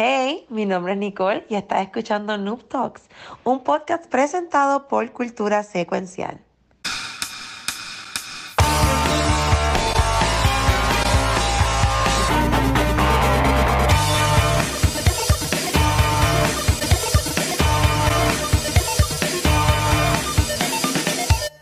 Hey, 0.00 0.46
mi 0.48 0.64
nombre 0.64 0.92
es 0.92 0.98
Nicole 1.00 1.44
y 1.48 1.56
estás 1.56 1.82
escuchando 1.82 2.38
Noob 2.38 2.68
Talks, 2.68 3.08
un 3.42 3.64
podcast 3.64 4.06
presentado 4.06 4.86
por 4.86 5.10
Cultura 5.10 5.64
Secuencial. 5.64 6.40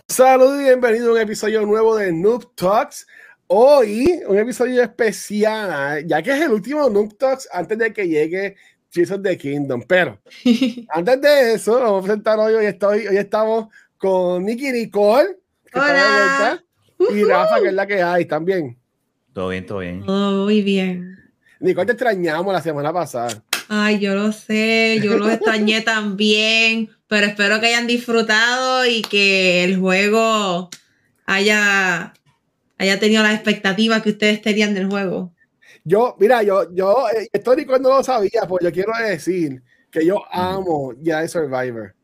Saludos 0.08 0.60
y 0.60 0.64
bienvenido 0.64 1.08
a 1.08 1.12
un 1.12 1.20
episodio 1.20 1.64
nuevo 1.64 1.96
de 1.96 2.12
Noob 2.12 2.54
Talks. 2.54 3.06
Hoy, 3.48 4.22
un 4.26 4.38
episodio 4.38 4.82
especial, 4.82 6.04
ya 6.04 6.20
que 6.20 6.32
es 6.32 6.42
el 6.42 6.50
último 6.50 6.90
Noob 6.90 7.16
Talks 7.16 7.48
antes 7.52 7.78
de 7.78 7.92
que 7.92 8.08
llegue 8.08 8.56
Jesus 8.92 9.22
the 9.22 9.38
Kingdom. 9.38 9.82
Pero 9.86 10.18
antes 10.88 11.20
de 11.20 11.54
eso, 11.54 11.78
vamos 11.78 12.00
a 12.00 12.06
presentar 12.06 12.38
hoy. 12.40 12.54
Hoy, 12.54 12.66
estoy, 12.66 13.06
hoy 13.06 13.16
estamos 13.16 13.68
con 13.98 14.44
Nicky 14.44 14.72
Nicole. 14.72 15.36
Que 15.72 15.78
Hola. 15.78 16.64
vuelta, 16.98 17.14
y 17.14 17.24
Rafa, 17.24 17.60
que 17.60 17.68
es 17.68 17.74
la 17.74 17.86
que 17.86 18.02
hay 18.02 18.24
también. 18.24 18.76
Todo 19.32 19.50
bien, 19.50 19.66
todo 19.66 19.78
bien. 19.78 20.02
Oh, 20.08 20.44
muy 20.44 20.62
bien. 20.62 21.16
Nicole, 21.60 21.86
te 21.86 21.92
extrañamos 21.92 22.52
la 22.52 22.62
semana 22.62 22.92
pasada. 22.92 23.42
Ay, 23.68 24.00
yo 24.00 24.14
lo 24.14 24.32
sé, 24.32 25.00
yo 25.02 25.18
los 25.18 25.30
extrañé 25.30 25.80
también, 25.82 26.90
pero 27.06 27.26
espero 27.26 27.60
que 27.60 27.66
hayan 27.66 27.86
disfrutado 27.86 28.86
y 28.86 29.02
que 29.02 29.62
el 29.62 29.78
juego 29.78 30.70
haya, 31.26 32.14
haya 32.78 32.98
tenido 32.98 33.22
las 33.22 33.34
expectativas 33.34 34.02
que 34.02 34.10
ustedes 34.10 34.42
tenían 34.42 34.74
del 34.74 34.88
juego. 34.88 35.32
Yo, 35.84 36.16
mira, 36.18 36.42
yo, 36.42 36.72
yo, 36.74 37.06
eh, 37.10 37.28
esto 37.32 37.54
Nicole 37.54 37.78
no 37.78 37.90
lo 37.90 38.02
sabía, 38.02 38.42
pues 38.48 38.64
yo 38.64 38.72
quiero 38.72 38.92
decir 39.06 39.62
que 39.90 40.04
yo 40.04 40.22
amo 40.30 40.92
ya 41.00 41.26
Survivor. 41.28 41.94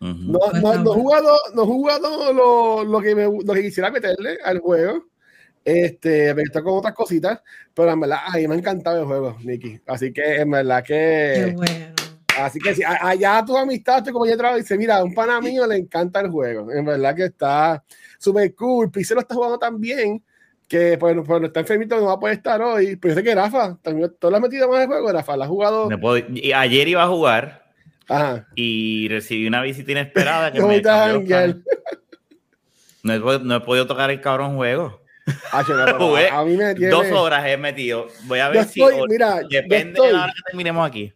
No, 0.00 0.38
Pues 0.38 0.62
no, 0.62 0.74
no 0.74 0.92
he 0.92 0.94
jugado, 0.94 1.36
no 1.54 1.62
he 1.62 1.66
jugado 1.66 2.32
lo, 2.32 2.84
lo, 2.84 3.00
que 3.00 3.14
me, 3.14 3.24
lo 3.24 3.54
que 3.54 3.62
quisiera 3.62 3.90
meterle 3.90 4.38
al 4.44 4.58
juego. 4.58 5.06
Este, 5.64 6.34
me 6.34 6.42
está 6.42 6.62
con 6.62 6.74
otras 6.76 6.92
cositas, 6.92 7.40
pero 7.72 7.90
en 7.90 8.00
verdad, 8.00 8.18
a 8.26 8.36
mí 8.36 8.46
me 8.46 8.54
ha 8.54 8.58
encantado 8.58 9.00
el 9.00 9.06
juego, 9.06 9.38
Nicky. 9.42 9.80
Así 9.86 10.12
que 10.12 10.36
en 10.42 10.50
verdad 10.50 10.84
Qué 10.84 11.46
que. 11.46 11.52
bueno. 11.56 12.03
Así 12.38 12.58
que 12.58 12.74
si 12.74 12.82
allá 12.84 13.44
tu 13.46 13.56
amistad, 13.56 14.02
tu 14.02 14.12
compañero 14.12 14.56
dice: 14.56 14.76
Mira, 14.76 14.96
a 14.96 15.04
un 15.04 15.14
pana 15.14 15.40
mío 15.40 15.66
le 15.66 15.76
encanta 15.76 16.20
el 16.20 16.30
juego. 16.30 16.70
En 16.72 16.84
verdad 16.84 17.14
que 17.14 17.24
está 17.26 17.82
súper 18.18 18.54
cool. 18.54 18.90
Pixel 18.90 19.16
lo 19.16 19.20
está 19.20 19.34
jugando 19.34 19.58
tan 19.58 19.80
bien 19.80 20.22
que, 20.68 20.96
pues, 20.98 21.16
pues 21.26 21.40
no 21.40 21.46
está 21.46 21.60
enfermito, 21.60 21.96
no 22.00 22.06
va 22.06 22.12
a 22.14 22.18
poder 22.20 22.36
estar 22.36 22.60
hoy. 22.62 22.96
Pero 22.96 23.14
yo 23.14 23.20
sé 23.20 23.24
que 23.24 23.34
Rafa, 23.34 23.78
también, 23.82 24.12
¿tú 24.18 24.30
lo 24.30 24.36
has 24.36 24.42
metido 24.42 24.68
más 24.68 24.80
de 24.80 24.86
juego, 24.86 25.12
Rafa? 25.12 25.36
¿La 25.36 25.44
has 25.44 25.50
jugado? 25.50 25.88
Me 25.88 25.98
puedo- 25.98 26.24
y 26.28 26.52
ayer 26.52 26.88
iba 26.88 27.02
a 27.02 27.08
jugar 27.08 27.66
Ajá. 28.08 28.48
y 28.54 29.08
recibí 29.08 29.46
una 29.46 29.62
visita 29.62 29.92
inesperada 29.92 30.52
que 30.52 30.58
¿Cómo 30.60 30.68
me. 30.72 30.82
No 33.02 33.12
he, 33.12 33.20
podido- 33.20 33.44
no 33.44 33.56
he 33.56 33.60
podido 33.60 33.86
tocar 33.86 34.10
el 34.10 34.20
cabrón 34.20 34.56
juego. 34.56 35.02
Ah, 35.52 35.62
yo 35.66 35.74
no, 35.76 35.84
pero 35.84 35.98
Jugué 36.08 36.28
a, 36.28 36.42
mí 36.44 36.56
me 36.56 36.74
tiene... 36.74 36.90
Dos 36.90 37.10
horas 37.12 37.46
he 37.46 37.56
metido. 37.56 38.06
Voy 38.24 38.38
a 38.38 38.46
Yo 38.48 38.52
ver 38.54 38.64
si. 38.64 38.82
estoy, 38.82 39.06
mira, 39.08 39.40
depende 39.48 39.92
estoy, 39.92 40.06
de 40.08 40.12
la 40.14 40.24
hora 40.24 40.32
que 40.34 40.42
terminemos 40.46 40.86
aquí. 40.86 41.12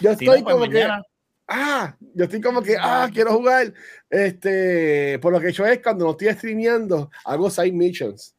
Yo 0.00 0.14
Si 0.14 0.24
estoy 0.24 0.40
no, 0.40 0.44
pues 0.44 0.54
como 0.54 0.70
que, 0.70 0.86
ah, 1.48 1.96
yo 2.14 2.24
estoy 2.24 2.40
como 2.40 2.62
que, 2.62 2.76
ah, 2.78 3.08
quiero 3.12 3.34
jugar. 3.34 3.72
Este, 4.10 5.18
por 5.20 5.32
lo 5.32 5.40
que 5.40 5.48
hecho 5.48 5.66
es 5.66 5.80
cuando 5.82 6.04
no 6.04 6.10
estoy 6.12 6.28
streameando, 6.32 7.10
hago 7.24 7.50
side 7.50 7.72
missions. 7.72 8.34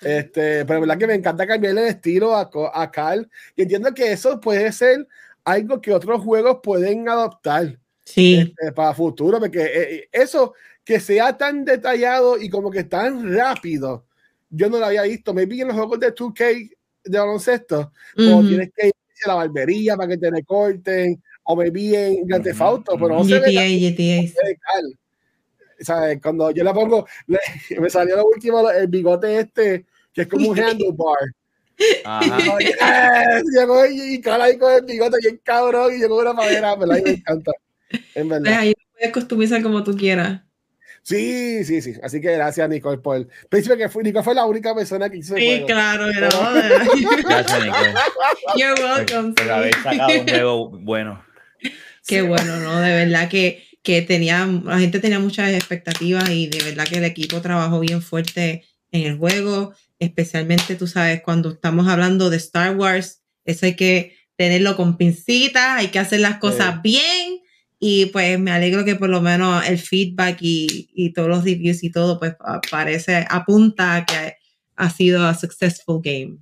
Este, 0.00 0.64
pero 0.64 0.74
la 0.74 0.80
verdad 0.80 0.98
que 0.98 1.06
me 1.06 1.14
encanta 1.14 1.46
cambiarle 1.46 1.82
el 1.82 1.88
estilo 1.88 2.34
a, 2.36 2.50
a 2.72 2.90
Carl. 2.90 3.28
Y 3.56 3.62
entiendo 3.62 3.92
que 3.94 4.12
eso 4.12 4.40
puede 4.40 4.70
ser 4.72 5.06
algo 5.44 5.80
que 5.80 5.92
otros 5.92 6.22
juegos 6.22 6.58
pueden 6.62 7.08
adoptar 7.08 7.78
Sí, 8.04 8.36
este, 8.36 8.72
para 8.72 8.92
futuro, 8.94 9.40
porque 9.40 9.62
eh, 9.62 9.94
eh, 9.94 10.08
eso 10.12 10.54
que 10.84 11.00
sea 11.00 11.36
tan 11.38 11.64
detallado 11.64 12.38
y 12.38 12.50
como 12.50 12.70
que 12.70 12.84
tan 12.84 13.34
rápido, 13.34 14.04
yo 14.50 14.68
no 14.68 14.78
lo 14.78 14.86
había 14.86 15.02
visto. 15.02 15.32
Me 15.32 15.46
vi 15.46 15.62
en 15.62 15.68
los 15.68 15.76
juegos 15.76 15.98
de 16.00 16.14
2K 16.14 16.70
de 17.04 17.18
baloncesto, 17.18 17.92
o 18.16 18.38
Ujú. 18.38 18.46
tienes 18.48 18.70
que 18.76 18.88
ir 18.88 18.92
la 19.26 19.34
barbería 19.34 19.96
para 19.96 20.08
que 20.08 20.18
te 20.18 20.30
recorten, 20.30 21.22
o 21.44 21.56
me 21.56 21.70
vi 21.70 21.94
en 21.94 22.26
Grand 22.26 22.44
Theft 22.44 22.60
Auto, 22.60 22.92
pero 22.98 23.08
no 23.10 23.24
se 23.24 23.38
ve 23.40 23.52
GTA. 23.52 24.22
Cuando 26.22 26.50
yo 26.50 26.64
le 26.64 26.72
pongo, 26.72 27.06
le- 27.26 27.38
me 27.80 27.90
salió 27.90 28.16
lo 28.16 28.26
último, 28.26 28.68
el 28.70 28.88
bigote 28.88 29.40
este, 29.40 29.84
que 30.12 30.22
es 30.22 30.28
como 30.28 30.50
un 30.50 30.58
handlebar. 30.60 31.16
Ajá. 32.04 32.38
Yo, 32.38 32.58
yes, 32.58 33.42
llegó 33.58 33.84
y, 33.86 34.14
y 34.14 34.20
cara 34.20 34.44
ahí 34.44 34.56
con 34.56 34.72
el 34.72 34.84
bigote 34.84 35.16
bien 35.20 35.40
cabrón, 35.42 35.92
y 35.94 35.98
llegó 35.98 36.20
una 36.20 36.32
madera, 36.32 36.76
me 36.76 36.98
encanta. 36.98 37.52
En 38.14 38.28
Pues 38.28 38.42
verdad. 38.42 38.60
ahí 38.60 38.68
lo 38.70 38.92
puedes 38.92 39.12
customizar 39.12 39.62
como 39.62 39.82
tú 39.82 39.96
quieras. 39.96 40.42
Sí, 41.06 41.64
sí, 41.64 41.82
sí. 41.82 41.94
Así 42.02 42.18
que 42.20 42.32
gracias, 42.32 42.66
Nicole, 42.68 42.96
por. 42.98 43.28
Príncipe, 43.50 43.76
que 43.76 43.88
fue, 43.90 44.02
Nicole 44.02 44.24
fue 44.24 44.34
la 44.34 44.46
única 44.46 44.74
persona 44.74 45.10
que 45.10 45.18
hizo 45.18 45.36
el 45.36 45.40
Sí, 45.42 45.46
juego. 45.48 45.66
claro, 45.66 46.06
Pero- 46.12 46.28
¿no? 46.30 46.52
Gracias, 47.28 47.62
Nicole. 47.62 47.94
You're 48.56 48.82
welcome. 48.82 49.32
por 49.34 49.50
haber 49.50 49.74
sí. 49.74 49.80
sacado 49.82 50.08
un 50.20 50.26
juego 50.28 50.70
bueno. 50.80 51.24
Qué 52.06 52.22
bueno, 52.22 52.56
¿no? 52.56 52.80
De 52.80 52.90
verdad 53.04 53.28
que, 53.28 53.62
que 53.82 54.00
tenía, 54.02 54.46
la 54.46 54.78
gente 54.78 54.98
tenía 54.98 55.18
muchas 55.18 55.52
expectativas 55.52 56.28
y 56.30 56.46
de 56.48 56.62
verdad 56.64 56.86
que 56.88 56.96
el 56.98 57.04
equipo 57.04 57.40
trabajó 57.42 57.80
bien 57.80 58.00
fuerte 58.02 58.64
en 58.90 59.02
el 59.02 59.18
juego, 59.18 59.74
especialmente, 59.98 60.74
tú 60.76 60.86
sabes, 60.86 61.20
cuando 61.22 61.50
estamos 61.50 61.86
hablando 61.88 62.30
de 62.30 62.36
Star 62.38 62.76
Wars, 62.76 63.22
eso 63.44 63.66
hay 63.66 63.74
que 63.76 64.16
tenerlo 64.36 64.76
con 64.76 64.96
pincitas, 64.96 65.78
hay 65.78 65.88
que 65.88 65.98
hacer 65.98 66.20
las 66.20 66.38
cosas 66.38 66.80
bien 66.82 67.40
y 67.86 68.06
pues 68.06 68.38
me 68.38 68.50
alegro 68.50 68.82
que 68.82 68.94
por 68.94 69.10
lo 69.10 69.20
menos 69.20 69.68
el 69.68 69.78
feedback 69.78 70.38
y, 70.40 70.88
y 70.94 71.12
todos 71.12 71.28
los 71.28 71.44
reviews 71.44 71.84
y 71.84 71.90
todo, 71.90 72.18
pues 72.18 72.34
pa- 72.34 72.58
parece, 72.70 73.26
apunta 73.28 73.96
a 73.96 74.06
que 74.06 74.36
ha 74.76 74.88
sido 74.88 75.22
a 75.26 75.34
successful 75.34 76.00
game. 76.02 76.38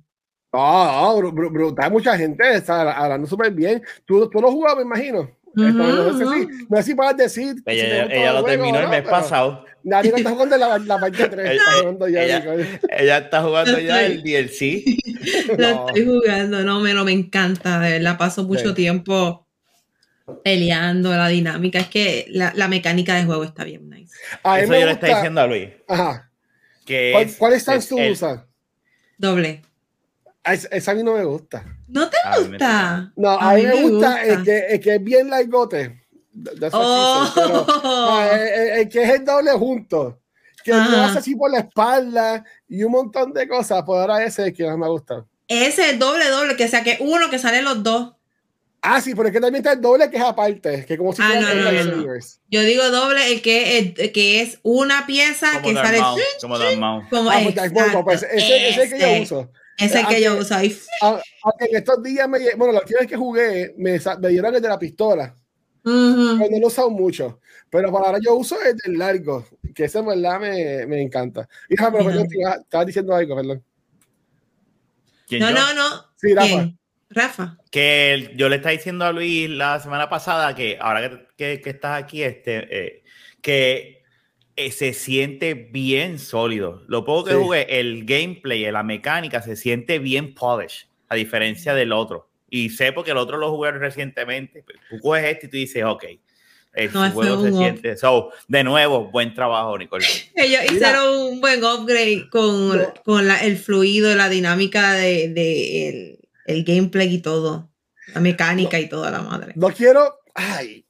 No, 0.53 1.11
no, 1.11 1.17
bru- 1.19 1.33
bru- 1.33 1.51
brutal, 1.51 1.91
mucha 1.91 2.17
gente 2.17 2.43
está 2.55 2.93
hablando 2.93 3.27
súper 3.27 3.51
bien. 3.51 3.81
Tú, 4.05 4.29
tú 4.29 4.39
lo 4.39 4.51
jugabas, 4.53 4.77
me 4.77 4.83
imagino. 4.83 5.29
No, 5.55 6.17
sé 6.17 6.25
si, 6.25 6.47
no 6.69 6.77
sé 6.77 6.83
si 6.83 6.95
puedes 6.95 7.17
decir. 7.17 7.55
si 7.55 7.63
Ella, 7.65 8.03
gustó 8.03 8.15
ella 8.15 8.29
el 8.29 8.35
lo 8.35 8.41
juego 8.41 8.47
terminó 8.47 8.77
el 8.79 8.85
no, 8.85 8.89
mes 8.89 9.01
pasado. 9.03 9.65
Nadie 9.83 10.11
no 10.11 10.17
está 10.17 10.29
jugando 10.31 10.57
la, 10.57 10.77
la 10.79 10.97
parte 10.99 11.27
3. 11.27 11.31
Ella- 11.51 11.53
Está 11.53 11.71
jugando 11.81 12.07
ya, 12.07 12.23
ella-. 12.23 12.79
Ella 12.89 13.17
está 13.17 13.43
jugando 13.43 13.79
ya 13.79 14.05
el 14.05 14.23
DLC. 14.23 14.83
Lo 15.49 15.57
No. 15.57 15.87
estoy 15.89 16.05
jugando, 16.05 16.63
no, 16.63 16.79
me, 16.79 16.93
no, 16.93 17.03
me 17.03 17.11
encanta, 17.11 17.79
de 17.81 17.91
verdad, 17.99 18.17
paso 18.17 18.43
mucho 18.45 18.69
Sí. 18.69 18.75
tiempo 18.75 19.45
peleando, 20.43 21.11
la 21.11 21.27
dinámica, 21.27 21.79
es 21.79 21.87
que 21.87 22.25
la, 22.29 22.53
la 22.55 22.67
mecánica 22.67 23.15
de 23.15 23.25
juego 23.25 23.43
está 23.43 23.63
bien 23.63 23.89
nice. 23.89 24.13
A 24.43 24.59
Eso 24.59 24.69
me 24.71 24.79
yo 24.79 24.85
le 24.85 24.91
está 24.93 25.07
gusta- 25.07 25.17
diciendo 25.19 25.41
a 25.41 25.47
Luis. 25.47 25.69
Ajá. 25.87 26.31
Que 26.85 27.09
¿Cuál, 27.13 27.23
es- 27.25 27.35
¿Cuál 27.37 27.53
stance 27.59 27.79
es 27.79 27.89
tú 27.89 27.97
el- 27.99 28.11
usas? 28.13 28.41
Doble. 29.17 29.61
A 30.43 30.53
Esa, 30.53 30.91
a 30.91 30.95
mí 30.95 31.03
no 31.03 31.13
me 31.13 31.23
gusta. 31.23 31.63
¿No 31.87 32.09
te 32.09 32.17
A 32.25 32.31
mí 32.37 32.43
me 32.45 32.49
gusta? 32.49 33.13
No, 33.15 33.29
a, 33.29 33.53
mí 33.53 33.61
me 33.63 33.81
gusta, 33.81 34.23
El, 34.25 34.43
que, 34.43 34.57
el 34.71 34.79
que 34.79 34.95
es 34.95 35.03
bien 35.03 35.29
largote. 35.29 36.01
Pero- 36.59 36.69
Oh, 36.73 37.33
No, 37.83 38.31
el, 38.31 38.39
el- 38.41 38.69
el 38.79 38.89
que 38.89 39.03
es 39.03 39.09
el 39.11 39.25
doble 39.25 39.51
junto. 39.51 40.19
Que 40.63 40.71
lo 40.71 40.79
hace 41.01 41.19
así 41.19 41.35
por 41.35 41.51
la 41.51 41.59
espalda 41.59 42.43
y 42.69 42.83
un 42.83 42.91
montón 42.93 43.33
de 43.33 43.47
cosas. 43.49 43.83
Pues 43.85 43.99
ahora 43.99 44.23
ese 44.23 44.43
es 44.43 44.47
el 44.49 44.53
que 44.53 44.65
más 44.65 44.77
me 44.77 44.87
gusta. 44.87 45.25
ese 45.47 45.89
es 45.91 45.99
doble, 45.99 46.27
doble, 46.29 46.55
que 46.55 46.67
sea 46.69 46.83
que 46.83 46.97
uno 47.01 47.29
que 47.29 47.37
salen 47.37 47.65
los 47.65 47.83
dos. 47.83 48.13
Ah, 48.85 48.99
sí, 48.99 49.15
pero 49.15 49.29
es 49.29 49.33
que 49.33 49.39
también 49.39 49.61
está 49.63 49.71
el 49.71 49.81
doble 49.81 50.09
que 50.09 50.17
es 50.17 50.23
aparte. 50.23 50.85
Que 50.85 50.97
como 50.97 51.13
si 51.13 51.21
Ah, 51.21 51.29
fuera 51.31 51.53
no, 51.53 51.71
no, 51.71 52.05
no. 52.05 52.19
Yo 52.49 52.61
digo 52.63 52.89
doble, 52.91 53.31
el 53.31 53.41
que, 53.41 53.77
el 53.79 54.11
que 54.11 54.41
es 54.41 54.59
una 54.61 55.05
pieza 55.07 55.53
Como 55.61 55.69
que 55.69 55.75
sale 55.75 55.99
Maul, 56.01 56.21
como 56.41 56.57
Maul. 56.57 57.07
como 57.09 57.29
Ah, 57.31 57.39
pues, 57.43 57.55
exacto, 57.57 58.03
pues 58.03 58.23
ese, 58.23 58.35
ese 58.37 58.69
es 58.69 58.77
el 58.77 58.89
que 58.91 58.99
yo 58.99 59.21
uso. 59.23 59.51
Ese 59.77 59.85
es 59.85 59.95
el 60.01 60.07
que 60.07 60.21
yo 60.21 60.37
uso 60.37 60.53
ahí. 60.55 60.77
Ah, 61.01 61.21
Aunque 61.43 61.65
en 61.65 61.75
estos 61.77 62.03
días, 62.03 62.27
me, 62.27 62.39
bueno, 62.55 62.73
la 62.73 62.81
última 62.81 62.99
vez 62.99 63.07
que 63.09 63.15
jugué, 63.15 63.73
me, 63.77 63.99
me 64.19 64.27
dieron 64.29 64.53
el 64.53 64.61
de 64.61 64.67
la 64.67 64.77
pistola. 64.77 65.33
Ujú. 65.85 66.37
pero 66.39 66.49
no 66.49 66.57
lo 66.59 66.63
he 66.63 66.67
usado 66.67 66.89
mucho. 66.89 67.39
Pero 67.69 67.91
para 67.91 68.07
ahora 68.07 68.19
yo 68.21 68.35
uso 68.35 68.61
el 68.61 68.75
del 68.77 68.97
largo, 68.97 69.45
que 69.73 69.85
ese 69.85 69.99
en 69.99 70.05
verdad 70.07 70.39
me, 70.41 70.85
me 70.87 71.01
encanta. 71.01 71.47
Y 71.69 71.75
déjame, 71.75 71.99
pero 71.99 72.09
perdón, 72.09 72.27
estabas 72.61 72.87
diciendo 72.87 73.15
algo, 73.15 73.35
perdón. 73.35 73.63
¿Quién 75.27 75.41
No, 75.41 75.49
yo? 75.49 75.55
no, 75.55 75.73
no. 75.73 76.05
Sí, 76.17 76.33
Rafa. 76.33 76.47
¿Quién? 76.47 76.79
Rafa. 77.13 77.57
Que 77.71 78.13
el- 78.13 78.37
yo 78.37 78.49
le 78.49 78.57
estaba 78.57 78.71
diciendo 78.73 79.05
a 79.05 79.11
Luis 79.11 79.49
la 79.49 79.79
semana 79.79 80.09
pasada 80.09 80.53
que 80.55 80.77
ahora 80.79 81.09
que, 81.09 81.27
que- 81.37 81.61
que 81.61 81.69
estás 81.69 82.01
aquí, 82.03 82.23
este, 82.23 82.67
eh, 82.69 83.03
que 83.41 84.03
eh, 84.55 84.71
se 84.71 84.93
siente 84.93 85.55
bien 85.55 86.19
sólido. 86.19 86.83
Lo 86.87 87.03
poco 87.05 87.23
que 87.25 87.31
Sí. 87.31 87.37
jugué, 87.37 87.79
el 87.79 88.05
gameplay, 88.05 88.69
la 88.71 88.83
mecánica, 88.83 89.41
se 89.41 89.55
siente 89.55 89.97
bien 89.97 90.35
polished, 90.35 90.85
a 91.09 91.15
diferencia 91.15 91.73
del 91.73 91.91
otro. 91.91 92.29
Y 92.51 92.69
sé 92.69 92.91
porque 92.91 93.11
el 93.11 93.17
otro 93.17 93.37
lo 93.37 93.49
jugué 93.49 93.71
recientemente. 93.71 94.63
Tú 94.91 94.99
coges 95.01 95.23
este 95.25 95.47
y 95.47 95.49
tú 95.49 95.57
dices, 95.57 95.83
ok, 95.83 96.03
el 96.75 96.93
No, 96.93 97.03
ese 97.05 97.13
juego 97.15 97.45
es 97.47 97.51
se 97.51 97.57
siente. 97.57 97.97
So, 97.97 98.29
de 98.47 98.63
nuevo, 98.63 99.09
buen 99.09 99.33
trabajo, 99.33 99.75
Nicole. 99.75 100.05
Ellos 100.35 100.61
Mira. 100.61 100.73
hicieron 100.73 101.17
un 101.17 101.41
buen 101.41 101.63
upgrade 101.63 102.29
con, 102.29 102.77
No. 102.77 102.93
con 103.03 103.27
la- 103.27 103.43
el 103.43 103.57
fluido, 103.57 104.13
la 104.15 104.29
dinámica 104.29 104.93
de, 104.93 105.29
de 105.29 105.89
el, 105.89 106.19
el 106.45 106.63
gameplay 106.63 107.13
y 107.15 107.21
todo. 107.21 107.69
La 108.13 108.19
mecánica 108.21 108.79
y 108.79 108.89
toda 108.89 109.09
la 109.11 109.21
madre. 109.21 109.53
No 109.55 109.69
quiero. 109.69 110.19
Ay. 110.35 110.85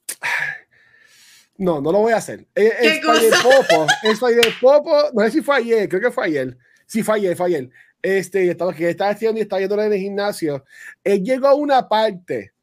No, 1.58 1.80
no 1.82 1.92
lo 1.92 2.00
voy 2.00 2.14
a 2.14 2.18
hacer. 2.18 2.46
Eh, 2.56 2.72
¿Qué 2.82 3.02
cosa? 3.02 3.22
Popo, 3.44 3.88
Spider 4.04 4.54
Popo, 4.60 5.10
no 5.14 5.24
sé 5.24 5.32
si 5.32 5.42
fue 5.42 5.58
ayer, 5.58 5.88
creo 5.88 6.02
que 6.02 6.12
fue 6.12 6.26
ayer. 6.26 6.58
Sí, 6.88 7.04
fue 7.04 7.16
ayer, 7.18 7.36
fue 7.38 7.46
ayer. 7.48 7.70
Este, 8.02 8.50
estaba, 8.50 8.74
que 8.74 8.90
estaba 8.90 9.12
haciendo 9.12 9.40
y 9.40 9.44
estaba 9.44 9.60
yendo 9.62 9.82
en 9.82 9.94
el 9.94 10.00
gimnasio. 10.00 10.66
Él 11.04 11.24
llegó 11.24 11.48
a 11.48 11.54
una 11.56 11.88
parte 11.88 12.54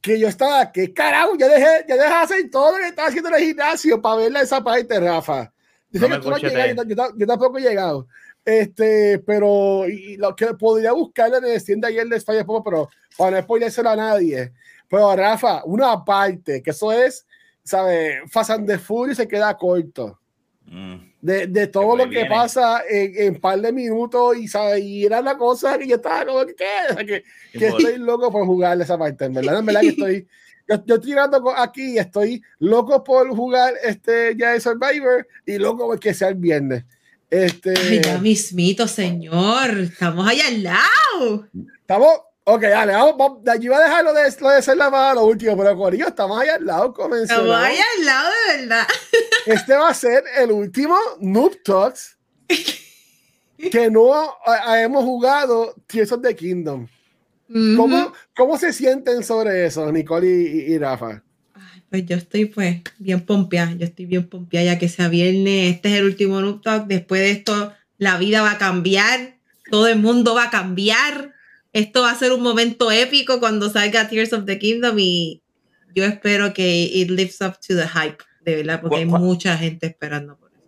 que 0.00 0.18
yo 0.18 0.28
estaba, 0.28 0.72
que 0.72 0.92
carajo, 0.92 1.36
ya 1.38 1.46
dejé, 1.48 1.84
ya 1.88 1.94
dejé 1.96 2.08
de 2.08 2.14
hacer 2.14 2.50
todo 2.50 2.72
lo 2.72 2.78
que 2.78 2.88
estaba 2.88 3.08
haciendo 3.08 3.28
en 3.30 3.34
el 3.36 3.40
gimnasio 3.42 4.02
para 4.02 4.16
verla 4.16 4.40
esa 4.40 4.62
parte, 4.64 4.98
Rafa. 4.98 5.52
Dice 5.90 6.08
No 6.08 6.16
que 6.16 6.22
tú 6.22 6.30
no 6.30 6.36
has 6.36 6.42
llegado, 6.42 6.84
yo- 6.84 7.16
yo 7.16 7.26
tampoco 7.26 7.58
he 7.58 7.62
llegado. 7.62 8.08
Este, 8.44 9.18
pero 9.20 9.88
y 9.88 10.16
lo 10.16 10.36
que 10.36 10.48
podría 10.54 10.92
buscarla 10.92 11.38
en 11.38 11.44
el 11.44 11.50
de 11.80 11.86
ayer 11.86 12.06
de 12.06 12.16
Spider 12.16 12.44
Popo, 12.44 12.62
pero 12.64 12.88
para 13.16 13.38
no 13.38 13.42
spoilerselo 13.42 13.88
a 13.90 13.96
nadie. 13.96 14.52
Pero 14.88 15.16
Rafa, 15.16 15.62
una 15.64 16.04
parte, 16.04 16.62
que 16.62 16.70
eso 16.70 16.92
es, 16.92 17.26
¿sabes? 17.62 18.16
Fast 18.30 18.50
and 18.50 18.66
the 18.68 18.78
Furious 18.78 19.16
se 19.16 19.26
queda 19.26 19.56
corto. 19.56 20.20
Mm. 20.66 20.96
De, 21.20 21.46
de 21.46 21.66
todo 21.68 21.96
lo 21.96 22.04
que 22.04 22.10
viene. 22.10 22.28
pasa 22.28 22.82
en, 22.88 23.12
en 23.16 23.40
par 23.40 23.58
de 23.60 23.72
minutos 23.72 24.36
y, 24.36 24.46
¿sabes? 24.46 24.82
y 24.82 25.06
era 25.06 25.22
la 25.22 25.36
cosa 25.38 25.78
que 25.78 25.86
yo 25.86 25.96
estaba 25.96 26.26
como 26.26 26.44
que, 26.44 26.54
que, 27.06 27.24
que 27.58 27.66
estoy 27.68 27.96
loco 27.98 28.30
por 28.30 28.44
jugar 28.46 28.78
esa 28.80 28.98
parte, 28.98 29.24
en 29.24 29.32
verdad, 29.34 29.58
en 29.58 29.66
verdad 29.66 29.80
que 29.80 29.88
estoy, 29.88 30.26
yo, 30.68 30.84
yo 30.84 30.94
estoy 30.96 31.14
co- 31.42 31.56
aquí 31.56 31.92
y 31.94 31.98
estoy 31.98 32.42
loco 32.58 33.02
por 33.04 33.28
jugar 33.34 33.72
este 33.82 34.34
ya 34.36 34.52
de 34.52 34.60
Survivor 34.60 35.26
y 35.46 35.56
loco 35.58 35.86
por 35.86 35.98
que 35.98 36.12
sea 36.12 36.28
el 36.28 36.34
viernes. 36.34 36.84
Este, 37.34 37.74
Ay, 37.76 38.00
ya 38.02 38.18
mismito, 38.18 38.86
señor. 38.86 39.70
Estamos 39.80 40.28
allá 40.28 40.46
al 40.48 40.62
lado. 40.62 41.48
estamos, 41.80 42.08
ok, 42.44 42.60
dale, 42.62 42.92
vamos, 42.92 43.14
vamos, 43.18 43.42
de 43.44 43.50
allí 43.50 43.66
va 43.68 43.78
a 43.78 43.82
dejar 43.82 44.04
lo 44.04 44.12
de, 44.12 44.22
lo 44.40 44.50
de 44.50 44.62
ser 44.62 44.76
la 44.76 44.90
mano 44.90 45.20
lo 45.20 45.26
último, 45.26 45.56
pero 45.56 45.76
Corillo, 45.76 46.06
estamos 46.08 46.40
allá 46.40 46.54
al 46.54 46.64
lado, 46.66 46.84
Estamos 46.90 46.96
comenzamos. 47.08 47.50
allá 47.56 47.82
al 47.98 48.04
lado 48.06 48.28
de 48.30 48.56
verdad. 48.58 48.86
Este 49.46 49.74
va 49.74 49.88
a 49.88 49.94
ser 49.94 50.24
el 50.38 50.52
último 50.52 50.96
Noob 51.20 51.62
Talks 51.64 52.16
que 53.70 53.90
no 53.90 54.12
ha- 54.46 54.80
hemos 54.82 55.04
jugado 55.04 55.74
Tears 55.86 56.12
of 56.12 56.22
the 56.22 56.34
Kingdom. 56.36 56.86
¿Cómo, 57.48 57.98
Ujú. 58.06 58.12
¿Cómo 58.36 58.58
se 58.58 58.72
sienten 58.72 59.22
sobre 59.22 59.66
eso, 59.66 59.90
Nicole 59.92 60.26
y, 60.26 60.30
y- 60.70 60.74
y 60.74 60.78
Rafa? 60.78 61.22
Pues 61.94 62.06
yo 62.06 62.16
estoy 62.16 62.46
pues 62.46 62.80
bien 62.98 63.20
pompeada, 63.20 63.70
yo 63.74 63.84
estoy 63.84 64.06
bien 64.06 64.24
pompeada 64.26 64.64
ya 64.64 64.78
que 64.80 64.88
sea 64.88 65.06
viernes, 65.06 65.76
este 65.76 65.90
es 65.90 66.00
el 66.00 66.06
último 66.06 66.40
Noob 66.40 66.60
Talk, 66.60 66.88
después 66.88 67.20
de 67.20 67.30
esto 67.30 67.72
la 67.98 68.18
vida 68.18 68.42
va 68.42 68.50
a 68.50 68.58
cambiar, 68.58 69.36
todo 69.70 69.86
el 69.86 70.00
mundo 70.00 70.34
va 70.34 70.46
a 70.46 70.50
cambiar, 70.50 71.34
esto 71.72 72.02
va 72.02 72.10
a 72.10 72.16
ser 72.16 72.32
un 72.32 72.42
momento 72.42 72.90
épico 72.90 73.38
cuando 73.38 73.70
salga 73.70 74.08
Tears 74.08 74.32
of 74.32 74.44
the 74.44 74.58
Kingdom 74.58 74.98
y 74.98 75.40
yo 75.94 76.04
espero 76.04 76.52
que 76.52 76.82
it 76.82 77.10
lives 77.10 77.40
up 77.42 77.60
to 77.64 77.76
the 77.76 77.86
hype, 77.86 78.18
de 78.44 78.56
verdad, 78.56 78.80
porque 78.80 78.96
hay 78.96 79.04
¿Cuál- 79.04 79.20
cuál- 79.20 79.22
mucha 79.22 79.56
gente 79.56 79.86
esperando 79.86 80.36
por 80.36 80.50
eso. 80.50 80.62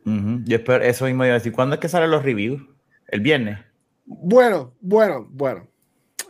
Yo 0.44 0.56
espero, 0.58 0.84
eso 0.84 1.06
mismo 1.06 1.24
iba 1.24 1.32
a 1.34 1.38
decir. 1.38 1.50
¿Cuándo 1.50 1.74
es 1.74 1.80
que 1.80 1.88
salen 1.88 2.12
los 2.12 2.22
reviews? 2.22 2.62
¿El 3.08 3.18
viernes? 3.18 3.58
Bueno, 4.04 4.76
bueno, 4.80 5.26
bueno. 5.28 5.68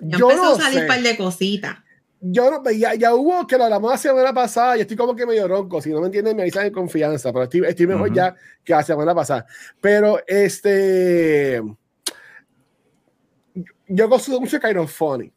Ya 0.01 0.17
Yo 0.17 0.31
empezó 0.31 0.43
no 0.45 0.55
a 0.57 0.59
salir 0.59 0.81
un 0.81 0.87
par 0.87 1.03
de 1.03 1.17
cositas. 1.19 1.77
Yo 2.21 2.51
no, 2.51 2.71
ya, 2.71 2.95
ya 2.95 3.15
hubo 3.15 3.47
que 3.47 3.59
lo 3.59 3.65
hablamos 3.65 3.91
la 3.91 3.99
semana 3.99 4.33
pasada 4.33 4.77
y 4.77 4.81
estoy 4.81 4.97
como 4.97 5.15
que 5.15 5.27
medio 5.27 5.47
ronco. 5.47 5.83
Si 5.83 5.91
no 5.91 6.01
me 6.01 6.07
entienden, 6.07 6.37
me 6.37 6.43
avisan 6.43 6.67
en 6.67 6.73
confianza, 6.73 7.33
pero 7.33 7.45
estoy, 7.45 7.63
estoy 7.67 7.87
mejor 7.87 8.09
Ujú. 8.09 8.17
ya 8.17 8.35
que 8.65 8.73
la 8.73 8.83
semana 8.83 9.15
pasada. 9.15 9.47
Pero 9.81 10.19
este. 10.27 11.63
Yo 13.89 14.09
consumo 14.09 14.41
mucho 14.41 14.59
Kind 14.59 14.79
of 14.79 14.91
Funny. 14.91 15.33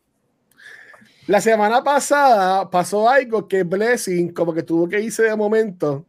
La 1.27 1.39
semana 1.41 1.83
pasada 1.83 2.67
pasó 2.69 3.07
algo 3.07 3.47
que 3.47 3.63
Blessing 3.63 4.33
como 4.33 4.53
que 4.53 4.63
tuvo 4.63 4.89
que 4.89 4.99
irse 4.99 5.23
de 5.23 5.35
momento. 5.35 6.05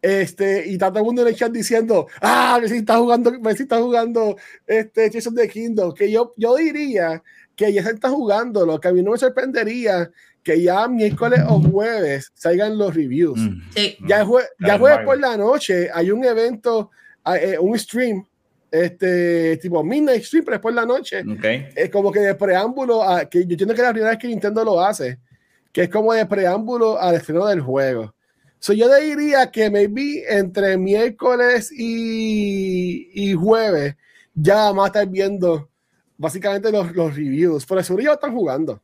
Este, 0.00 0.68
y 0.68 0.74
está 0.74 0.90
todo 0.90 1.00
el 1.00 1.04
mundo 1.06 1.22
en 1.22 1.28
el 1.28 1.34
chat 1.34 1.50
diciendo, 1.50 2.06
ah, 2.20 2.58
Messi 2.62 2.76
está 2.76 2.98
jugando, 2.98 3.32
Messi 3.40 3.64
está 3.64 3.78
jugando 3.78 4.36
este 4.64 5.06
of 5.06 5.34
the 5.34 5.48
Kingdom. 5.48 5.92
Que 5.92 6.10
yo, 6.10 6.34
yo 6.36 6.54
diría 6.54 7.20
que 7.58 7.72
ya 7.72 7.82
se 7.82 7.90
está 7.90 8.08
jugando, 8.08 8.64
lo 8.64 8.78
que 8.78 8.86
a 8.86 8.92
mí 8.92 9.02
no 9.02 9.10
me 9.10 9.18
sorprendería 9.18 10.08
que 10.44 10.62
ya 10.62 10.86
miércoles 10.86 11.40
o 11.48 11.60
jueves 11.60 12.30
salgan 12.34 12.78
los 12.78 12.94
reviews. 12.94 13.38
Mm. 13.40 13.60
Sí. 13.74 13.96
Ya, 14.06 14.24
jue- 14.24 14.46
ya 14.60 14.78
jueves 14.78 14.98
por 15.04 15.18
la 15.18 15.36
noche 15.36 15.90
hay 15.92 16.12
un 16.12 16.24
evento, 16.24 16.90
eh, 17.26 17.58
un 17.60 17.76
stream, 17.76 18.24
este 18.70 19.56
tipo 19.56 19.82
midnight 19.82 20.22
stream, 20.22 20.44
pero 20.44 20.54
es 20.56 20.62
por 20.62 20.72
la 20.72 20.86
noche. 20.86 21.20
Ok. 21.20 21.44
Es 21.74 21.90
como 21.90 22.12
que 22.12 22.20
de 22.20 22.34
preámbulo, 22.36 23.02
a, 23.02 23.24
que 23.28 23.40
yo 23.44 23.50
entiendo 23.50 23.74
que 23.74 23.80
es 23.80 23.86
la 23.86 23.92
primera 23.92 24.10
vez 24.10 24.18
que 24.20 24.28
Nintendo 24.28 24.64
lo 24.64 24.80
hace, 24.80 25.18
que 25.72 25.82
es 25.82 25.88
como 25.88 26.12
de 26.12 26.24
preámbulo 26.26 26.96
al 26.98 27.16
estreno 27.16 27.44
del 27.46 27.60
juego. 27.60 28.14
So 28.60 28.72
yo 28.72 28.86
le 28.88 29.04
diría 29.04 29.50
que 29.50 29.68
maybe 29.68 30.22
entre 30.28 30.76
miércoles 30.78 31.70
y, 31.72 33.10
y 33.14 33.34
jueves 33.34 33.96
ya 34.34 34.54
vamos 34.56 34.84
a 34.84 34.86
estar 34.88 35.08
viendo 35.08 35.68
básicamente 36.18 36.70
los, 36.70 36.94
los 36.94 37.16
reviews. 37.16 37.64
Por 37.64 37.78
eso 37.78 37.98
ya 37.98 38.12
están 38.12 38.34
jugando. 38.34 38.82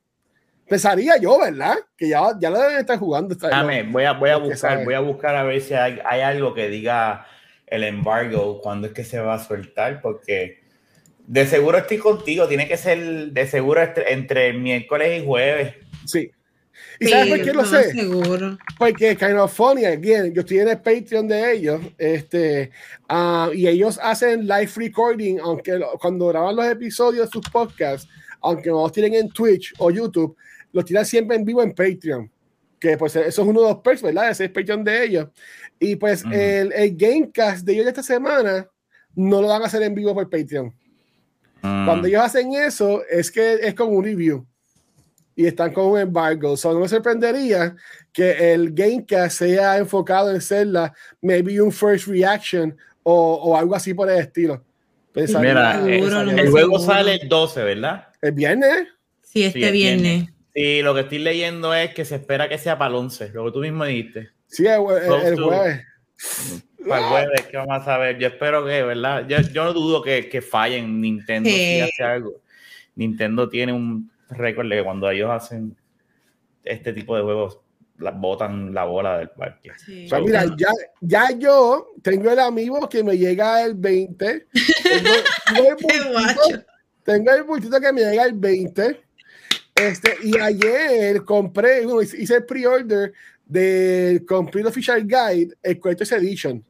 Pensaría 0.66 1.18
yo, 1.18 1.38
¿verdad? 1.38 1.76
Que 1.96 2.08
ya, 2.08 2.22
ya 2.40 2.48
lo 2.48 2.58
deben 2.58 2.78
estar 2.78 2.98
jugando. 2.98 3.34
Dame, 3.34 3.82
voy 3.82 4.04
a, 4.04 4.12
voy 4.12 4.30
a 4.30 4.38
buscar, 4.38 4.82
voy 4.82 4.94
a 4.94 5.00
buscar 5.00 5.36
a 5.36 5.42
ver 5.42 5.60
si 5.60 5.74
hay, 5.74 5.98
hay 6.06 6.22
algo 6.22 6.54
que 6.54 6.68
diga 6.68 7.26
el 7.66 7.84
embargo, 7.84 8.60
cuándo 8.62 8.86
es 8.86 8.94
que 8.94 9.04
se 9.04 9.20
va 9.20 9.34
a 9.34 9.38
soltar, 9.38 10.00
porque 10.00 10.60
de 11.26 11.46
seguro 11.46 11.78
estoy 11.78 11.98
contigo, 11.98 12.48
tiene 12.48 12.66
que 12.66 12.76
ser 12.76 12.98
de 13.32 13.46
seguro 13.46 13.82
entre, 13.82 14.12
entre 14.12 14.52
miércoles 14.54 15.22
y 15.22 15.26
jueves. 15.26 15.74
Sí. 16.06 16.30
¿Y 17.00 17.08
sabes 17.08 17.28
por 17.28 17.42
qué 17.42 17.52
lo 17.52 17.64
sé? 17.64 17.90
Seguro. 17.92 18.58
Porque 18.78 19.16
Kind 19.16 19.38
of 19.38 19.52
Funny, 19.52 19.84
again, 19.84 20.32
yo 20.32 20.40
estoy 20.40 20.58
en 20.60 20.68
el 20.68 20.80
Patreon 20.80 21.26
de 21.28 21.52
ellos, 21.52 21.80
este, 21.98 22.70
ah, 23.08 23.50
y 23.52 23.66
ellos 23.66 23.98
hacen 24.02 24.46
live 24.46 24.70
recording, 24.76 25.38
aunque 25.40 25.78
lo- 25.78 25.92
cuando 26.00 26.28
graban 26.28 26.54
los 26.56 26.66
episodios 26.66 27.26
de 27.26 27.32
sus 27.32 27.48
podcasts, 27.50 28.08
aunque 28.40 28.70
no 28.70 28.82
los 28.82 28.92
tienen 28.92 29.14
en 29.14 29.28
Twitch 29.30 29.72
o 29.78 29.90
YouTube, 29.90 30.36
los 30.72 30.84
tiran 30.84 31.04
siempre 31.06 31.36
en 31.36 31.44
vivo 31.44 31.62
en 31.62 31.72
Patreon. 31.72 32.30
Que 32.78 32.98
pues 32.98 33.16
eso 33.16 33.42
es 33.42 33.48
uno 33.48 33.62
de 33.62 33.68
los 33.68 33.78
perks, 33.78 34.02
¿verdad? 34.02 34.30
Ese 34.30 34.44
es 34.44 34.50
Patreon 34.50 34.84
de 34.84 35.04
ellos. 35.04 35.28
Y 35.80 35.96
pues 35.96 36.24
Ujú. 36.24 36.34
el, 36.34 36.72
el 36.72 36.96
Gamecast 36.96 37.64
de 37.64 37.72
ellos 37.72 37.84
de 37.86 37.90
esta 37.90 38.02
semana 38.02 38.68
no 39.16 39.40
lo 39.40 39.48
van 39.48 39.62
a 39.62 39.66
hacer 39.66 39.82
en 39.82 39.94
vivo 39.94 40.12
por 40.14 40.28
Patreon. 40.28 40.66
Mm. 41.62 41.86
Cuando 41.86 42.06
ellos 42.08 42.22
hacen 42.22 42.52
eso, 42.54 43.02
es 43.10 43.30
que 43.30 43.54
es 43.54 43.74
como 43.74 43.92
un 43.92 44.04
review. 44.04 44.46
Y 45.36 45.46
están 45.46 45.72
con 45.72 45.86
un 45.86 45.98
embargo. 45.98 46.56
So, 46.56 46.72
no 46.72 46.80
me 46.80 46.88
sorprendería 46.88 47.74
que 48.12 48.52
el 48.54 48.72
Gamecast 48.72 49.38
sea 49.38 49.78
enfocado 49.78 50.30
en 50.30 50.40
ser 50.40 50.68
la, 50.68 50.92
maybe 51.22 51.60
un 51.60 51.72
first 51.72 52.06
reaction 52.06 52.76
o, 53.02 53.34
o 53.34 53.56
algo 53.56 53.74
así 53.74 53.92
por 53.94 54.08
el 54.10 54.18
estilo. 54.18 54.62
Pensaría- 55.12 55.48
Mira, 55.54 55.88
eh, 55.88 55.98
Seguro, 56.00 56.20
el 56.20 56.26
me 56.26 56.42
juego 56.48 56.78
seguro. 56.78 56.78
sale 56.80 57.14
el 57.22 57.28
12, 57.28 57.62
¿verdad? 57.64 58.08
el 58.22 58.32
viernes. 58.32 58.88
Sí, 59.22 59.44
este 59.44 59.58
Sí, 59.60 59.64
el 59.64 59.72
viernes. 59.72 60.28
Sí, 60.54 60.82
lo 60.82 60.94
que 60.94 61.00
estoy 61.00 61.18
leyendo 61.18 61.74
es 61.74 61.92
que 61.94 62.04
se 62.04 62.14
espera 62.14 62.48
que 62.48 62.58
sea 62.58 62.78
para 62.78 62.90
el 62.90 62.94
11, 62.96 63.30
lo 63.34 63.44
que 63.46 63.50
tú 63.52 63.58
mismo 63.58 63.84
dijiste. 63.84 64.30
Sí, 64.46 64.64
el, 64.66 64.80
el- 65.02 65.26
el 65.32 65.40
jueves. 65.42 65.80
Para 66.88 67.00
el 67.00 67.08
jueves, 67.08 67.42
¿qué 67.50 67.56
vamos 67.56 67.82
a 67.82 67.84
saber? 67.84 68.18
Yo 68.18 68.28
espero 68.28 68.64
que, 68.64 68.82
¿verdad? 68.82 69.26
Yo, 69.26 69.38
yo 69.52 69.64
no 69.64 69.72
dudo 69.72 70.00
que, 70.02 70.28
que 70.28 70.40
fallen. 70.42 71.00
Nintendo 71.00 71.48
Sí. 71.50 71.56
si 71.56 71.80
hace 71.80 72.02
algo. 72.04 72.40
Nintendo 72.94 73.48
tiene 73.48 73.72
un 73.72 74.10
récord 74.34 74.68
de 74.68 74.76
que 74.76 74.84
cuando 74.84 75.08
ellos 75.10 75.30
hacen 75.30 75.76
este 76.64 76.92
tipo 76.92 77.16
de 77.16 77.22
juegos, 77.22 77.60
la, 77.98 78.10
botan 78.10 78.74
la 78.74 78.84
bola 78.84 79.18
del 79.18 79.30
parque. 79.30 79.70
Sí. 79.84 80.06
O 80.06 80.08
sea, 80.08 80.20
mira, 80.20 80.44
ya, 80.56 80.68
ya 81.00 81.30
yo 81.38 81.88
tengo 82.02 82.30
el 82.30 82.38
amigo 82.40 82.88
que 82.88 83.04
me 83.04 83.16
llega 83.16 83.62
el 83.64 83.74
20. 83.74 84.46
Tengo, 84.82 85.10
tengo 85.54 85.68
el 85.70 85.76
bultito- 85.76 86.12
guacho. 86.12 86.64
tengo 87.04 87.30
el 87.32 87.42
bultito 87.44 87.80
que 87.80 87.92
me 87.92 88.00
llega 88.00 88.24
el 88.24 88.32
20. 88.34 89.00
Este, 89.76 90.16
y 90.22 90.38
ayer 90.38 91.24
compré, 91.24 91.84
bueno, 91.84 92.02
hice 92.02 92.36
el 92.36 92.44
pre-order 92.44 93.12
del 93.44 94.24
Complete 94.24 94.68
Official 94.68 95.02
Guide, 95.06 95.54
el 95.62 95.78
Collector's 95.78 96.12
Edition. 96.12 96.64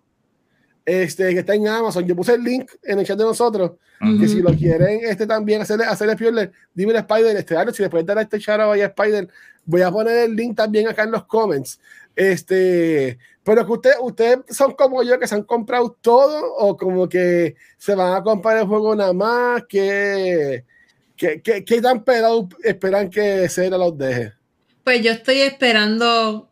Este, 0.84 1.32
que 1.32 1.40
está 1.40 1.54
en 1.54 1.66
Amazon. 1.68 2.04
Yo 2.06 2.14
puse 2.14 2.34
el 2.34 2.42
link 2.44 2.70
en 2.82 2.98
el 2.98 3.06
chat 3.06 3.16
de 3.18 3.24
nosotros. 3.24 3.72
Ujú. 4.00 4.20
Que 4.20 4.28
si 4.28 4.40
lo 4.40 4.52
quieren 4.54 5.00
este 5.04 5.26
también 5.26 5.62
hacerle, 5.62 5.84
hacerle 5.84 6.50
dime 6.74 6.92
el 6.92 6.98
Spider, 6.98 7.36
este 7.36 7.56
año, 7.56 7.72
si 7.72 7.82
le 7.82 7.90
pueden 7.90 8.06
dar 8.06 8.18
a 8.18 8.22
este 8.22 8.38
shout 8.38 8.60
out 8.60 8.74
a 8.74 8.84
Spider, 8.84 9.28
voy 9.64 9.82
a 9.82 9.90
poner 9.90 10.16
el 10.24 10.36
link 10.36 10.56
también 10.56 10.88
acá 10.88 11.04
en 11.04 11.12
los 11.12 11.24
comments. 11.24 11.80
Este, 12.16 13.18
pero 13.42 13.66
que 13.66 13.72
ustedes 13.72 13.96
ustedes 14.00 14.38
son 14.50 14.72
como 14.72 15.02
yo 15.02 15.18
que 15.18 15.26
se 15.26 15.34
han 15.34 15.42
comprado 15.42 15.96
todo 16.00 16.54
o 16.54 16.76
como 16.76 17.08
que 17.08 17.56
se 17.76 17.94
van 17.94 18.14
a 18.14 18.22
comprar 18.22 18.58
el 18.58 18.66
juego 18.66 18.94
nada 18.94 19.12
más, 19.12 19.64
que 19.68 20.64
¿Qué, 21.16 21.40
qué, 21.42 21.64
qué 21.64 21.80
tan 21.80 22.04
esperan 22.62 23.08
que 23.08 23.48
Zelda 23.48 23.78
los 23.78 23.96
deje? 23.96 24.32
Pues 24.82 25.00
yo 25.02 25.12
estoy 25.12 25.42
esperando. 25.42 26.50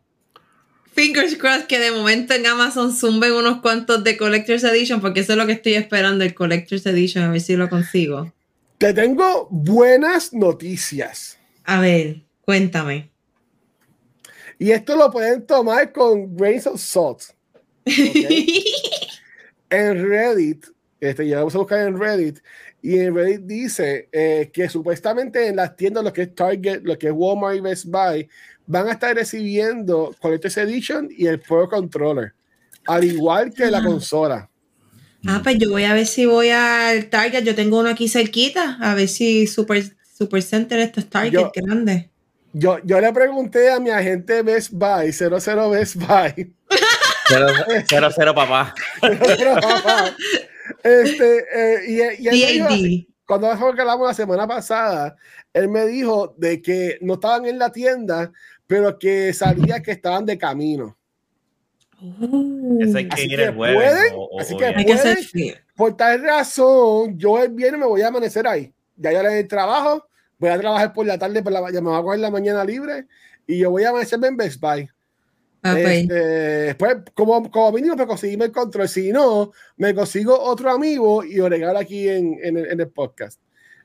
Fingers 0.93 1.35
crossed 1.35 1.65
que 1.67 1.79
de 1.79 1.91
momento 1.91 2.33
en 2.33 2.45
Amazon 2.45 2.95
zumben 2.95 3.33
unos 3.33 3.61
cuantos 3.61 4.03
de 4.03 4.15
Collector's 4.15 4.63
Edition, 4.63 5.01
porque 5.01 5.21
eso 5.21 5.33
es 5.33 5.37
lo 5.37 5.47
que 5.47 5.53
estoy 5.53 5.73
esperando, 5.73 6.23
el 6.23 6.35
Collector's 6.35 6.85
Edition, 6.85 7.23
a 7.23 7.31
ver 7.31 7.41
si 7.41 7.55
lo 7.55 7.67
consigo. 7.67 8.31
Te 8.77 8.93
tengo 8.93 9.47
buenas 9.49 10.33
noticias. 10.33 11.39
A 11.63 11.79
ver, 11.79 12.21
cuéntame. 12.41 13.09
Y 14.59 14.71
esto 14.71 14.95
lo 14.95 15.09
pueden 15.09 15.47
tomar 15.47 15.91
con 15.91 16.35
grains 16.35 16.67
of 16.67 16.79
salt. 16.79 17.23
¿okay? 17.85 18.63
en 19.69 20.07
Reddit, 20.07 20.65
este, 20.99 21.27
ya 21.27 21.39
vamos 21.39 21.55
a 21.55 21.57
buscar 21.57 21.87
en 21.87 21.99
Reddit, 21.99 22.39
y 22.83 22.99
en 22.99 23.15
Reddit 23.15 23.41
dice 23.41 24.09
eh, 24.11 24.51
que 24.53 24.69
supuestamente 24.69 25.47
en 25.47 25.55
las 25.55 25.75
tiendas, 25.75 26.03
lo 26.03 26.13
que 26.13 26.21
es 26.23 26.35
Target, 26.35 26.81
lo 26.83 26.95
que 26.99 27.07
es 27.07 27.13
Walmart 27.15 27.55
y 27.57 27.61
Best 27.61 27.85
Buy, 27.85 28.29
van 28.67 28.87
a 28.89 28.91
estar 28.91 29.15
recibiendo 29.15 30.15
Collector's 30.21 30.57
Edition 30.57 31.07
y 31.09 31.25
el 31.25 31.39
Pro 31.39 31.67
Controller, 31.67 32.33
al 32.85 33.03
igual 33.05 33.51
que 33.53 33.71
la 33.71 33.79
Ah. 33.79 33.83
consola. 33.83 34.49
Ah, 35.25 35.39
pues 35.41 35.57
yo 35.57 35.69
voy 35.71 35.85
a 35.85 35.93
ver 35.93 36.05
si 36.05 36.25
voy 36.25 36.49
al 36.49 37.05
Target. 37.09 37.43
Yo 37.45 37.55
tengo 37.55 37.79
uno 37.79 37.87
aquí 37.89 38.09
cerquita. 38.09 38.77
A 38.81 38.93
ver 38.93 39.07
si 39.07 39.47
Super, 39.47 39.81
Super 40.17 40.43
Center 40.43 40.77
esto 40.79 40.99
es 40.99 41.09
Target 41.09 41.31
Yo- 41.31 41.51
grande. 41.55 42.09
Yo, 42.51 42.77
yo 42.83 42.99
le 43.01 43.11
pregunté 43.13 43.71
a 43.71 43.79
mi 43.79 43.89
agente 43.89 44.41
Best 44.43 44.71
Buy, 44.73 45.11
00 45.13 45.69
Best 45.71 45.95
Buy, 45.95 46.53
Cero, 47.27 47.47
cero, 47.87 48.09
cero, 48.13 48.35
papá. 48.35 48.75
Pero, 49.01 49.55
papá, 49.55 50.13
este, 50.83 51.37
eh, 51.53 52.15
y, 52.19 52.27
y 52.29 52.43
él 52.43 52.63
me 52.63 52.75
dijo 52.77 53.07
cuando 53.25 53.47
nosotros 53.47 53.79
hablamos 53.79 54.07
la 54.07 54.13
semana 54.13 54.47
pasada, 54.47 55.15
él 55.53 55.69
me 55.69 55.85
dijo 55.87 56.35
de 56.37 56.61
que 56.61 56.97
no 57.01 57.13
estaban 57.15 57.45
en 57.45 57.57
la 57.57 57.71
tienda, 57.71 58.31
pero 58.67 58.99
que 58.99 59.33
sabía 59.33 59.81
que 59.81 59.91
estaban 59.91 60.25
de 60.25 60.37
camino. 60.37 60.97
Uh, 62.01 62.79
Así 62.83 63.07
que 63.07 63.23
el 63.45 63.55
jueves. 63.55 63.75
pueden, 63.75 64.13
o- 64.15 64.23
o- 64.25 64.39
así 64.41 64.55
que 64.57 64.61
ya. 64.71 64.77
hay 64.77 64.85
que 64.85 64.93
hacer 64.93 65.13
puede- 65.15 65.27
frío. 65.27 65.55
Por 65.75 65.95
tal 65.97 66.21
razón, 66.21 67.17
yo 67.17 67.41
el 67.41 67.49
viernes 67.51 67.79
me 67.79 67.87
voy 67.87 68.01
a 68.01 68.09
amanecer 68.09 68.45
ahí. 68.45 68.73
Ya 68.97 69.11
yo 69.13 69.23
le 69.23 69.39
el 69.39 69.47
trabajo, 69.47 70.05
voy 70.37 70.49
a 70.49 70.59
trabajar 70.59 70.93
por 70.93 71.05
la 71.05 71.17
tarde, 71.17 71.41
por 71.41 71.51
la, 71.53 71.61
ya 71.71 71.81
me 71.81 71.89
voy 71.89 71.99
a 71.99 72.03
coger 72.03 72.19
la 72.19 72.29
mañana 72.29 72.63
libre 72.65 73.07
y 73.47 73.57
yo 73.59 73.71
voy 73.71 73.83
a 73.83 73.89
amanecerme 73.89 74.27
en 74.27 74.37
Best 74.37 74.59
Buy. 74.59 74.87
Ah, 75.63 75.77
pues, 75.81 76.01
Este, 76.01 76.13
después, 76.13 76.97
como, 77.13 77.49
como 77.49 77.71
mínimo, 77.71 77.95
me 77.95 78.05
conseguirme 78.05 78.45
el 78.45 78.51
control. 78.51 78.87
Si 78.89 79.11
no, 79.11 79.51
me 79.77 79.93
consigo 79.95 80.37
otro 80.39 80.69
amigo 80.71 81.23
y 81.23 81.39
oregar 81.39 81.77
aquí 81.77 82.07
en, 82.09 82.37
en, 82.43 82.57
el, 82.57 82.65
en 82.65 82.79
el 82.81 82.87
podcast. 82.89 83.39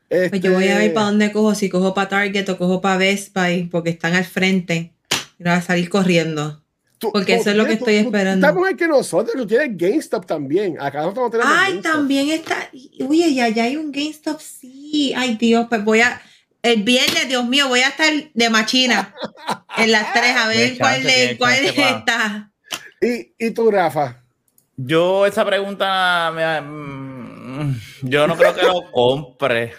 pues 0.08 0.30
yo 0.40 0.52
voy 0.54 0.68
a 0.68 0.74
ver 0.74 0.82
Este, 0.84 0.94
para 0.94 1.06
dónde 1.06 1.30
cojo, 1.32 1.54
si 1.54 1.68
cojo 1.68 1.94
para 1.94 2.08
Target 2.08 2.48
o 2.50 2.58
cojo 2.58 2.80
para 2.80 2.96
Best 2.98 3.34
Buy, 3.34 3.64
porque 3.70 3.90
están 3.90 4.14
al 4.14 4.24
frente. 4.24 4.92
Y 5.38 5.44
va 5.44 5.54
a 5.56 5.62
salir 5.62 5.88
corriendo. 5.88 6.62
tú- 6.98 7.12
porque 7.12 7.34
tú 7.36 7.40
eso 7.42 7.50
es 7.50 7.56
lo 7.56 7.64
que 7.64 7.76
tú- 7.76 7.84
estoy 7.84 7.94
esperando. 7.96 8.44
Tú 8.44 8.50
estás 8.50 8.54
mejor 8.60 8.76
que 8.76 8.88
nosotros, 8.88 9.36
tú 9.36 9.46
tienes 9.46 9.68
GameStop 9.78 10.26
también. 10.26 10.76
Acá 10.80 11.02
nosotros 11.02 11.26
no 11.26 11.30
tenemos 11.30 11.52
Ay, 11.56 11.70
GameStop. 11.74 11.92
también 11.92 12.30
está. 12.30 12.70
Uy, 13.06 13.34
ya, 13.36 13.48
ya 13.50 13.62
hay 13.64 13.76
un 13.76 13.92
GameStop, 13.92 14.40
sí. 14.40 15.12
Ay, 15.16 15.36
Dios, 15.36 15.66
pues 15.68 15.84
voy 15.84 16.00
a. 16.00 16.20
El 16.62 16.82
viernes, 16.82 17.28
Dios 17.28 17.44
mío, 17.44 17.68
voy 17.68 17.80
a 17.80 17.88
estar 17.88 18.12
de 18.34 18.50
machina 18.50 19.14
en 19.76 19.92
las 19.92 20.12
tres 20.12 20.36
a 20.36 20.48
ver 20.48 20.76
cuál, 20.78 21.02
de, 21.02 21.36
cuál 21.38 21.64
está. 21.64 22.50
¿Y, 23.00 23.32
y 23.38 23.50
tú, 23.52 23.70
Rafa? 23.70 24.22
Yo 24.76 25.26
esa 25.26 25.44
pregunta 25.44 26.32
me- 26.34 26.60
mm, 26.60 27.80
yo 28.02 28.26
no 28.26 28.36
creo 28.36 28.54
que 28.54 28.62
lo 28.62 28.82
compre. 28.92 29.74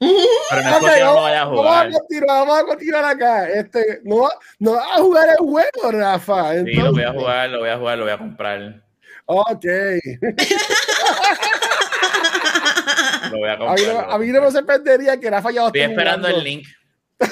Pero 0.00 0.62
no 0.62 0.70
es 0.70 0.76
porque 0.78 1.00
no 1.00 1.06
lo 1.06 1.14
vamos, 1.14 1.22
vaya 1.22 1.40
a 1.40 1.44
vamos 1.44 1.58
jugar. 1.60 1.86
a 1.86 1.90
continuar, 1.90 2.38
vamos 2.38 2.58
a 2.58 2.64
continuar 2.64 3.04
acá. 3.04 3.48
Este, 3.48 4.00
no, 4.04 4.16
va- 4.22 4.34
no 4.58 4.72
vas 4.72 4.86
a 4.92 4.96
jugar 5.00 5.28
el 5.30 5.36
juego, 5.36 5.92
Rafa. 5.92 6.52
Sí, 6.64 6.72
lo 6.74 6.92
voy 6.92 7.02
a 7.02 7.12
jugar, 7.12 7.50
lo 7.50 7.58
voy 7.60 7.68
a 7.70 7.78
jugar, 7.78 7.98
lo 7.98 8.04
voy 8.04 8.12
a 8.12 8.18
comprar. 8.18 8.82
Ok. 9.26 9.64
Lo 13.30 13.38
voy 13.38 13.48
a 13.48 13.52
A 13.52 13.56
mí, 13.56 13.66
comprar. 13.66 13.94
no, 13.94 14.00
a 14.12 14.18
mí 14.18 14.26
no 14.28 14.42
me 14.42 14.50
sorprendería 14.50 15.18
que 15.20 15.30
Rafa 15.30 15.50
ya 15.50 15.60
lo 15.62 15.66
Estoy 15.68 15.82
esperando 15.82 16.28
jugando. 16.28 16.38
el 16.38 16.44
link. 16.44 16.66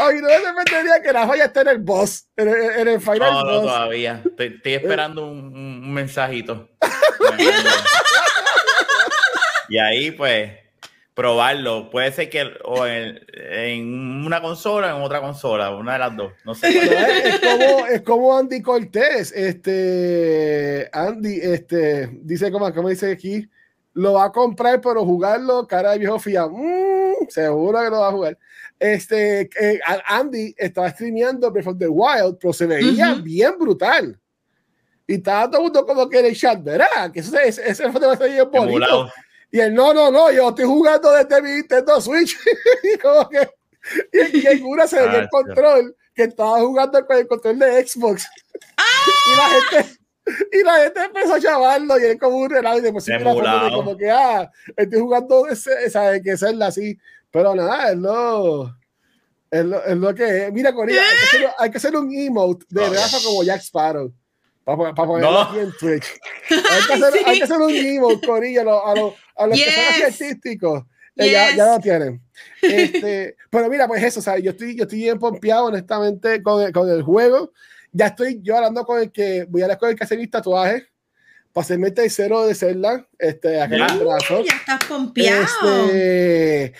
A 0.00 0.10
mí 0.10 0.20
no 0.20 0.28
me 0.28 0.40
sorprendería 0.40 1.02
que 1.02 1.12
Rafa 1.12 1.36
ya 1.36 1.44
esté 1.46 1.60
en 1.60 1.68
el 1.68 1.78
boss, 1.78 2.26
en 2.36 2.48
el, 2.48 2.54
en 2.80 2.88
el 2.88 3.00
final 3.00 3.18
No, 3.20 3.44
no, 3.44 3.52
boss. 3.52 3.62
todavía. 3.62 4.22
Estoy, 4.24 4.46
estoy 4.56 4.74
esperando 4.74 5.26
un- 5.26 5.54
un 5.54 5.92
mensajito. 5.92 6.68
y 9.68 9.78
ahí, 9.78 10.10
pues, 10.12 10.52
probarlo. 11.14 11.90
Puede 11.90 12.12
ser 12.12 12.30
que 12.30 12.50
o 12.64 12.86
en, 12.86 13.20
en 13.32 14.24
una 14.24 14.40
consola 14.40 14.94
o 14.94 14.98
en 14.98 15.04
otra 15.04 15.20
consola, 15.20 15.74
una 15.74 15.94
de 15.94 15.98
las 15.98 16.16
dos. 16.16 16.32
No 16.44 16.54
sé. 16.54 16.68
Es, 16.68 17.34
es 17.34 17.40
como, 17.40 17.86
es 17.86 18.02
como 18.02 18.38
Andy 18.38 18.62
Cortés. 18.62 19.32
Este, 19.32 20.88
Andy, 20.92 21.38
este, 21.42 22.08
dice 22.22 22.50
como, 22.50 22.72
como 22.72 22.88
dice 22.88 23.12
aquí, 23.12 23.48
lo 23.94 24.14
va 24.14 24.24
a 24.24 24.32
comprar, 24.32 24.80
pero 24.80 25.04
jugarlo, 25.04 25.66
cara 25.66 25.92
de 25.92 25.98
viejo 25.98 26.18
fía. 26.18 26.46
Mm, 26.46 27.28
seguro 27.28 27.80
que 27.80 27.90
lo 27.90 28.00
va 28.00 28.08
a 28.08 28.12
jugar. 28.12 28.38
Este, 28.78 29.48
eh, 29.60 29.80
Andy 30.06 30.54
estaba 30.56 30.90
streameando 30.90 31.50
Breath 31.50 31.68
of 31.68 31.78
the 31.78 31.88
Wild, 31.88 32.38
pero 32.40 32.52
se 32.52 32.66
veía 32.66 33.14
bien 33.14 33.52
brutal. 33.58 34.18
Y 35.06 35.14
estaba 35.14 35.46
todo 35.46 35.58
el 35.58 35.64
mundo 35.64 35.86
como 35.86 36.08
que 36.08 36.20
en 36.20 36.26
el 36.26 36.36
chat, 36.36 36.62
¿verdad? 36.62 37.12
Que 37.12 37.20
ese, 37.20 37.36
ese, 37.46 37.68
ese 37.68 37.92
fue 37.92 38.00
demasiado 38.00 38.46
bonito. 38.46 38.68
Emulado. 38.68 39.12
Y 39.52 39.60
él, 39.60 39.74
no, 39.74 39.92
no, 39.94 40.10
no, 40.10 40.32
yo 40.32 40.48
estoy 40.48 40.64
jugando 40.64 41.12
desde 41.12 41.40
mi 41.42 41.50
Nintendo 41.50 42.00
Switch. 42.00 42.36
y 42.82 42.98
como 42.98 43.28
que, 43.28 43.48
y, 44.12 44.38
y 44.38 44.46
en 44.46 44.64
una 44.64 44.86
se 44.88 44.96
veía 44.96 45.18
el 45.20 45.24
Ah, 45.26 45.28
control 45.30 45.96
que 46.14 46.24
estaba 46.24 46.58
jugando 46.60 47.06
con 47.06 47.16
el 47.18 47.26
control 47.28 47.58
de 47.58 47.86
Xbox. 47.86 48.26
y 49.26 49.36
la 49.36 49.48
gente, 49.48 49.98
y 50.52 50.62
la 50.64 50.74
gente 50.78 51.04
empezó 51.04 51.34
a 51.34 51.38
llamarlo 51.38 51.98
y 51.98 52.04
él 52.04 52.18
como 52.18 52.36
un 52.38 52.50
relajo 52.50 52.78
y 52.78 52.80
después 52.80 53.04
sí, 53.04 53.12
como 53.22 53.96
que, 53.96 54.10
ah, 54.10 54.50
estoy 54.76 55.00
jugando 55.00 55.46
ese, 55.48 55.70
esa 55.84 56.18
que 56.20 56.36
serla 56.36 56.66
así. 56.68 56.98
Pero 57.30 57.54
nada, 57.54 57.90
es 57.92 57.96
lo, 57.98 58.74
es 59.50 59.64
lo, 59.64 59.84
es 59.84 59.96
lo 59.96 60.14
que 60.14 60.46
es. 60.46 60.52
Mira, 60.52 60.72
Corina, 60.72 61.00
hay, 61.02 61.08
que 61.18 61.24
hacer, 61.24 61.50
hay 61.58 61.70
que 61.70 61.76
hacer 61.78 61.96
un 61.96 62.12
emote 62.14 62.64
de 62.70 62.82
Oh. 62.82 62.92
Rafa 62.92 63.18
como 63.24 63.42
Jack 63.44 63.60
Sparrow. 63.62 64.12
Para 64.64 64.94
ponerlo 64.94 65.32
No. 65.32 65.40
aquí 65.40 65.58
en 65.58 65.72
Twitch. 65.76 66.06
Hay 66.50 66.86
que 66.86 66.92
hacer, 66.92 67.22
hay 67.26 67.38
que 67.38 67.44
hacer 67.44 67.56
un 67.56 67.70
emote, 67.74 68.24
Corilla, 68.26 68.60
a 68.60 68.94
los, 68.94 69.14
a 69.36 69.46
los, 69.46 69.56
a 69.58 69.58
los 69.58 69.58
que 69.58 69.70
son 69.72 69.84
así 69.90 70.00
Yes. 70.02 70.22
artísticos. 70.22 70.84
Eh, 71.16 71.30
ya, 71.30 71.48
Yes. 71.48 71.56
ya 71.56 71.66
lo 71.66 71.78
tienen. 71.80 72.22
Este, 72.62 73.36
pero 73.50 73.68
mira, 73.68 73.86
pues 73.88 74.02
eso, 74.02 74.20
o 74.20 74.22
sea, 74.22 74.38
yo 74.38 74.52
estoy, 74.52 74.76
yo 74.76 74.84
estoy 74.84 74.98
bien 75.00 75.18
pompeado, 75.18 75.66
honestamente, 75.66 76.42
con 76.42 76.62
el, 76.62 76.72
con 76.72 76.88
el 76.88 77.02
juego. 77.02 77.52
Ya 77.92 78.06
estoy 78.06 78.40
yo 78.42 78.56
hablando 78.56 78.84
con 78.84 79.00
el 79.00 79.12
que 79.12 79.44
voy 79.48 79.62
a 79.62 79.66
la 79.66 79.74
escuela 79.74 79.94
que 79.94 80.04
hacer 80.04 80.16
mis 80.18 80.30
tatuajes 80.30 80.84
para 81.52 81.62
hacerme 81.62 81.88
el 81.88 81.94
tercero 81.94 82.46
de 82.46 82.54
Zelda, 82.54 83.06
este, 83.18 83.60
acá 83.60 83.74
en 83.74 83.80
Ya. 83.80 83.86
el 83.86 84.46
estás 84.46 84.84
pompeado. 84.88 85.42
Este, 85.42 86.72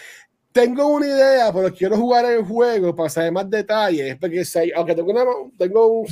tengo 0.52 0.86
una 0.86 1.06
idea, 1.06 1.52
pero 1.52 1.72
quiero 1.74 1.96
jugar 1.96 2.24
el 2.26 2.42
juego 2.44 2.94
para 2.94 3.10
saber 3.10 3.32
más 3.32 3.48
detalles. 3.50 4.16
Porque 4.18 4.42
aunque 4.74 4.94
tengo 4.94 5.10
una 5.10 5.24
tengo 5.58 5.86
un, 5.88 6.06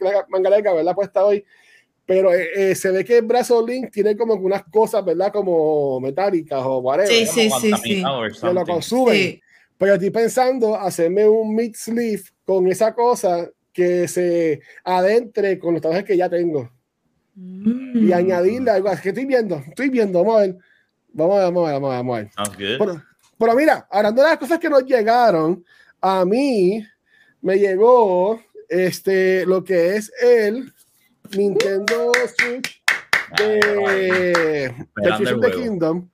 una 0.00 0.10
manga 0.28 0.50
larga, 0.50 0.72
¿verdad? 0.74 0.94
Puesta 0.94 1.24
hoy, 1.24 1.44
pero 2.08 2.32
eh, 2.32 2.48
eh, 2.56 2.74
se 2.74 2.90
ve 2.90 3.04
que 3.04 3.18
el 3.18 3.26
brazo 3.26 3.64
Link 3.64 3.90
tiene 3.90 4.16
como 4.16 4.32
unas 4.32 4.64
cosas, 4.64 5.04
¿verdad? 5.04 5.30
Como 5.30 6.00
metálicas 6.00 6.62
o 6.64 6.78
whatever. 6.78 7.26
Sí, 7.26 7.26
sí, 7.26 7.50
sí, 7.82 8.02
or 8.02 8.32
que 8.32 8.52
lo 8.54 8.64
consumen. 8.64 9.14
Sí. 9.14 9.42
Pero 9.76 9.92
estoy 9.92 10.10
pensando 10.10 10.74
hacerme 10.74 11.28
un 11.28 11.54
mid 11.54 11.74
sleeve 11.76 12.22
con 12.46 12.66
esa 12.66 12.94
cosa 12.94 13.50
que 13.72 14.08
se 14.08 14.60
adentre 14.82 15.58
con 15.58 15.74
los 15.74 15.82
trajes 15.82 16.04
que 16.04 16.16
ya 16.16 16.30
tengo 16.30 16.70
Mm. 17.38 18.08
y 18.08 18.12
añadirle 18.12 18.70
algo. 18.70 18.90
Es 18.90 19.00
que 19.00 19.10
estoy 19.10 19.24
viendo, 19.24 19.62
estoy 19.68 19.88
viendo, 19.88 20.18
vamos 20.24 20.36
a 20.36 20.40
ver. 20.40 20.56
Vamos 21.12 21.36
a 21.36 21.38
ver, 21.38 21.44
vamos 21.52 21.68
a 21.68 21.72
ver, 21.72 21.80
vamos 21.80 21.90
a 21.90 21.96
ver. 21.96 22.04
Vamos 22.04 22.16
a 22.16 22.20
ver. 22.20 22.30
Sounds 22.32 22.58
good. 22.58 22.78
Pero, 22.78 23.04
pero 23.38 23.54
mira, 23.54 23.88
hablando 23.90 24.22
de 24.22 24.28
las 24.28 24.38
cosas 24.38 24.58
que 24.58 24.68
nos 24.68 24.84
llegaron, 24.84 25.64
a 26.00 26.24
mí 26.24 26.84
me 27.40 27.58
llegó 27.58 28.40
este, 28.68 29.46
lo 29.46 29.62
que 29.62 29.96
es 29.96 30.12
el 30.20 30.72
Nintendo 31.36 32.12
Switch 32.36 32.82
de, 33.36 34.74
Tears 35.02 35.40
the. 35.40 35.50
Kingdom. 35.50 36.08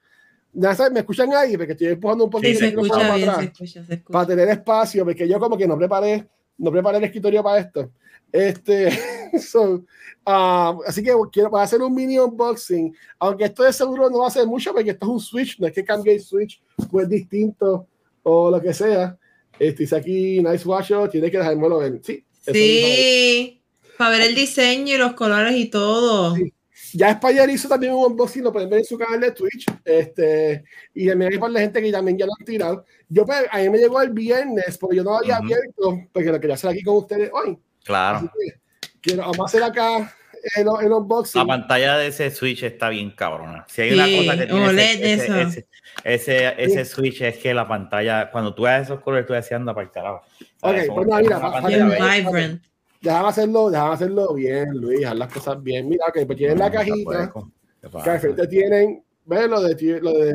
Ya 0.52 0.74
sabes, 0.74 0.92
me 0.92 1.00
escuchan 1.00 1.32
ahí 1.32 1.56
porque 1.56 1.72
estoy 1.72 1.88
empujando 1.88 2.24
un 2.24 2.30
poquito 2.30 2.52
Sí, 2.52 2.56
se 2.58 2.68
escucha 2.68 2.94
para 2.94 3.14
bien, 3.16 3.28
atrás 3.28 3.44
se 3.44 3.52
escucha, 3.52 3.86
se 3.86 3.94
escucha. 3.94 4.12
para 4.12 4.26
tener 4.26 4.48
espacio, 4.48 5.04
porque 5.04 5.28
yo 5.28 5.40
como 5.40 5.56
que 5.56 5.66
no 5.66 5.76
preparé, 5.76 6.28
no 6.58 6.70
preparé 6.70 6.98
el 6.98 7.04
escritorio 7.04 7.42
para 7.42 7.58
esto. 7.58 7.90
Este, 8.30 8.90
so, 9.40 9.84
ah, 10.24 10.76
así 10.86 11.02
que 11.02 11.12
quiero 11.32 11.50
para 11.50 11.64
hacer 11.64 11.82
un 11.82 11.92
mini 11.92 12.18
unboxing, 12.18 12.94
aunque 13.18 13.44
esto 13.44 13.64
de 13.64 13.72
seguro 13.72 14.08
no 14.08 14.20
va 14.20 14.28
a 14.28 14.30
ser 14.30 14.46
mucho, 14.46 14.72
porque 14.72 14.90
esto 14.90 15.06
es 15.06 15.12
un 15.12 15.20
Switch, 15.20 15.58
no 15.58 15.66
es 15.66 15.72
que 15.72 15.84
cambie 15.84 16.14
el 16.14 16.20
Switch, 16.20 16.62
pues 16.90 17.08
distinto 17.08 17.88
o 18.22 18.50
lo 18.50 18.60
que 18.60 18.72
sea. 18.72 19.18
Este, 19.58 19.82
dice 19.82 19.96
aquí, 19.96 20.42
nice 20.42 20.66
watch, 20.68 20.92
tiene 21.10 21.30
que 21.30 21.38
dejármelo 21.38 21.78
ver. 21.78 22.00
Sí. 22.02 22.24
Sí, 22.52 23.62
para 23.98 24.10
ver 24.10 24.22
el 24.22 24.34
diseño 24.34 24.94
y 24.94 24.98
los 24.98 25.12
colores 25.14 25.54
y 25.56 25.66
todo. 25.70 26.34
Sí. 26.36 26.52
Ya 26.96 27.10
España 27.10 27.44
hizo 27.50 27.68
también 27.68 27.92
un 27.92 28.04
unboxing, 28.12 28.44
lo 28.44 28.52
pueden 28.52 28.70
ver 28.70 28.78
en 28.80 28.84
su 28.84 28.96
canal 28.96 29.20
de 29.20 29.32
Twitch. 29.32 29.66
Este, 29.84 30.62
y 30.94 31.08
también 31.08 31.32
hay 31.32 31.38
para 31.38 31.52
la 31.52 31.60
gente 31.60 31.82
que 31.82 31.90
también 31.90 32.16
ya 32.18 32.24
lo 32.26 32.32
han 32.38 32.44
tirado. 32.44 32.84
Yo, 33.08 33.26
pues, 33.26 33.44
a 33.50 33.58
mí 33.58 33.68
me 33.68 33.78
llegó 33.78 34.00
el 34.00 34.10
viernes, 34.10 34.78
porque 34.78 34.96
yo 34.96 35.02
no 35.02 35.10
lo 35.10 35.16
había 35.18 35.34
Ujú. 35.38 35.44
abierto, 35.44 36.08
porque 36.12 36.30
lo 36.30 36.38
quería 36.40 36.54
hacer 36.54 36.70
aquí 36.70 36.82
con 36.82 36.96
ustedes 36.98 37.30
hoy. 37.32 37.58
Claro. 37.84 38.30
que 38.32 38.60
quiero, 39.00 39.22
vamos 39.22 39.40
a 39.40 39.44
hacer 39.44 39.62
acá 39.64 40.14
el, 40.56 40.66
el 40.82 40.92
unboxing. 40.92 41.40
La 41.40 41.46
pantalla 41.46 41.98
de 41.98 42.06
ese 42.08 42.30
Switch 42.30 42.62
está 42.62 42.88
bien 42.90 43.10
cabrona. 43.10 43.64
Si 43.68 43.82
hay 43.82 43.92
una 43.94 44.06
Sí, 44.06 44.16
cosa 44.18 44.38
que 44.38 44.46
tiene 44.46 44.66
ese, 44.92 45.12
ese, 45.14 45.24
eso. 45.24 45.34
ese, 45.40 45.66
ese, 46.04 46.54
ese 46.58 46.84
Switch 46.84 47.20
es 47.22 47.38
que 47.38 47.52
la 47.54 47.66
pantalla, 47.66 48.30
cuando 48.30 48.54
tú 48.54 48.62
ves 48.62 48.82
esos 48.82 49.00
colores, 49.00 49.26
tú 49.26 49.32
decías, 49.32 49.58
anda 49.58 49.74
para 49.74 49.86
el 49.86 49.90
carajo. 49.92 50.22
Ok, 50.60 50.74
pues 50.94 51.06
no, 51.08 51.16
mira, 51.18 51.38
una 51.38 51.50
para- 51.50 51.66
bella. 51.66 52.14
vibrant. 52.18 52.62
Déjame 53.04 53.28
hacerlo, 53.28 53.70
déjame 53.70 53.94
hacerlo 53.94 54.32
bien, 54.34 54.68
Luis, 54.78 55.04
haz 55.06 55.14
las 55.14 55.32
cosas 55.32 55.62
bien. 55.62 55.86
Mira, 55.88 56.06
ok, 56.08 56.26
pues 56.26 56.38
tienen 56.38 56.58
la 56.58 56.68
No, 56.70 56.74
cajita, 56.74 57.12
tampoco. 57.12 57.50
¿Qué 57.82 57.88
que 58.02 58.10
al 58.10 58.20
frente 58.20 58.46
tienen, 58.46 59.04
ves 59.26 59.46
lo 59.48 59.60
de 59.60 60.00
lo 60.00 60.12
de 60.12 60.34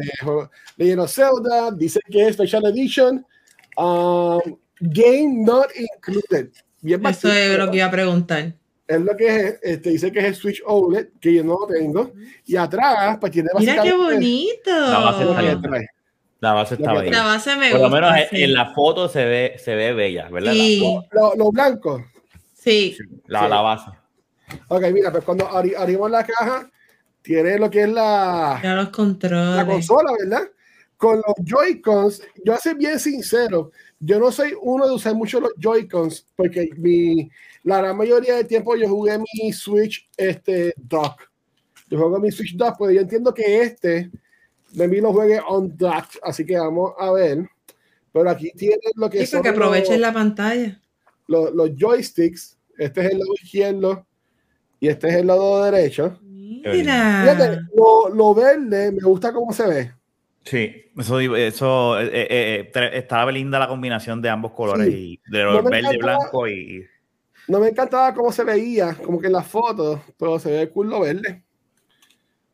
Legend 0.77 0.99
of 1.01 1.11
Zelda, 1.11 1.71
dice 1.71 1.99
que 2.11 2.27
es 2.27 2.35
Special 2.35 2.65
Edition, 2.67 3.25
um, 3.77 4.39
Game 4.81 5.43
Not 5.45 5.67
Included. 5.75 6.49
Bien 6.81 6.99
Eso 6.99 7.27
básico, 7.27 7.33
es 7.33 7.57
lo 7.57 7.71
que 7.71 7.77
iba 7.77 7.87
a 7.87 7.91
preguntar. 7.91 8.53
es 8.87 9.01
lo 9.01 9.17
que 9.17 9.27
es, 9.27 9.59
este, 9.63 9.89
dice 9.89 10.11
que 10.11 10.19
es 10.19 10.25
el 10.25 10.35
Switch 10.35 10.61
OLED, 10.65 11.07
que 11.19 11.33
yo 11.33 11.43
no 11.43 11.57
lo 11.61 11.65
tengo, 11.67 12.11
y 12.45 12.55
atrás, 12.55 13.17
pues 13.19 13.31
tiene 13.31 13.49
Mira 13.57 13.81
qué 13.81 13.93
bonito. 13.93 14.69
La 14.69 14.99
base 14.99 15.23
está 15.23 15.35
que 15.41 15.41
bien. 15.47 15.85
La 16.39 16.53
base 16.53 16.75
está 16.75 16.87
que- 16.91 16.95
La 16.97 17.01
bella. 17.01 17.23
base 17.23 17.55
me 17.57 17.71
Por 17.71 17.79
lo 17.81 17.89
menos 17.89 18.15
en- 18.15 18.29
sí. 18.29 18.43
en 18.43 18.53
la 18.53 18.73
foto 18.73 19.09
se 19.09 19.25
ve, 19.25 19.55
se 19.57 19.75
ve 19.75 19.91
bella, 19.93 20.29
¿verdad? 20.29 20.53
Sí, 20.53 20.81
Lo, 21.11 21.33
lo 21.35 21.51
blanco. 21.51 22.05
Sí. 22.59 22.97
La, 23.27 23.43
Sí. 23.43 23.49
la 23.49 23.61
base. 23.61 23.91
Ok, 24.67 24.83
mira, 24.91 25.11
pues 25.11 25.23
cuando 25.23 25.47
abri- 25.49 25.75
abrimos 25.77 26.09
la 26.09 26.25
caja, 26.25 26.69
tiene 27.21 27.57
lo 27.59 27.69
que 27.69 27.83
es 27.83 27.89
la, 27.89 28.59
Ya 28.63 28.75
los 28.75 28.85
la 28.85 28.91
controles. 28.91 29.65
consola, 29.65 30.11
¿verdad? 30.19 30.49
Con 30.97 31.17
los 31.17 31.35
Joy-Cons, 31.45 32.21
yo 32.43 32.57
soy 32.57 32.73
bien 32.73 32.99
sincero, 32.99 33.71
yo 33.99 34.19
no 34.19 34.31
soy 34.31 34.53
uno 34.61 34.87
de 34.87 34.93
usar 34.95 35.15
mucho 35.15 35.39
los 35.39 35.53
Joy-Cons, 35.57 36.25
porque 36.35 36.69
mi, 36.77 37.29
la 37.63 37.77
gran 37.79 37.95
mayoría 37.97 38.35
del 38.35 38.47
tiempo 38.47 38.75
yo 38.75 38.87
jugué 38.89 39.17
mi 39.17 39.53
Switch 39.53 40.09
este, 40.17 40.73
dock. 40.77 41.29
Yo 41.89 41.97
juego 41.99 42.19
mi 42.19 42.31
Switch 42.31 42.55
dock, 42.55 42.75
porque 42.77 42.95
yo 42.95 43.01
entiendo 43.01 43.33
que 43.33 43.61
este 43.61 44.09
de 44.71 44.87
mí 44.87 44.99
lo 44.99 45.11
juegue 45.13 45.39
on 45.47 45.75
dock, 45.77 46.05
así 46.23 46.45
que 46.45 46.57
vamos 46.57 46.93
a 46.99 47.11
ver. 47.11 47.47
Pero 48.11 48.29
aquí 48.29 48.51
tienen 48.55 48.79
lo 48.95 49.09
que 49.09 49.19
Sí, 49.19 49.27
son 49.27 49.41
para 49.41 49.51
que 49.53 49.57
aprovechen 49.57 49.93
los, 49.93 50.01
la 50.01 50.13
pantalla. 50.13 50.81
Los, 51.29 51.53
los 51.53 51.69
joysticks. 51.77 52.57
Este 52.77 53.01
es 53.05 53.11
el 53.11 53.19
lado 53.19 53.33
izquierdo 53.41 54.07
y 54.79 54.87
este 54.87 55.07
es 55.09 55.15
el 55.15 55.27
lado 55.27 55.63
derecho. 55.63 56.19
Mira. 56.23 57.21
Fíjate, 57.23 57.59
lo, 57.75 58.09
lo 58.13 58.33
verde 58.33 58.91
me 58.91 59.01
gusta 59.03 59.31
cómo 59.31 59.53
se 59.53 59.67
ve. 59.67 59.91
Sí, 60.43 60.71
eso, 60.97 61.19
eso 61.19 61.99
eh, 61.99 62.07
eh, 62.07 62.27
eh, 62.29 62.71
tre- 62.73 62.93
estaba 62.93 63.31
linda 63.31 63.59
la 63.59 63.67
combinación 63.67 64.21
de 64.21 64.29
ambos 64.29 64.53
colores, 64.53 64.87
Sí. 64.87 65.19
y 65.25 65.31
de 65.31 65.43
No 65.43 65.61
verde, 65.63 65.79
encantaba- 65.79 66.17
blanco 66.17 66.47
y. 66.47 66.85
No 67.47 67.59
me 67.59 67.67
encantaba 67.69 68.13
cómo 68.13 68.31
se 68.31 68.43
veía, 68.43 68.93
como 68.95 69.19
que 69.19 69.27
en 69.27 69.33
las 69.33 69.47
fotos, 69.47 69.99
pero 70.17 70.37
se 70.39 70.51
ve 70.51 70.69
cool 70.69 70.89
lo 70.89 71.01
verde. 71.01 71.43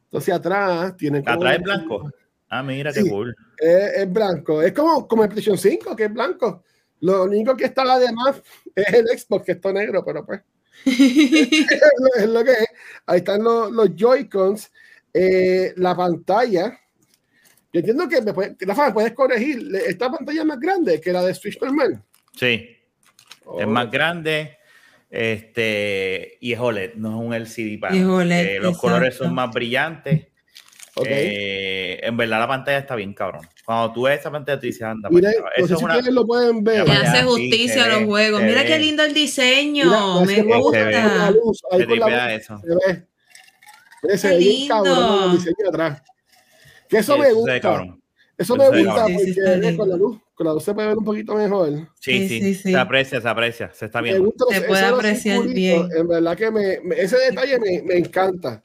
Entonces 0.06 0.34
atrás 0.34 0.96
tienen 0.98 1.24
como- 1.24 1.36
Atrás 1.38 1.58
es 1.58 1.64
blanco. 1.64 2.12
Ah, 2.50 2.64
mira 2.64 2.92
qué 2.94 3.02
Sí. 3.02 3.10
cool. 3.10 3.36
Es, 3.58 3.94
es 3.98 4.12
blanco. 4.14 4.62
Es 4.62 4.72
como, 4.74 5.08
como 5.08 5.24
el 5.24 5.30
PlayStation 5.30 5.58
5, 5.58 5.96
que 5.96 6.06
es 6.06 6.14
blanco. 6.14 6.64
Lo 7.06 7.24
único 7.24 7.56
que 7.56 7.66
está 7.66 7.84
además 7.84 8.42
es 8.76 8.94
el 8.94 9.08
Xbox, 9.08 9.46
que 9.46 9.52
está 9.54 9.72
negro, 9.72 10.04
pero 10.04 10.26
pues 10.26 10.42
es 10.86 11.80
lo, 12.00 12.16
es 12.24 12.30
lo 12.30 12.44
que 12.44 12.52
es. 12.52 12.68
Ahí 13.06 13.18
están 13.20 13.44
los, 13.44 13.72
los 13.72 13.96
Joy-Cons, 13.96 14.72
eh, 15.14 15.74
la 15.78 15.96
pantalla. 15.96 16.80
Yo 17.72 17.80
entiendo 17.80 18.08
que 18.08 18.22
me 18.22 18.34
puede- 18.34 18.56
Rafa, 18.62 18.88
me 18.88 18.94
puedes 18.94 19.14
corregir. 19.14 19.70
Esta 19.88 20.10
pantalla 20.12 20.42
es 20.42 20.46
más 20.48 20.60
grande 20.60 21.00
que 21.02 21.12
la 21.12 21.24
de 21.24 21.34
Switch 21.36 21.60
normal. 21.62 22.02
Sí, 22.34 22.48
es 22.48 22.78
Oh, 23.46 23.68
más 23.68 23.92
grande. 23.92 24.58
Este, 25.10 26.38
y 26.42 26.54
es 26.54 26.60
OLED, 26.60 26.96
no 26.96 27.10
es 27.10 27.28
un 27.28 27.34
LCD 27.34 27.80
OLED, 28.10 28.46
Eh, 28.56 28.60
los 28.60 28.78
colores 28.78 29.16
son 29.16 29.34
más 29.34 29.52
brillantes. 29.54 30.28
Eh, 31.04 32.00
en 32.04 32.16
verdad 32.16 32.40
la 32.40 32.48
pantalla 32.48 32.78
está 32.78 32.96
bien 32.96 33.14
cabrón. 33.14 33.46
Cuando 33.66 33.92
tú 33.94 34.04
ves 34.04 34.20
esa 34.20 34.32
pantalla, 34.32 34.60
tú 34.60 34.66
dices, 34.68 34.82
anda, 34.84 35.10
Miren, 35.10 35.34
pues, 35.34 35.44
no 35.44 35.66
eso 35.66 35.74
es 35.74 35.80
si 35.80 35.86
una, 35.86 36.02
lo 36.12 36.26
pueden 36.26 36.64
ver. 36.64 36.86
Ya 36.86 36.94
Le 37.02 37.08
hace 37.08 37.24
justicia 37.24 37.74
se 37.74 37.82
a 37.82 37.88
los 37.88 38.00
ve, 38.02 38.06
juegos. 38.06 38.40
se 38.42 38.46
Mira 38.46 38.62
ve. 38.62 38.68
qué 38.68 38.80
lindo 38.80 39.04
el 39.04 39.14
diseño. 39.14 39.86
Mira, 40.26 40.44
me 40.44 40.54
como 40.58 40.72
se 40.72 40.84
ve. 40.84 40.92
con 40.94 41.02
la 41.02 41.08
gusta. 41.10 41.32
luz, 41.32 41.62
ahí 41.72 41.86
con 41.86 42.00
la 42.00 42.34
luz, 42.34 42.42
eso. 42.42 42.60
se 42.60 42.68
ve. 42.68 44.18
Se 44.18 44.28
Qué 44.30 44.34
ve 44.36 44.38
bien 44.40 44.52
lindo. 44.52 44.76
cabrón 44.76 45.24
el 45.32 45.38
diseño 45.38 45.70
atrás. 45.70 46.02
Que 46.88 46.98
eso 47.00 47.14
Sí, 47.14 47.20
me 47.20 47.26
se 47.26 47.32
ve 47.32 47.36
gusta. 47.36 47.60
cabrón. 47.60 48.02
Eso 48.38 48.56
me 48.56 48.66
se 48.66 48.84
gusta. 48.84 49.06
Sí, 49.08 49.36
porque 49.36 49.76
con 49.78 49.90
la 49.90 49.96
luz, 49.98 50.18
con 50.36 50.48
la 50.48 50.54
luz 50.54 50.64
se 50.64 50.74
puede 50.74 50.88
ver 50.90 50.98
un 50.98 51.06
poquito 51.06 51.36
mejor. 51.36 51.70
Sí, 52.00 52.28
Sí, 52.30 52.54
sí, 52.54 52.72
se 52.72 52.78
aprecia, 52.78 53.20
se 53.22 53.28
aprecia, 53.28 53.72
se 53.74 53.86
está 53.86 54.02
Me 54.02 54.10
viendo. 54.10 54.26
gusta 54.26 54.46
Se 54.54 54.62
puede 54.62 54.86
apreciar 54.86 55.44
bien. 55.48 55.90
En 55.98 56.08
verdad 56.08 56.38
que 56.38 56.52
me, 56.52 56.80
me- 56.84 56.96
ese 57.02 57.18
detalle 57.18 57.60
me, 57.60 57.82
me 57.82 57.98
encanta. 57.98 58.62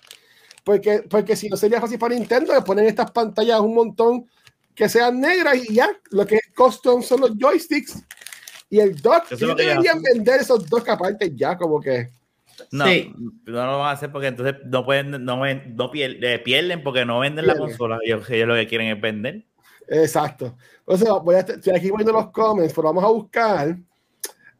Porque, 0.64 1.04
porque 1.08 1.36
si 1.36 1.48
no 1.48 1.56
sería 1.56 1.80
fácil 1.80 1.98
para 1.98 2.14
Nintendo, 2.14 2.54
le 2.54 2.62
ponen 2.62 2.86
estas 2.86 3.10
pantallas 3.10 3.60
un 3.60 3.74
montón 3.74 4.26
que 4.74 4.88
sean 4.88 5.20
negras 5.20 5.56
y 5.56 5.74
ya. 5.74 5.88
Lo 6.10 6.26
que 6.26 6.36
es 6.36 6.54
custom 6.56 7.02
son 7.02 7.20
los 7.22 7.32
joysticks 7.38 8.02
y 8.68 8.78
el 8.80 9.00
dock. 9.00 9.24
Ellos 9.32 9.56
deberían 9.56 10.02
vender 10.02 10.40
esos 10.40 10.68
dos 10.68 10.88
aparte 10.88 11.32
ya, 11.34 11.56
como 11.56 11.80
que. 11.80 12.08
No, 12.72 12.84
Sí. 12.86 13.12
no 13.46 13.52
lo 13.66 13.78
van 13.78 13.88
a 13.88 13.90
hacer 13.92 14.12
porque 14.12 14.26
entonces 14.28 14.56
no 14.66 14.84
pueden, 14.84 15.10
no, 15.24 15.36
no 15.38 15.90
pier- 15.90 16.18
eh, 16.22 16.38
pierden 16.40 16.82
porque 16.82 17.06
no 17.06 17.20
venden 17.20 17.46
la 17.46 17.54
Pierden. 17.54 17.70
consola. 17.70 17.98
Ellos, 18.04 18.28
ellos 18.28 18.48
lo 18.48 18.54
que 18.54 18.66
quieren 18.68 18.88
es 18.88 19.00
vender. 19.00 19.46
Exacto. 19.88 20.56
Entonces, 20.80 21.08
voy 21.24 21.34
a 21.36 21.40
estoy 21.40 21.74
aquí 21.74 21.90
viendo 21.90 22.12
los 22.12 22.30
comments, 22.30 22.74
pero 22.74 22.88
vamos 22.88 23.02
a 23.02 23.08
buscar 23.08 23.76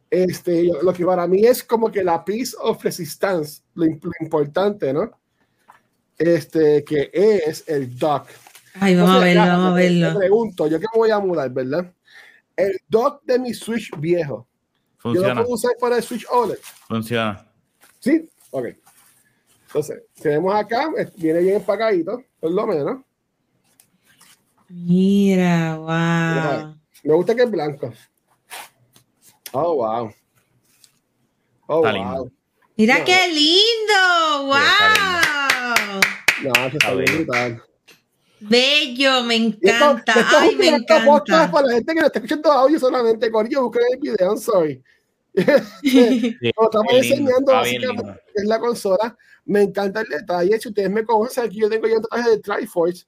este, 0.09 0.69
lo, 0.81 0.91
que 0.93 1.05
para 1.05 1.25
mí 1.27 1.45
es 1.45 1.63
como 1.63 1.89
que 1.89 2.03
la 2.03 2.25
piece 2.25 2.55
of 2.59 2.83
resistance, 2.83 3.61
lo, 3.75 3.85
lo 3.85 4.11
importante, 4.19 4.91
¿no? 4.91 5.09
Este, 6.23 6.83
que 6.83 7.09
es 7.13 7.63
el 7.67 7.97
dock. 7.97 8.27
Ay, 8.79 8.95
vamos 8.95 9.15
a 9.15 9.19
verlo, 9.19 9.41
vamos 9.41 9.73
a 9.73 9.75
te- 9.75 9.87
te 9.87 9.99
verlo. 10.01 10.19
pregunto, 10.19 10.67
yo 10.67 10.79
que 10.79 10.85
me 10.93 10.97
voy 10.99 11.09
a 11.09 11.17
mudar, 11.19 11.49
¿verdad? 11.49 11.91
El 12.55 12.79
dock 12.87 13.23
de 13.23 13.39
mi 13.39 13.53
Switch 13.55 13.89
viejo, 13.97 14.47
yo 15.03 15.09
lo 15.09 15.13
Funciona, 15.15 15.41
puedo 15.41 15.55
usar 15.55 15.71
para 15.79 15.97
el 15.97 16.03
Switch 16.03 16.25
OLED. 16.29 16.59
funciona. 16.87 17.43
¿Sí? 17.99 18.29
Ok. 18.51 18.65
Entonces, 19.67 20.03
tenemos 20.21 20.53
acá, 20.53 20.89
eh, 20.97 21.09
viene 21.15 21.39
bien 21.39 21.55
empacadito, 21.55 22.23
por 22.39 22.51
lo 22.51 22.67
menos. 22.67 22.99
Mira, 24.69 25.77
wow. 25.77 26.75
Me 27.03 27.13
gusta 27.15 27.33
que 27.35 27.43
es 27.43 27.51
blanco. 27.51 27.91
Oh, 29.53 29.75
wow. 29.75 30.13
Oh, 31.67 31.77
Está 31.85 31.91
wow. 31.91 31.93
lindo. 31.93 32.31
Mira 32.77 32.99
No. 32.99 33.05
qué 33.05 33.27
lindo, 33.27 34.45
wow. 34.45 35.40
No, 36.43 36.51
que 36.71 36.77
está 36.77 36.93
bien 36.93 37.05
bello. 37.05 37.17
brutal. 37.25 37.63
Bello, 38.39 39.23
me 39.23 39.35
encanta. 39.35 40.13
esto 40.13 40.19
es 40.37 40.41
Ay, 40.41 40.55
me 40.55 40.67
encanta. 40.69 41.51
para 41.51 41.67
la 41.67 41.73
gente 41.75 41.93
que 41.93 41.99
no 41.99 42.05
está 42.07 42.19
escuchando 42.19 42.51
audio 42.51 42.79
solamente. 42.79 43.29
Corillo, 43.31 43.63
busquen 43.63 43.83
el 43.93 43.99
video, 43.99 44.29
I'm 44.29 44.37
sorry. 44.37 44.83
Sí, 45.83 46.37
Como 46.55 46.69
estamos 46.69 46.93
enseñando 46.93 47.53
básicamente 47.53 48.21
es 48.35 48.43
la 48.45 48.59
consola. 48.59 49.17
Me 49.45 49.61
encanta 49.63 50.01
el 50.01 50.07
detalle. 50.07 50.59
Si 50.59 50.69
ustedes 50.69 50.89
me 50.89 51.03
conocen, 51.03 51.45
aquí 51.45 51.59
yo 51.59 51.69
tengo 51.69 51.87
ya 51.87 51.97
un 51.97 52.03
traje 52.03 52.29
de 52.31 52.39
Triforce. 52.39 53.05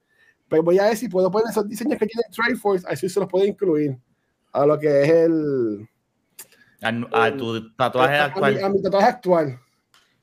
Pero 0.47 0.61
voy 0.63 0.77
a 0.77 0.83
ver 0.85 0.97
si 0.97 1.09
puedo 1.09 1.31
poner 1.31 1.49
esos 1.49 1.67
diseños 1.67 1.97
que 1.97 2.05
tiene 2.05 2.23
Triforce, 2.31 2.85
así 2.87 3.09
se 3.09 3.19
los 3.19 3.27
puedo 3.29 3.45
incluir 3.45 3.97
a 4.51 4.65
lo 4.65 4.77
que 4.77 5.01
es 5.03 5.09
el. 5.09 5.87
A, 7.11 7.25
a 7.25 7.35
tu 7.35 7.73
tatuaje 7.75 8.15
a, 8.17 8.25
actual. 8.25 8.55
mi, 8.55 8.61
a 8.61 8.69
mi 8.69 8.81
tatuaje 8.83 9.07
actual. 9.07 9.59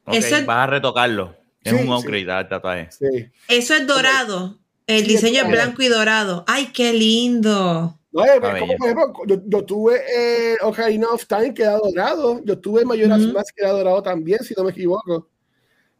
Ok, 0.04 0.14
Eso 0.14 0.36
es- 0.36 0.46
vas 0.46 0.58
a 0.58 0.66
retocarlo. 0.66 1.34
Es 1.62 1.72
Sí, 1.72 1.78
un 1.78 1.84
sí. 1.86 2.04
upgrade 2.06 2.30
al 2.32 2.48
tatuaje. 2.48 2.88
Sí. 2.90 3.30
Eso 3.48 3.74
es 3.74 3.86
dorado. 3.86 4.58
El 4.86 5.02
Sí, 5.04 5.12
diseño 5.12 5.42
es 5.42 5.48
blanco 5.48 5.82
y 5.82 5.88
dorado. 5.88 6.44
Ay, 6.48 6.66
qué 6.72 6.92
lindo. 6.92 7.98
No, 8.12 8.24
es 8.24 8.30
Está 8.34 8.40
como 8.58 8.66
bello. 8.66 8.76
por 8.78 8.86
ejemplo, 8.88 9.12
yo, 9.26 9.36
yo 9.46 9.64
tuve 9.64 10.00
eh, 10.16 10.56
Ocarina 10.62 11.08
of 11.10 11.26
Time 11.26 11.54
que 11.54 11.62
era 11.62 11.76
dorado. 11.78 12.40
Yo 12.44 12.58
tuve 12.58 12.84
Majora's 12.84 13.22
Ujú. 13.22 13.32
Mask 13.34 13.54
que 13.54 13.62
era 13.62 13.72
dorado 13.72 14.02
también, 14.02 14.40
si 14.42 14.54
no 14.56 14.64
me 14.64 14.70
equivoco. 14.70 15.28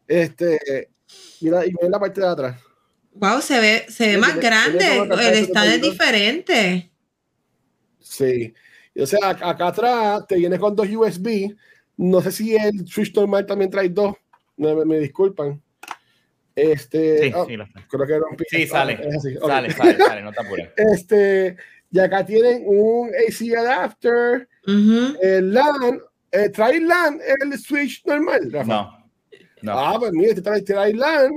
Este, 0.07 0.89
mira, 1.39 1.65
y 1.65 1.69
mira 1.71 1.89
la 1.89 1.99
parte 1.99 2.19
de 2.19 2.27
atrás. 2.27 2.59
Wow, 3.13 3.41
se 3.41 3.59
ve, 3.61 3.85
se 3.87 4.07
ve 4.07 4.13
Sí, 4.15 4.19
más 4.19 4.31
tiene- 4.33 4.41
grande. 4.47 4.79
tiene 5.15 5.27
El 5.29 5.45
stand 5.45 5.71
es 5.73 5.81
diferente. 5.81 6.91
Sí. 7.99 8.53
Y, 8.93 9.01
o 9.01 9.07
sea, 9.07 9.19
acá, 9.29 9.49
acá 9.49 9.67
atrás 9.67 10.27
te 10.27 10.35
viene 10.35 10.59
con 10.59 10.75
dos 10.75 10.87
USB. 10.89 11.55
No 11.97 12.21
sé 12.21 12.31
si 12.31 12.55
el 12.55 12.85
Switch 12.87 13.13
normal 13.15 13.45
también 13.45 13.69
trae 13.71 13.87
dos. 13.89 14.15
Me, 14.61 14.75
me- 14.75 14.85
me 14.85 14.99
disculpan. 14.99 15.59
Este, 16.55 17.23
Sí, 17.29 17.31
oh, 17.35 17.45
sí, 17.47 17.55
lo- 17.57 17.65
creo 17.89 18.05
que 18.07 18.19
rompí. 18.19 18.43
sí, 18.49 18.63
Ah, 18.63 18.67
sale. 18.67 18.93
así, 19.17 19.35
ok. 19.37 19.47
Sale, 19.47 19.71
sale, 19.71 19.97
sale, 19.97 20.21
no 20.21 20.31
te 20.31 20.41
apures. 20.41 20.69
Este, 20.77 21.55
y 21.91 21.99
acá 21.99 22.25
tienen 22.25 22.63
un 22.65 23.09
AC 23.09 23.55
adapter, 23.57 24.47
el 24.67 25.53
LAN. 25.53 25.99
Eh, 26.31 26.49
¿Trae 26.49 26.79
LAN 26.79 27.19
el 27.41 27.57
Switch 27.59 28.05
normal, 28.05 28.49
Rafa? 28.51 28.65
No, 28.67 29.09
no. 29.63 29.71
Ah, 29.79 29.95
pues 29.99 30.11
mira, 30.13 30.29
este 30.29 30.41
trae, 30.41 30.61
trae 30.61 30.93
LAN 30.93 31.31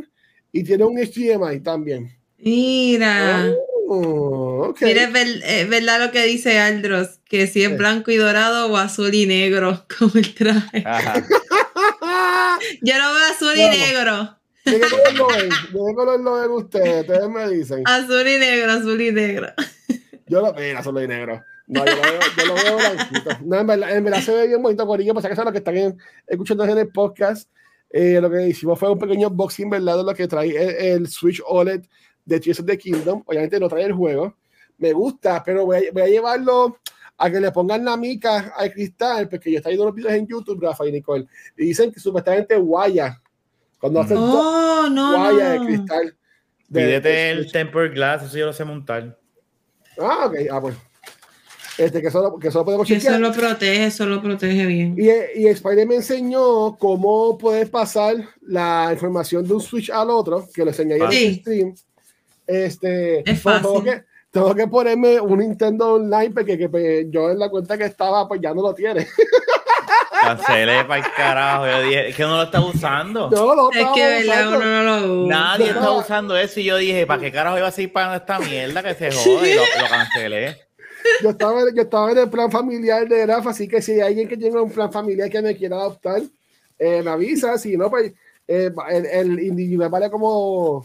y 0.53 0.63
tiene 0.63 0.85
un 0.85 0.97
HDMI 0.99 1.61
también. 1.61 2.17
Mira. 2.39 3.53
Oh, 3.89 4.67
ok. 4.71 4.83
Mira, 4.83 5.05
es 5.05 5.13
ver- 5.13 5.43
es 5.45 5.69
verdad 5.69 6.05
lo 6.05 6.11
que 6.13 6.25
dice 6.25 6.59
Aldros, 6.59 7.21
que 7.29 7.47
si 7.47 7.63
es 7.65 7.71
Sí. 7.71 7.77
blanco 7.77 8.11
y 8.13 8.17
dorado 8.17 8.71
o 8.73 8.77
azul 8.77 9.13
y 9.15 9.27
negro, 9.27 9.85
como 9.99 10.13
el 10.15 10.35
traje. 10.35 10.83
Ajá. 10.87 11.25
Yo 12.83 12.95
lo 12.99 13.15
veo 13.15 13.25
azul 13.31 13.57
y 13.57 13.69
negro. 13.69 14.39
¿De 14.65 14.81
qué 14.81 14.89
color 14.89 15.15
lo 15.15 15.27
ven? 15.29 15.49
¿De 15.49 15.57
qué 15.89 15.95
color 15.95 16.21
lo 16.21 16.35
ven 16.41 16.51
ustedes? 16.51 17.01
Ustedes 17.03 17.29
me 17.29 17.49
dicen. 17.51 17.83
Azul 17.87 18.21
y 18.27 18.39
negro, 18.39 18.73
azul 18.73 19.01
y 19.01 19.13
negro. 19.13 19.49
Yo 20.27 20.41
lo 20.41 20.53
veo 20.55 20.79
azul 20.79 21.03
y 21.03 21.07
negro. 21.09 21.43
No, 21.67 21.83
yo 21.87 21.97
lo 21.97 22.03
veo, 22.03 22.21
yo 22.37 22.45
lo 22.47 22.55
veo 22.55 22.77
blanquito. 22.77 23.31
No, 23.47 23.59
en 23.61 23.67
verdad, 23.67 23.97
en 23.97 24.05
verdad 24.05 24.21
se 24.21 24.35
ve 24.35 24.47
bien 24.49 24.63
bonito, 24.63 24.87
Corillo. 24.87 25.15
Pues 25.15 25.25
acaso 25.25 25.45
los 25.45 25.53
que 25.53 25.59
están 25.59 25.77
en- 25.79 25.99
escuchando 26.27 26.65
en 26.65 26.77
el 26.77 26.89
podcast, 26.89 27.51
eh, 27.91 28.19
lo 28.21 28.31
que 28.31 28.49
hicimos 28.49 28.79
fue 28.79 28.91
un 28.91 28.99
pequeño 28.99 29.29
unboxing, 29.29 29.71
¿verdad? 29.71 29.97
De 29.97 30.05
lo 30.05 30.15
que 30.15 30.29
trae 30.29 30.51
el, 30.51 30.75
el 31.03 31.09
Switch 31.09 31.41
OLED 31.47 31.83
de 32.27 32.41
Tears 32.41 32.61
of 32.61 32.67
the 32.67 32.77
Kingdom. 32.77 33.23
Obviamente 33.25 33.59
no 33.59 33.69
trae 33.69 33.85
el 33.85 33.93
juego. 33.95 34.37
Me 34.77 34.93
gusta, 34.93 35.43
pero 35.43 35.65
voy 35.65 35.87
a, 35.87 35.93
voy 35.93 36.03
a 36.03 36.07
llevarlo 36.07 36.79
a 37.17 37.31
que 37.31 37.41
le 37.41 37.53
pongan 37.53 37.85
la 37.85 37.97
mica 37.97 38.53
al 38.57 38.73
cristal, 38.73 39.29
porque 39.29 39.51
yo 39.53 39.59
estoy 39.59 39.73
viendo 39.73 39.87
los 39.87 39.95
videos 39.95 40.15
en 40.15 40.27
YouTube, 40.27 40.61
Rafa 40.63 40.87
y 40.87 40.93
Nicole, 40.93 41.27
y 41.57 41.67
dicen 41.67 41.93
que 41.93 42.01
supuestamente 42.01 42.57
guaya. 42.57 43.21
Cuando 43.79 44.01
hacen 44.01 44.17
Oh, 44.19 44.89
no, 44.91 45.17
guaya 45.17 45.51
de 45.51 45.59
no. 45.61 45.67
cristal. 45.67 46.17
de- 46.69 46.81
Pídete 46.81 47.09
de 47.09 47.31
el 47.31 47.53
tempered 47.53 47.93
glass, 47.93 48.25
eso 48.25 48.37
yo 48.39 48.47
lo 48.47 48.53
sé 48.53 48.65
montar. 48.65 49.19
Ah, 50.01 50.27
ok. 50.27 50.35
Ah, 50.51 50.61
pues. 50.61 50.75
Este, 51.77 52.01
que 52.01 52.11
solo, 52.11 52.39
que 52.39 52.51
solo 52.53 52.65
podemos 52.65 52.87
Que 52.87 52.95
chequear. 52.95 53.15
eso 53.15 53.21
lo 53.21 53.33
protege, 53.33 53.85
eso 53.87 54.07
lo 54.07 54.23
protege 54.23 54.65
bien. 54.67 54.97
Y, 54.97 55.41
y 55.41 55.47
Spider 55.49 55.87
me 55.87 55.97
enseñó 55.97 56.77
cómo 56.79 57.37
puedes 57.37 57.69
pasar 57.69 58.15
la 58.43 58.91
información 58.93 59.47
de 59.47 59.55
un 59.55 59.61
Switch 59.61 59.91
al 59.91 60.09
otro, 60.11 60.49
que 60.55 60.63
lo 60.65 60.71
enseñé 60.71 60.95
ayer 60.95 61.05
en 61.23 61.29
el 61.29 61.41
stream. 61.41 61.75
Este, 62.47 63.19
Es 63.31 63.43
Tengo 63.43 63.59
fácil. 63.61 63.85
que, 63.85 64.05
tengo 64.35 64.53
que 64.53 64.67
ponerme 64.67 65.21
un 65.21 65.39
Nintendo 65.39 65.95
Online 65.95 66.31
porque 66.35 66.59
que, 66.59 66.69
pues, 66.69 67.07
yo 67.09 67.31
en 67.31 67.39
la 67.39 67.49
cuenta 67.49 67.79
que 67.79 67.85
estaba, 67.85 68.27
pues 68.27 68.41
ya 68.41 68.53
no 68.53 68.63
lo 68.63 68.75
tiene. 68.75 69.07
Cancelé 70.21 70.85
para 70.85 71.07
el 71.07 71.13
carajo. 71.13 71.67
Yo 71.69 71.83
dije, 71.83 72.09
es 72.09 72.17
que 72.17 72.25
uno 72.25 72.39
lo 72.39 72.43
está 72.43 72.61
usando. 72.61 73.31
No, 73.31 73.55
lo 73.55 73.71
Es 73.71 73.87
que 73.95 74.01
verdad 74.05 74.49
usando. 74.49 74.59
uno 74.59 74.67
no 74.67 74.83
lo 75.07 75.23
usa. 75.25 75.37
Nadie 75.37 75.67
está 75.71 75.91
usando 75.93 76.37
eso 76.37 76.59
y 76.59 76.65
yo 76.65 76.77
dije, 76.79 77.07
¿para 77.07 77.21
qué 77.23 77.31
carajo 77.31 77.59
iba 77.59 77.69
a 77.69 77.71
seguir 77.71 77.93
pagando 77.93 78.17
esta 78.17 78.41
mierda 78.41 78.83
que 78.83 78.95
se 78.95 79.13
jode? 79.17 79.51
Y 79.53 79.55
lo, 79.55 79.63
lo 79.63 79.89
cancelé. 79.89 80.59
Yo 81.23 81.31
estaba, 81.31 81.61
yo 81.73 81.83
estaba 81.83 82.11
en 82.11 82.19
el 82.19 82.29
plan 82.29 82.51
familiar 82.51 83.07
de 83.07 83.27
Rafa, 83.27 83.51
así 83.51 83.69
que 83.69 83.81
si 83.81 83.93
hay 83.93 84.01
alguien 84.01 84.29
que 84.29 84.37
tenga 84.37 84.61
un 84.61 84.71
plan 84.73 84.91
familiar 84.91 85.31
que 85.31 85.43
me 85.43 85.55
quiera 85.55 85.77
adoptar, 85.77 86.23
eh, 86.79 87.03
me 87.05 87.11
avisa. 87.13 87.57
Si 87.57 87.77
no, 87.77 87.89
pues 87.89 88.13
eh, 88.49 88.71
el, 88.91 89.07
el 89.07 89.41
individual 89.41 89.91
vale 89.91 90.11
como 90.11 90.85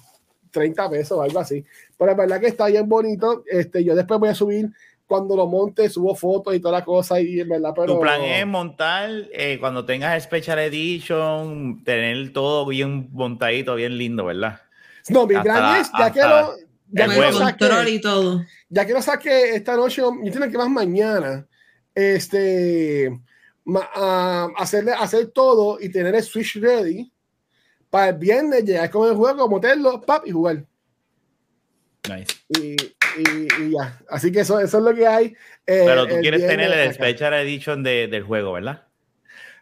30 0.52 0.90
pesos 0.90 1.18
o 1.18 1.22
algo 1.22 1.40
así. 1.40 1.64
Pero 1.98 2.12
la 2.12 2.18
verdad 2.18 2.40
que 2.40 2.48
está 2.48 2.68
bien 2.68 2.88
bonito. 2.88 3.44
Este, 3.50 3.84
yo 3.84 3.96
después 3.96 4.20
voy 4.20 4.30
a 4.30 4.36
subir 4.36 4.70
cuando 5.06 5.36
lo 5.36 5.48
monte, 5.48 5.90
subo 5.90 6.14
fotos 6.16 6.54
y 6.56 6.60
toda 6.60 6.80
la 6.80 6.86
cosa. 6.86 7.20
Y 7.20 7.40
en 7.40 7.50
verdad, 7.50 7.72
pero. 7.76 7.96
Tu 7.96 8.00
plan 8.00 8.22
es 8.22 8.46
montar, 8.46 9.10
eh, 9.34 9.58
cuando 9.60 9.86
tengas 9.86 10.16
el 10.16 10.22
Special 10.22 10.60
Edition, 10.60 11.84
tener 11.84 12.32
todo 12.34 12.66
bien 12.68 13.10
montadito, 13.12 13.76
bien 13.76 13.98
lindo, 13.98 14.26
¿verdad? 14.26 14.62
No, 15.10 15.26
mi 15.26 15.36
hasta 15.36 15.60
la- 15.60 15.80
es, 15.80 15.90
ya 15.98 16.12
que 16.12 16.20
lo, 16.22 16.56
ya 16.92 17.08
que 17.08 17.22
lo 17.22 17.34
saque, 17.34 17.92
y 17.92 18.02
todo. 18.02 18.42
ya 18.70 18.86
que 18.86 18.94
lo 18.94 19.02
saque 19.02 19.56
esta 19.56 19.76
noche, 19.76 20.02
yo 20.02 20.12
entiendo 20.24 20.50
que 20.52 20.58
más 20.58 20.70
mañana, 20.70 21.48
este, 21.96 23.20
ma- 23.66 23.90
a- 23.94 24.50
hacerle, 24.58 24.92
hacer 24.94 25.28
todo 25.28 25.78
y 25.82 25.90
tener 25.90 26.16
el 26.16 26.24
Switch 26.24 26.56
ready 26.62 27.12
para 27.90 28.10
el 28.10 28.18
viernes 28.18 28.64
llegar 28.64 28.90
con 28.90 29.10
el 29.10 29.16
juego, 29.16 29.50
meterlo, 29.50 30.02
pap, 30.02 30.28
y 30.28 30.32
jugar. 30.32 30.64
Nice. 32.08 32.36
Y, 32.50 32.72
y- 32.74 33.48
y 33.64 33.72
ya. 33.72 34.00
Así 34.10 34.32
que 34.32 34.42
eso, 34.42 34.60
eso 34.60 34.78
es 34.78 34.84
lo 34.84 34.94
que 34.96 35.06
hay. 35.06 35.26
eh, 35.66 35.84
Pero 35.86 36.08
tú 36.08 36.16
el 36.16 36.22
quieres 36.22 36.48
tener 36.48 36.72
el. 36.72 36.94
Special 36.94 37.34
Edition 37.34 37.84
de- 37.84 38.08
del 38.08 38.24
juego, 38.24 38.54
¿verdad? 38.54 38.84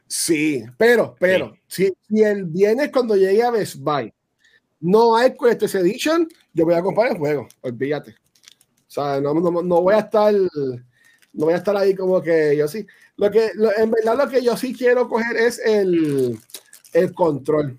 Sí, 0.07 0.63
pero, 0.77 1.15
pero, 1.19 1.57
si, 1.67 1.91
si 2.07 2.23
el 2.23 2.45
viernes 2.45 2.91
cuando 2.93 3.15
llegue 3.17 3.43
a 3.43 3.51
Best 3.51 3.75
Buy 3.77 4.13
no 4.79 5.17
hay 5.17 5.35
Collector's 5.35 5.75
Edition, 5.75 6.27
yo 6.53 6.63
voy 6.63 6.75
a 6.75 6.81
comprar 6.81 7.11
el 7.11 7.17
juego, 7.17 7.47
olvídate. 7.61 8.11
O 8.11 8.89
sea, 8.89 9.19
no, 9.19 9.33
no, 9.33 9.61
no 9.61 9.81
voy 9.81 9.95
a 9.95 9.99
estar, 9.99 10.33
no 10.33 11.45
voy 11.45 11.53
a 11.53 11.57
estar 11.57 11.75
ahí 11.75 11.93
como 11.93 12.21
que 12.21 12.55
yo 12.55 12.67
sí. 12.69 12.85
Lo 13.17 13.29
que, 13.29 13.49
lo- 13.55 13.75
en 13.77 13.91
verdad 13.91 14.15
lo 14.17 14.29
que 14.29 14.41
yo 14.41 14.55
sí 14.55 14.73
quiero 14.73 15.09
coger 15.09 15.35
es 15.35 15.59
el, 15.59 16.39
el 16.93 17.13
control. 17.13 17.77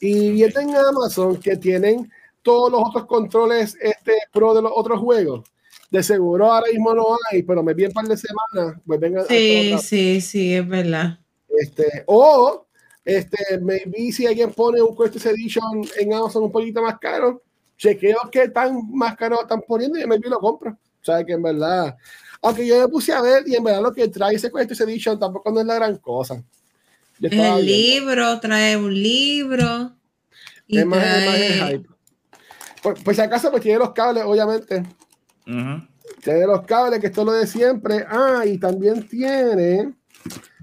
Y 0.00 0.30
viendo 0.32 0.60
en 0.60 0.76
Amazon 0.76 1.36
que 1.36 1.56
tienen 1.56 2.10
todos 2.42 2.72
los 2.72 2.82
otros 2.84 3.06
controles 3.06 3.76
este 3.80 4.14
pro 4.32 4.54
de 4.54 4.62
los 4.62 4.72
otros 4.74 4.98
juegos. 5.00 5.48
De 5.90 6.02
seguro 6.02 6.52
ahora 6.52 6.70
mismo 6.70 6.94
no 6.94 7.16
hay, 7.30 7.42
pero 7.42 7.62
me 7.62 7.74
vi 7.74 7.84
un 7.84 7.92
par 7.92 8.06
de 8.06 8.16
semanas, 8.16 8.80
pues 8.86 9.00
vengan 9.00 9.26
Sí, 9.26 9.76
sí, 9.82 10.20
sí, 10.20 10.54
es 10.54 10.66
verdad. 10.66 11.18
este, 11.58 12.04
o 12.06 12.64
este, 13.04 13.58
maybe 13.60 14.12
si 14.12 14.26
alguien 14.26 14.52
pone 14.52 14.80
un 14.80 14.96
Quest 14.96 15.26
Edition 15.26 15.82
en 15.98 16.14
Amazon 16.14 16.44
un 16.44 16.52
poquito 16.52 16.80
más 16.80 16.98
caro, 16.98 17.42
chequeo 17.76 18.18
qué 18.30 18.48
tan 18.48 18.88
más 18.92 19.16
caro 19.16 19.40
están 19.40 19.62
poniendo 19.66 19.98
y 19.98 20.06
maybe 20.06 20.28
lo 20.28 20.38
compro. 20.38 20.70
O 20.70 21.04
sea 21.04 21.24
que 21.24 21.32
en 21.32 21.42
verdad, 21.42 21.96
aunque 22.42 22.66
yo 22.66 22.78
me 22.78 22.88
puse 22.88 23.12
a 23.12 23.20
ver 23.20 23.42
y 23.46 23.56
en 23.56 23.64
verdad 23.64 23.82
lo 23.82 23.92
que 23.92 24.06
trae 24.08 24.36
ese 24.36 24.50
Quest 24.52 24.80
Edition 24.80 25.18
tampoco 25.18 25.50
no 25.50 25.60
es 25.60 25.66
la 25.66 25.74
gran 25.74 25.96
cosa. 25.96 26.42
El 27.20 27.30
viendo. 27.30 27.58
libro, 27.58 28.40
trae 28.40 28.76
un 28.76 28.94
libro. 28.94 29.96
Y 30.66 30.78
Es 30.78 30.86
más, 30.86 31.04
es 31.04 31.26
más 31.26 31.34
el 31.36 31.58
trae... 31.58 31.70
hype. 31.70 31.88
Pues, 32.82 33.00
pues 33.04 33.16
si 33.16 33.22
acaso 33.22 33.50
pues 33.50 33.62
tiene 33.62 33.78
los 33.78 33.92
cables, 33.92 34.24
obviamente. 34.24 34.82
Tiene 36.22 36.46
los 36.46 36.62
cables, 36.66 37.00
que 37.00 37.08
esto 37.08 37.22
es 37.22 37.26
lo 37.26 37.32
de 37.32 37.46
siempre. 37.46 38.04
Ah, 38.08 38.42
y 38.46 38.58
también 38.58 39.06
tiene, 39.06 39.92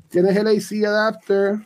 tienes 0.09 0.35
el 0.35 0.47
AC 0.47 0.85
adapter, 0.85 1.59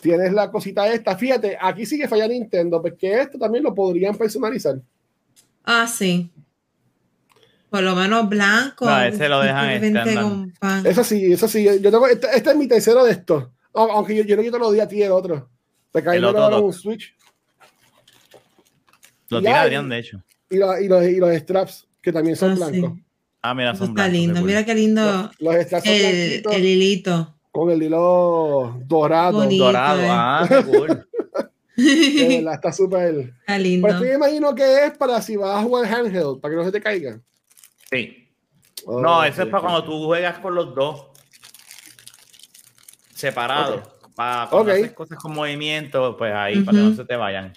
tienes 0.00 0.32
la 0.32 0.50
cosita 0.50 0.86
esta. 0.88 1.16
Fíjate, 1.16 1.56
aquí 1.60 1.86
sigue 1.86 2.08
falla 2.08 2.28
Nintendo, 2.28 2.80
porque 2.80 3.20
esto 3.20 3.38
también 3.38 3.64
lo 3.64 3.74
podrían 3.74 4.16
personalizar. 4.16 4.80
Ah, 5.64 5.86
sí. 5.86 6.30
Por 7.70 7.82
lo 7.82 7.96
menos 7.96 8.28
blanco. 8.28 8.86
No, 8.86 9.02
ese 9.02 9.28
lo 9.28 9.40
dejan 9.40 10.52
pan. 10.58 10.86
Eso 10.86 11.02
sí, 11.02 11.32
eso 11.32 11.48
sí. 11.48 11.64
Yo 11.64 11.90
tengo, 11.90 12.06
este, 12.06 12.28
este 12.34 12.50
es 12.50 12.56
mi 12.56 12.68
tercero 12.68 13.04
de 13.04 13.12
estos. 13.12 13.48
Au- 13.76 13.90
Aunque 13.92 14.16
yo, 14.16 14.24
yo 14.24 14.36
no 14.36 14.42
quito 14.42 14.58
los 14.58 14.72
días 14.72 14.86
a 14.86 14.88
ti 14.88 15.02
el 15.02 15.12
otro. 15.12 15.48
Porque 15.92 16.08
ahí 16.10 16.18
El 16.18 16.24
otro 16.24 16.50
no. 16.50 16.60
un 16.60 16.72
Switch. 16.72 17.14
Lo 19.28 19.38
hay- 19.38 19.46
Adrián, 19.46 19.88
de 19.88 19.98
hecho. 19.98 20.22
Y, 20.50 20.56
los- 20.58 20.80
y 20.80 20.88
los, 20.88 21.04
y 21.04 21.16
los 21.16 21.34
straps, 21.36 21.86
que 22.02 22.12
también 22.12 22.36
son 22.36 22.52
Ah, 22.52 22.54
sí. 22.70 22.80
blancos. 22.80 22.98
Ah, 23.42 23.54
mira, 23.54 23.74
son 23.74 23.88
está 23.90 23.92
blancos, 24.08 24.12
lindo. 24.12 24.34
qué 24.34 24.40
cool. 24.40 24.46
Mira 24.48 24.64
qué 24.64 24.74
lindo 24.74 25.02
Los, 25.04 25.30
los 25.40 25.54
straps 25.64 25.84
son 25.84 25.94
el, 25.94 26.02
blanquitos 26.02 26.54
el 26.54 26.64
hilito. 26.64 27.34
con 27.52 27.70
el 27.70 27.82
hilo 27.82 28.80
dorado. 28.86 29.38
Bonito. 29.38 29.64
Dorado, 29.64 30.00
eh. 30.02 30.06
ah, 30.10 30.46
qué 30.48 30.64
cool. 30.64 31.08
De 31.76 32.36
verdad, 32.38 32.54
está 32.54 32.72
súper. 32.72 33.34
Está 33.40 33.58
lindo. 33.58 33.86
Pero 33.86 33.98
esto 33.98 34.08
yo 34.08 34.14
imagino 34.16 34.54
que 34.54 34.86
es 34.86 34.96
para 34.96 35.20
si 35.20 35.36
vas 35.36 35.58
a 35.58 35.62
jugar 35.62 35.84
handheld, 35.92 36.40
para 36.40 36.52
que 36.52 36.56
no 36.56 36.64
se 36.64 36.72
te 36.72 36.80
caiga. 36.80 37.20
Sí. 37.90 38.28
Oh, 38.86 39.00
No, 39.00 39.22
eso 39.24 39.42
es 39.42 39.48
para 39.48 39.60
cuando 39.62 39.84
tú 39.84 40.04
juegas 40.06 40.38
con 40.38 40.54
los 40.54 40.74
dos 40.74 41.08
separados. 43.16 43.82
Para 44.14 44.44
haces 44.44 44.92
cosas 44.92 45.18
con 45.18 45.34
movimiento, 45.34 46.16
pues 46.16 46.32
ahí, 46.34 46.62
para 46.62 46.78
que 46.78 46.84
no 46.84 46.94
se 46.94 47.04
te 47.04 47.16
vayan. 47.16 47.52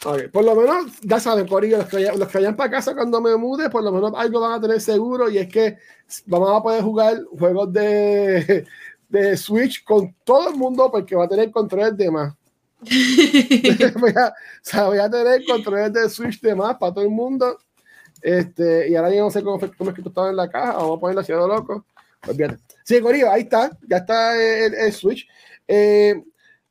Por 0.00 0.44
lo 0.44 0.56
menos, 0.56 1.00
ya 1.02 1.20
saben, 1.20 1.46
Corillo, 1.46 1.78
los 1.78 1.86
que, 1.86 1.96
vayan, 1.96 2.18
los 2.18 2.28
que 2.28 2.38
vayan 2.38 2.56
para 2.56 2.70
casa 2.70 2.94
cuando 2.94 3.20
me 3.20 3.36
mude, 3.36 3.70
por 3.70 3.84
lo 3.84 3.92
menos 3.92 4.12
algo 4.16 4.40
van 4.40 4.52
a 4.52 4.60
tener 4.60 4.80
seguro 4.80 5.30
y 5.30 5.38
es 5.38 5.48
que 5.48 5.78
vamos 6.26 6.50
a 6.50 6.62
poder 6.62 6.82
jugar 6.82 7.22
juegos 7.38 7.72
de, 7.72 8.66
de 9.08 9.36
Switch 9.36 9.84
con 9.84 10.12
todo 10.24 10.50
el 10.50 10.56
mundo 10.56 10.90
porque 10.90 11.14
va 11.14 11.24
a 11.24 11.28
tener 11.28 11.50
controles 11.52 11.96
de 11.96 12.10
más. 12.10 12.34
voy, 14.00 14.10
a, 14.10 14.28
o 14.28 14.32
sea, 14.60 14.86
voy 14.86 14.98
a 14.98 15.08
tener 15.08 15.44
controles 15.46 15.92
de 15.92 16.08
Switch 16.08 16.40
de 16.40 16.54
más 16.54 16.76
para 16.78 16.94
todo 16.94 17.04
el 17.04 17.10
mundo. 17.10 17.58
Este, 18.20 18.88
y 18.88 18.96
ahora 18.96 19.14
yo 19.14 19.22
no 19.22 19.30
sé 19.30 19.42
cómo, 19.42 19.60
cómo 19.78 19.90
es 19.90 19.96
que 19.96 20.02
tú 20.02 20.08
estabas 20.08 20.30
en 20.30 20.36
la 20.36 20.50
caja, 20.50 20.72
vamos 20.74 20.96
a 20.96 21.00
ponerlo 21.00 21.20
así 21.20 21.32
a 21.32 21.36
lo 21.36 21.46
loco. 21.46 21.86
Olvídate. 22.26 22.71
Sí, 22.84 23.00
Corillo, 23.00 23.30
ahí 23.30 23.42
está, 23.42 23.70
ya 23.88 23.98
está 23.98 24.34
el, 24.36 24.74
el 24.74 24.92
Switch. 24.92 25.26
Eh, 25.68 26.14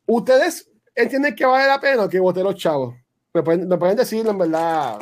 ¿Ustedes 0.06 0.70
entienden 0.96 1.36
que 1.36 1.46
vale 1.46 1.68
la 1.68 1.80
pena 1.80 2.04
o 2.04 2.10
que 2.10 2.20
voté 2.20 2.44
los 2.44 2.56
chavos? 2.56 2.96
Me 3.34 3.42
pueden, 3.44 3.68
me 3.68 3.78
pueden 3.78 3.96
decir 3.96 4.26
en 4.28 4.38
verdad, 4.38 5.00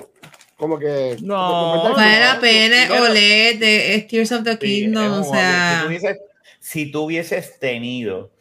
como 0.56 0.78
que. 0.78 1.17
No, 1.22 1.80
pueden 1.82 1.95
Vale 1.95 2.19
la 2.19 2.39
pena 2.39 2.76
Pero- 2.88 3.04
OLED 3.06 3.60
de 3.60 3.95
es 3.95 4.08
Tears 4.08 4.32
of 4.34 4.43
the 4.43 4.52
Sí, 4.54 4.58
Kingdom, 4.84 5.22
es 5.22 5.28
o 5.28 5.32
sea. 5.34 5.80
Si 5.80 5.82
tú 5.82 5.88
hubieses, 5.88 6.17
si 6.60 6.91
tú 6.91 7.02
hubieses 7.06 7.60
tenido 7.60 8.32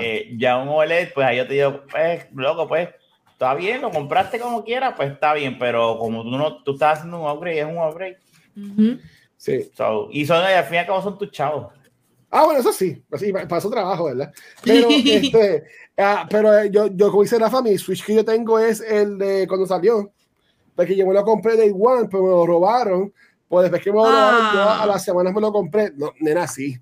eh, 0.00 0.34
ya 0.36 0.58
un 0.58 0.68
OLED, 0.68 1.12
pues 1.14 1.26
ahí 1.26 1.36
yo 1.38 1.46
te 1.46 1.54
digo, 1.54 1.82
pues, 1.90 2.26
loco, 2.34 2.66
pues, 2.68 2.88
está 3.32 3.54
bien, 3.54 3.80
lo 3.80 3.90
compraste 3.90 4.38
como 4.38 4.64
quieras, 4.64 4.94
pues 4.96 5.12
está 5.12 5.32
bien, 5.32 5.58
pero 5.58 5.96
como 5.98 6.22
tú 6.24 6.30
no, 6.30 6.62
tú 6.62 6.72
estás 6.72 6.98
haciendo 6.98 7.20
un 7.22 7.30
upgrade, 7.30 7.60
es 7.60 7.66
un 7.66 7.78
upgrade. 7.78 8.18
ujú. 8.56 8.98
Sí. 9.38 9.70
So, 9.76 10.08
y 10.10 10.26
son, 10.26 10.42
al 10.42 10.64
fin 10.64 10.74
y 10.74 10.78
al 10.78 10.86
cabo 10.86 11.02
son 11.02 11.16
tus 11.18 11.30
chavos. 11.30 11.72
Ah, 12.30 12.44
bueno, 12.44 12.60
eso 12.60 12.72
sí, 12.72 13.02
pues 13.08 13.22
sí, 13.22 13.32
para 13.32 13.58
eso 13.58 13.70
trabajo, 13.70 14.04
¿verdad? 14.04 14.32
Pero, 14.62 14.88
este, 15.04 15.64
ah, 15.96 16.26
pero 16.28 16.58
eh, 16.58 16.70
yo, 16.70 16.88
yo, 16.88 17.10
como 17.10 17.22
dice 17.22 17.38
Rafa, 17.38 17.62
mi 17.62 17.78
Switch 17.78 18.04
que 18.04 18.14
yo 18.14 18.24
tengo 18.24 18.58
es 18.58 18.80
el 18.80 19.16
de 19.18 19.46
cuando 19.46 19.66
salió, 19.66 20.12
porque 20.74 20.96
yo 20.96 21.06
me 21.06 21.14
lo 21.14 21.24
compré 21.24 21.56
de 21.56 21.72
One, 21.72 22.08
pero 22.10 22.24
me 22.24 22.30
lo 22.30 22.46
robaron, 22.46 23.12
pues 23.48 23.64
después 23.64 23.82
que 23.82 23.90
me 23.92 23.98
lo 23.98 24.04
robaron, 24.04 24.54
yo 24.54 24.60
Ah. 24.60 24.82
a 24.82 24.86
las 24.86 25.04
semanas 25.04 25.32
me 25.32 25.40
lo 25.40 25.52
compré, 25.52 25.92
no, 25.96 26.12
nena, 26.20 26.46
sí. 26.46 26.76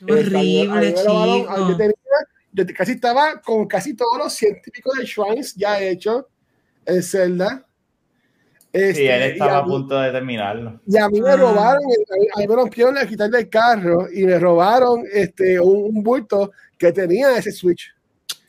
Mí 0.00 0.12
horrible, 0.12 0.94
robaron, 1.04 1.66
chico. 1.66 1.76
tenía, 1.76 1.94
yo 2.52 2.64
casi 2.74 2.92
estaba 2.92 3.40
con 3.40 3.66
casi 3.66 3.94
todos 3.94 4.18
los 4.18 4.32
científicos 4.32 4.96
de 4.98 5.04
Shrines 5.04 5.54
ya 5.54 5.80
hechos 5.80 6.24
en 6.86 7.02
Zelda. 7.02 7.65
Sí, 8.76 8.82
Este, 8.82 9.16
él 9.16 9.22
y 9.22 9.32
estaba 9.32 9.58
a 9.58 9.64
punto 9.64 9.98
de 10.00 10.10
terminarlo. 10.12 10.80
y 10.86 10.96
a 10.98 11.08
mí 11.08 11.20
me 11.20 11.30
Ah. 11.30 11.36
robaron, 11.36 11.82
a 12.34 12.38
mí 12.40 12.46
me 12.48 12.54
rompieron 12.54 12.94
la 12.94 13.06
quitar 13.06 13.30
del 13.30 13.48
carro 13.48 14.06
y 14.12 14.24
me 14.24 14.38
robaron 14.38 15.02
este, 15.12 15.58
un, 15.60 15.96
un 15.96 16.02
bulto 16.02 16.52
que 16.78 16.92
tenía 16.92 17.36
ese 17.36 17.52
Switch. 17.52 17.94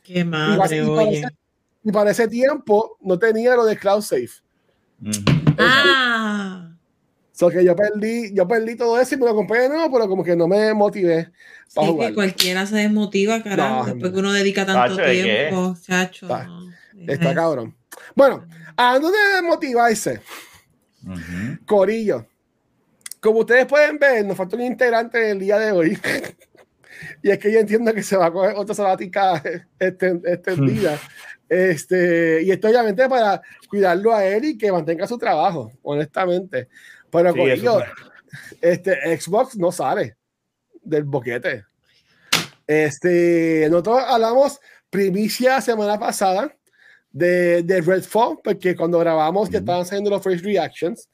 Qué 0.02 0.20
Y, 0.20 0.24
madre, 0.24 0.76
y 0.78 0.80
para 0.86 1.02
oye. 1.08 1.18
ese, 1.18 1.28
y 1.84 1.92
para 1.92 2.10
ese 2.10 2.28
tiempo 2.28 2.96
no 3.02 3.18
tenía 3.18 3.54
lo 3.54 3.64
de 3.64 3.76
Cloud 3.76 4.02
Safe. 4.02 4.28
Ujú. 5.00 5.10
Ah, 5.58 6.64
So 7.32 7.48
que 7.50 7.64
yo 7.64 7.76
perdí, 7.76 8.34
yo 8.34 8.48
perdí 8.48 8.74
todo 8.76 8.98
eso 9.00 9.14
y 9.14 9.18
me 9.18 9.26
lo 9.26 9.34
compré 9.34 9.60
de 9.60 9.68
nuevo, 9.68 9.92
pero 9.92 10.08
como 10.08 10.24
que 10.24 10.34
no 10.34 10.48
me 10.48 10.74
motivé 10.74 11.30
para 11.72 11.86
sí, 11.88 11.96
que 11.98 12.12
cualquiera 12.14 12.66
se 12.66 12.74
desmotiva, 12.76 13.40
carajo. 13.44 13.80
No, 13.80 13.84
después 13.86 14.12
que 14.12 14.18
uno 14.18 14.32
dedica 14.32 14.66
tanto 14.66 14.96
tiempo, 14.96 15.76
chacho. 15.80 16.26
No, 16.26 16.68
Está 17.00 17.12
deja 17.28 17.34
cabrón. 17.34 17.76
Bueno, 18.14 18.46
hablando 18.76 19.10
de 19.10 19.42
motivarse, 19.42 20.20
Ujú. 21.04 21.64
Corillo. 21.66 22.26
Como 23.20 23.40
ustedes 23.40 23.66
pueden 23.66 23.98
ver, 23.98 24.24
nos 24.24 24.36
falta 24.36 24.56
un 24.56 24.62
integrante 24.62 25.18
en 25.24 25.30
el 25.32 25.38
día 25.40 25.58
de 25.58 25.72
hoy. 25.72 25.98
y 27.22 27.30
es 27.30 27.38
que 27.38 27.52
yo 27.52 27.58
entiendo 27.60 27.92
que 27.92 28.02
se 28.02 28.16
va 28.16 28.26
a 28.26 28.32
coger 28.32 28.54
otra 28.56 28.74
sabática 28.74 29.42
este- 29.78 30.20
extendida. 30.24 30.98
Este, 31.48 32.42
y 32.42 32.50
esto 32.50 32.68
obviamente 32.68 33.08
para 33.08 33.40
cuidarlo 33.68 34.14
a 34.14 34.24
él 34.24 34.44
y 34.44 34.58
que 34.58 34.70
mantenga 34.70 35.06
su 35.06 35.16
trabajo, 35.18 35.72
honestamente. 35.82 36.68
Pero 37.10 37.32
Sí, 37.32 37.38
Corillo, 37.38 37.80
este, 38.60 39.18
Xbox 39.18 39.56
no 39.56 39.72
sale 39.72 40.16
del 40.82 41.04
boquete. 41.04 41.64
Este, 42.66 43.66
nosotros 43.70 44.02
hablamos 44.06 44.60
primicia 44.90 45.60
semana 45.62 45.98
pasada 45.98 46.54
de, 47.10 47.62
de 47.62 47.80
Redfall, 47.80 48.38
porque 48.42 48.76
cuando 48.76 48.98
grabamos 48.98 49.48
ya 49.50 49.58
estaban 49.58 49.84
saliendo 49.86 50.10
los 50.10 50.22
first 50.22 50.44
reactions. 50.44 51.08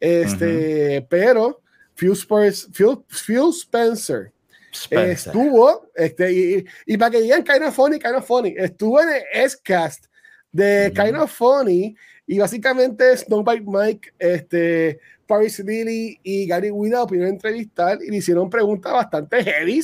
Este, 0.00 1.06
pero 1.08 1.60
Phil, 1.94 2.12
Spurs- 2.12 2.68
Phil- 2.72 3.04
Phil 3.08 3.50
Spencer 3.50 4.32
Spencer. 4.72 5.10
estuvo, 5.10 5.88
este, 5.94 6.32
y, 6.32 6.64
y 6.86 6.96
para 6.96 7.10
que 7.12 7.20
digan 7.22 7.44
kind 7.44 7.62
of 7.62 7.74
funny, 7.74 7.98
kind 7.98 8.16
of 8.16 8.26
funny, 8.26 8.54
estuvo 8.56 9.00
en 9.00 9.08
el 9.10 9.22
S-Cast 9.32 10.06
de 10.50 10.90
Ujú. 10.92 11.02
kind 11.02 11.16
of 11.16 11.30
funny 11.30 11.94
y 12.26 12.38
básicamente 12.38 13.16
Snowbike 13.16 13.64
Mike, 13.66 14.12
este, 14.18 14.98
Paris 15.26 15.58
Lily 15.60 16.18
y 16.22 16.46
Gary 16.46 16.70
Wida 16.70 17.02
opinión 17.02 17.28
entrevistar 17.28 17.98
y 18.02 18.10
le 18.10 18.16
hicieron 18.16 18.48
preguntas 18.50 18.92
bastante 18.92 19.42
heavy 19.44 19.80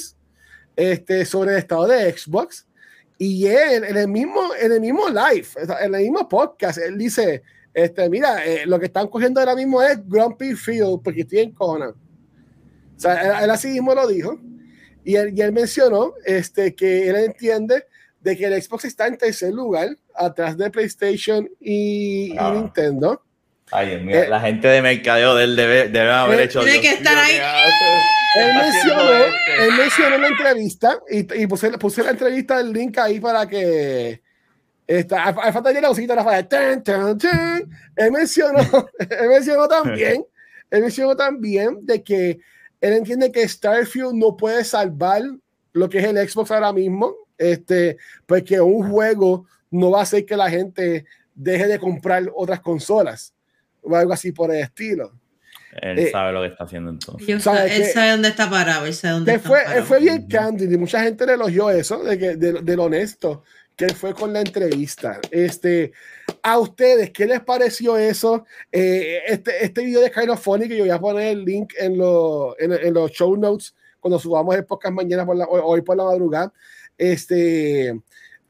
este, 0.76 1.24
sobre 1.24 1.52
el 1.52 1.58
estado 1.58 1.86
de 1.86 2.10
Xbox 2.12 2.66
y 3.18 3.46
él 3.46 3.84
en 3.84 3.96
el 3.96 4.08
mismo, 4.08 4.42
en 4.60 4.72
el 4.72 4.80
mismo 4.80 5.08
live, 5.08 5.46
en 5.80 5.94
el 5.94 6.02
mismo 6.02 6.28
podcast, 6.28 6.78
él 6.78 6.96
dice, 6.96 7.42
este, 7.74 8.08
mira, 8.08 8.44
eh, 8.46 8.64
lo 8.66 8.78
que 8.78 8.86
están 8.86 9.08
cogiendo 9.08 9.40
ahora 9.40 9.54
mismo 9.56 9.82
es 9.82 9.98
Grumpy 10.08 10.54
Field 10.54 11.00
porque 11.02 11.22
estoy 11.22 11.40
en 11.40 11.52
Conan. 11.52 11.90
O 11.90 13.00
sea, 13.00 13.38
él, 13.38 13.44
él 13.44 13.50
así 13.50 13.68
mismo 13.68 13.94
lo 13.94 14.06
dijo. 14.06 14.38
Y 15.04 15.16
él, 15.16 15.32
y 15.36 15.40
él 15.42 15.52
mencionó 15.52 16.14
este, 16.24 16.74
que 16.74 17.08
él 17.08 17.16
entiende 17.16 17.84
de 18.20 18.36
que 18.36 18.44
el 18.46 18.62
Xbox 18.62 18.84
está 18.84 19.06
en 19.06 19.16
tercer 19.16 19.52
lugar, 19.52 19.88
atrás 20.14 20.56
de 20.58 20.70
PlayStation 20.70 21.48
y, 21.60 22.32
y 22.32 22.36
Ah. 22.38 22.52
Nintendo. 22.54 23.22
Ay, 23.70 23.90
Dios 23.90 24.02
mío, 24.02 24.22
Eh, 24.22 24.28
la 24.28 24.40
gente 24.40 24.66
de 24.68 24.82
mercadeo 24.82 25.34
de 25.34 25.44
él 25.44 25.56
debe, 25.56 25.88
debe 25.88 26.10
haber 26.10 26.40
eh, 26.40 26.44
hecho. 26.44 26.60
tiene 26.60 26.80
Dios 26.80 26.82
que 26.82 26.98
estar 26.98 27.14
mío, 27.14 27.22
ahí. 27.24 27.34
¿qué 27.34 27.40
hace? 27.42 28.17
Él 28.36 28.54
mencionó, 28.54 29.12
este? 29.12 29.64
él 29.64 29.70
mencionó 29.78 30.14
en 30.16 30.22
la 30.22 30.28
entrevista 30.28 31.00
y, 31.10 31.42
y 31.42 31.46
puse, 31.46 31.70
puse 31.78 32.02
la 32.02 32.10
entrevista 32.10 32.60
el 32.60 32.72
link 32.72 32.98
ahí 32.98 33.20
para 33.20 33.46
que 33.46 34.22
está, 34.86 35.24
al, 35.24 35.36
al 35.40 35.52
falta 35.52 35.72
de 35.72 35.80
la 35.80 35.88
musiquita 35.88 36.14
de 36.14 36.18
Rafael. 36.18 36.46
Tan, 36.46 36.82
tan, 36.82 37.18
tan. 37.18 37.70
Él 37.96 38.12
mencionó, 38.12 38.60
él 38.98 39.28
mencionó 39.28 39.68
también, 39.68 40.24
él 40.70 40.80
mencionó 40.82 41.16
también 41.16 41.78
de 41.82 42.02
que 42.02 42.38
él 42.80 42.92
entiende 42.92 43.32
que 43.32 43.48
Starfield 43.48 44.14
no 44.14 44.36
puede 44.36 44.64
salvar 44.64 45.22
lo 45.72 45.88
que 45.88 45.98
es 45.98 46.04
el 46.04 46.28
Xbox 46.28 46.50
ahora 46.50 46.72
mismo, 46.72 47.14
este, 47.36 47.96
porque 48.26 48.60
un 48.60 48.90
juego 48.90 49.46
no 49.70 49.90
va 49.90 50.00
a 50.00 50.02
hacer 50.02 50.24
que 50.24 50.36
la 50.36 50.50
gente 50.50 51.04
deje 51.34 51.66
de 51.66 51.78
comprar 51.78 52.24
otras 52.34 52.60
consolas 52.60 53.32
o 53.82 53.94
algo 53.94 54.12
así 54.12 54.32
por 54.32 54.52
el 54.52 54.60
estilo. 54.60 55.12
Él 55.82 55.98
Eh, 55.98 56.10
sabe 56.10 56.32
lo 56.32 56.40
que 56.42 56.48
está 56.48 56.64
haciendo 56.64 56.90
entonces. 56.90 57.28
Ellos 57.28 57.42
¿Sabe 57.42 57.68
sa- 57.68 57.74
él 57.74 57.84
sabe 57.86 58.10
dónde 58.12 58.28
está 58.28 58.48
parado, 58.50 58.86
él 58.86 58.94
sabe 58.94 59.14
dónde 59.14 59.34
está 59.34 59.48
fue, 59.48 59.58
él 59.58 59.64
parado. 59.66 59.84
fue 59.86 60.00
bien 60.00 60.26
candid 60.28 60.70
y 60.70 60.76
mucha 60.78 61.02
gente 61.02 61.26
le 61.26 61.34
elogió 61.34 61.70
eso, 61.70 62.02
de, 62.02 62.18
que, 62.18 62.36
de, 62.36 62.52
de 62.62 62.76
lo 62.76 62.84
honesto 62.84 63.42
que 63.76 63.84
él 63.84 63.94
fue 63.94 64.12
con 64.12 64.32
la 64.32 64.40
entrevista. 64.40 65.20
Este, 65.30 65.92
a 66.42 66.58
ustedes, 66.58 67.10
¿qué 67.10 67.26
les 67.26 67.40
pareció 67.40 67.96
eso? 67.96 68.44
Eh, 68.72 69.20
este, 69.28 69.64
este 69.64 69.84
video 69.84 70.00
de 70.00 70.10
Kind 70.10 70.30
of 70.30 70.40
Funny, 70.42 70.66
que 70.66 70.76
yo 70.76 70.82
voy 70.82 70.90
a 70.90 70.98
poner 70.98 71.28
el 71.28 71.44
link 71.44 71.74
en, 71.78 71.96
lo- 71.96 72.56
en, 72.58 72.72
en 72.72 72.92
los 72.94 73.12
show 73.12 73.36
notes 73.36 73.76
cuando 74.00 74.18
subamos 74.18 74.56
el 74.56 74.64
podcast 74.64 74.94
mañana 74.94 75.24
por 75.24 75.36
la, 75.36 75.44
hoy 75.46 75.82
por 75.82 75.96
la 75.96 76.04
madrugada. 76.04 76.52
Este, 76.96 78.00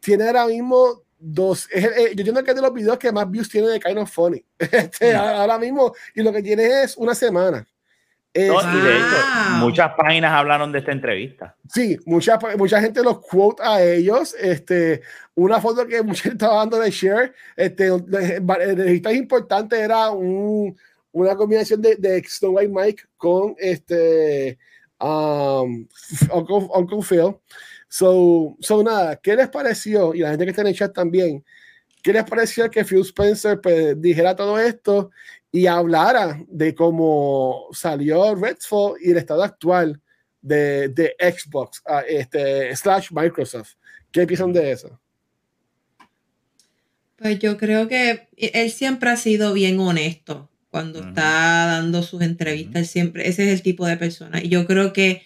tiene 0.01 0.25
ahora 0.27 0.47
mismo 0.47 1.03
dos, 1.19 1.69
es 1.71 1.85
el- 1.85 1.93
eh, 1.93 2.05
yo 2.15 2.21
entiendo 2.21 2.43
que 2.45 2.51
es 2.51 2.57
de 2.57 2.63
los 2.63 2.73
videos 2.73 2.99
que 2.99 3.11
más 3.13 3.31
views 3.31 3.49
tiene 3.49 3.69
de 3.69 3.81
Kind 3.81 3.99
of 3.99 4.11
Funny. 4.11 4.45
Este, 4.59 5.15
ahora 5.15 5.59
mismo, 5.59 5.93
y 6.15 6.23
lo 6.23 6.33
que 6.33 6.43
tiene 6.43 6.83
es 6.83 6.97
una 6.97 7.15
semana. 7.15 7.67
No, 8.35 8.61
Este, 8.61 8.79
y 8.79 8.81
de 8.83 8.97
hecho, 8.97 9.07
Wow. 9.51 9.59
muchas 9.69 9.91
páginas 9.97 10.33
hablaron 10.33 10.71
de 10.71 10.79
esta 10.79 10.93
entrevista. 10.93 11.57
Sí, 11.73 11.99
mucha, 12.05 12.39
mucha 12.57 12.81
gente 12.81 13.03
los 13.03 13.19
quote 13.21 13.63
a 13.65 13.83
ellos. 13.83 14.37
Este, 14.39 15.01
una 15.35 15.61
foto 15.61 15.87
que 15.87 16.03
mucha 16.03 16.23
gente 16.25 16.37
estaba 16.45 16.59
dando 16.59 16.79
de 16.79 16.91
share, 16.91 17.35
este, 17.57 17.91
listas 18.77 19.15
importantes 19.15 19.79
era 19.81 20.11
un, 20.11 20.77
una 21.11 21.35
combinación 21.35 21.81
de, 21.83 21.97
de 21.97 22.23
Snow 22.29 22.53
White 22.59 22.73
Mike 22.73 23.03
con 23.17 23.57
este 23.59 24.59
um, 25.01 25.87
Uncle, 26.33 26.69
Uncle 26.75 27.03
Phil. 27.03 27.35
So, 27.89 28.57
so 28.61 28.83
nada, 28.83 29.17
¿qué 29.17 29.35
les 29.35 29.49
pareció? 29.49 30.15
Y 30.15 30.21
la 30.21 30.31
gente 30.31 30.45
que 30.45 30.51
está 30.51 30.63
en 30.63 30.69
el 30.69 30.77
chat 30.77 30.93
también, 30.93 31.45
¿qué 32.03 32.13
les 32.13 32.25
pareció 32.25 32.71
que 32.71 32.85
Phil 32.85 33.01
Spencer 33.01 33.61
pues, 33.61 34.01
dijera 34.01 34.37
todo 34.37 34.59
esto 34.59 35.11
y 35.51 35.67
hablara 35.67 36.41
de 36.49 36.75
cómo 36.75 37.69
salió 37.73 38.35
Redfall 38.35 38.97
y 39.01 39.11
el 39.11 39.17
estado 39.17 39.43
actual 39.43 40.01
de, 40.41 40.89
de 40.89 41.15
Xbox 41.19 41.83
ah, 41.87 42.03
este, 42.07 42.75
slash 42.77 43.09
Microsoft. 43.11 43.75
¿Qué 44.11 44.27
piensan 44.27 44.53
de 44.53 44.73
eso? 44.73 45.01
Pues 47.17 47.39
yo 47.39 47.57
creo 47.57 47.89
que 47.89 48.29
él 48.37 48.71
siempre 48.71 49.11
ha 49.11 49.17
sido 49.17 49.53
bien 49.53 49.81
honesto 49.81 50.49
cuando 50.71 51.01
está 51.01 51.67
dando 51.67 52.03
sus 52.03 52.23
entrevistas. 52.23 52.89
Siempre, 52.89 53.29
ese 53.29 53.45
es 53.45 53.51
el 53.51 53.63
tipo 53.63 53.87
de 53.87 53.97
persona. 53.97 54.43
Y 54.43 54.49
yo 54.49 54.67
creo 54.67 54.93
que 54.93 55.23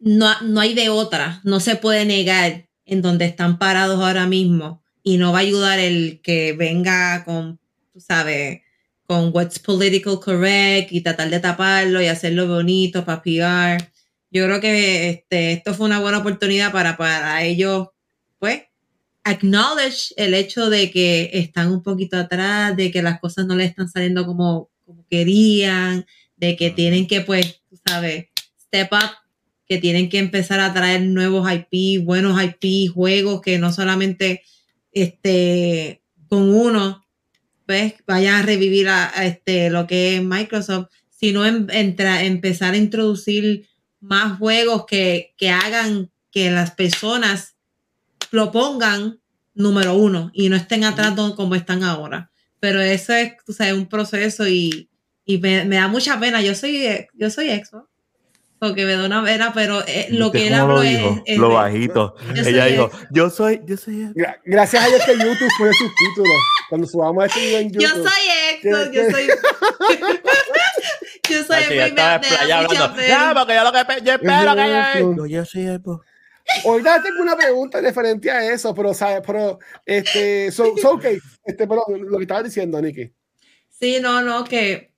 no, 0.00 0.40
no 0.42 0.60
hay 0.60 0.74
de 0.74 0.88
otra. 0.88 1.40
No 1.44 1.60
se 1.60 1.76
puede 1.76 2.04
negar 2.04 2.66
en 2.84 3.02
donde 3.02 3.26
están 3.26 3.58
parados 3.58 4.00
ahora 4.00 4.26
mismo. 4.26 4.82
Y 5.02 5.16
no 5.16 5.32
va 5.32 5.38
a 5.38 5.42
ayudar 5.42 5.78
el 5.78 6.20
que 6.22 6.52
venga 6.52 7.24
con, 7.24 7.58
tú 7.92 8.00
sabes, 8.00 8.60
con 9.06 9.30
what's 9.32 9.58
political 9.58 10.20
correct 10.20 10.92
y 10.92 11.00
tratar 11.00 11.30
de 11.30 11.40
taparlo 11.40 12.02
y 12.02 12.06
hacerlo 12.06 12.46
bonito 12.48 13.04
para 13.04 13.22
PR. 13.22 13.90
Yo 14.30 14.44
creo 14.44 14.60
que 14.60 15.10
este, 15.10 15.52
esto 15.52 15.74
fue 15.74 15.86
una 15.86 16.00
buena 16.00 16.18
oportunidad 16.18 16.70
para, 16.70 16.96
para 16.96 17.42
ellos, 17.42 17.88
pues, 18.38 18.62
acknowledge 19.24 20.12
el 20.16 20.34
hecho 20.34 20.70
de 20.70 20.90
que 20.90 21.30
están 21.32 21.72
un 21.72 21.82
poquito 21.82 22.16
atrás, 22.16 22.76
de 22.76 22.90
que 22.90 23.02
las 23.02 23.20
cosas 23.20 23.46
no 23.46 23.56
le 23.56 23.64
están 23.64 23.88
saliendo 23.88 24.24
como, 24.26 24.70
como 24.86 25.04
querían, 25.08 26.06
de 26.36 26.56
que 26.56 26.70
tienen 26.70 27.06
que, 27.06 27.20
pues, 27.22 27.62
tú 27.68 27.78
sabes, 27.84 28.26
step 28.60 28.92
up, 28.92 29.10
que 29.70 29.78
tienen 29.78 30.08
que 30.08 30.18
empezar 30.18 30.58
a 30.58 30.74
traer 30.74 31.02
nuevos 31.02 31.48
IP, 31.48 32.02
buenos 32.04 32.42
IP, 32.42 32.92
juegos 32.92 33.40
que 33.40 33.56
no 33.60 33.72
solamente 33.72 34.42
este, 34.90 36.02
con 36.28 36.52
uno, 36.52 37.06
pues, 37.66 37.94
vayan 38.04 38.34
a 38.34 38.42
revivir 38.42 38.88
a, 38.88 39.16
a 39.16 39.26
este, 39.26 39.70
lo 39.70 39.86
que 39.86 40.16
es 40.16 40.24
Microsoft, 40.24 40.88
sino 41.08 41.46
en, 41.46 41.68
entra- 41.68 42.24
empezar 42.24 42.74
a 42.74 42.78
introducir 42.78 43.68
más 44.00 44.38
juegos 44.38 44.86
que, 44.86 45.34
que 45.36 45.50
hagan 45.50 46.10
que 46.32 46.50
las 46.50 46.72
personas 46.72 47.54
lo 48.32 48.50
pongan 48.50 49.20
número 49.54 49.94
uno 49.94 50.32
y 50.34 50.48
no 50.48 50.56
estén 50.56 50.82
atrás 50.82 51.14
como 51.36 51.54
están 51.54 51.84
ahora. 51.84 52.32
Pero 52.58 52.80
eso 52.80 53.12
es, 53.12 53.34
sabes, 53.56 53.74
un 53.74 53.86
proceso 53.88 54.48
y, 54.48 54.88
y 55.24 55.38
me, 55.38 55.64
me 55.64 55.76
da 55.76 55.86
mucha 55.86 56.18
pena. 56.18 56.42
Yo 56.42 56.56
soy, 56.56 56.76
eh, 56.78 57.08
yo 57.14 57.30
soy 57.30 57.50
exo, 57.50 57.88
porque 58.60 58.84
me 58.84 58.92
da 58.92 59.06
una 59.06 59.24
pena, 59.24 59.52
pero 59.54 59.82
eh, 59.86 60.08
lo 60.10 60.30
que 60.30 60.46
él 60.46 60.54
habló 60.54 60.82
es, 60.82 61.00
es 61.24 61.38
lo 61.38 61.48
de- 61.48 61.54
bajito. 61.54 62.14
Yo 62.34 62.42
Ella 62.46 62.62
soy 62.62 62.72
dijo, 62.72 62.90
yo 63.10 63.30
soy, 63.30 63.60
yo 63.64 63.76
soy. 63.76 64.02
ex". 64.02 64.14
Gra- 64.14 64.38
gracias 64.44 64.84
a 64.84 64.88
Dios 64.88 65.02
que 65.04 65.12
YouTube 65.16 65.48
pone 65.58 65.72
subtítulos 65.72 66.36
cuando 66.68 66.86
subamos 66.86 67.24
este 67.24 67.40
video 67.40 67.58
en 67.60 67.72
Yo 67.72 67.80
YouTube. 67.80 68.08
soy 68.08 68.22
exo, 68.52 68.90
¿Qué- 68.90 68.96
yo 68.96 69.06
qué? 69.06 69.10
soy. 69.10 69.26
yo 71.30 71.44
soy 71.44 71.76
ya 71.76 71.88
mucha 71.88 72.14
hablando. 72.84 72.96
pena. 72.96 73.28
No, 73.28 73.34
porque 73.40 73.54
yo 73.54 73.64
lo 73.64 73.72
que 73.72 74.04
yo 74.04 74.12
espero 74.12 74.54
que 74.54 75.00
yo, 75.00 75.26
yo 75.26 75.44
soy 75.44 75.66
el 75.66 75.80
Ahorita 76.64 77.02
tengo 77.02 77.22
una 77.22 77.36
pregunta 77.36 77.80
referente 77.80 78.28
a 78.30 78.52
eso, 78.52 78.74
pero, 78.74 78.92
¿sabes? 78.92 79.22
Pero, 79.24 79.58
este, 79.86 80.50
so, 80.50 80.76
so, 80.82 80.92
okay, 80.94 81.18
este, 81.44 81.66
pero 81.66 81.84
lo 81.88 82.16
que 82.18 82.24
estabas 82.24 82.44
diciendo, 82.44 82.80
Nikki. 82.82 83.12
Sí, 83.70 83.98
no, 84.00 84.20
no, 84.20 84.44
que 84.44 84.92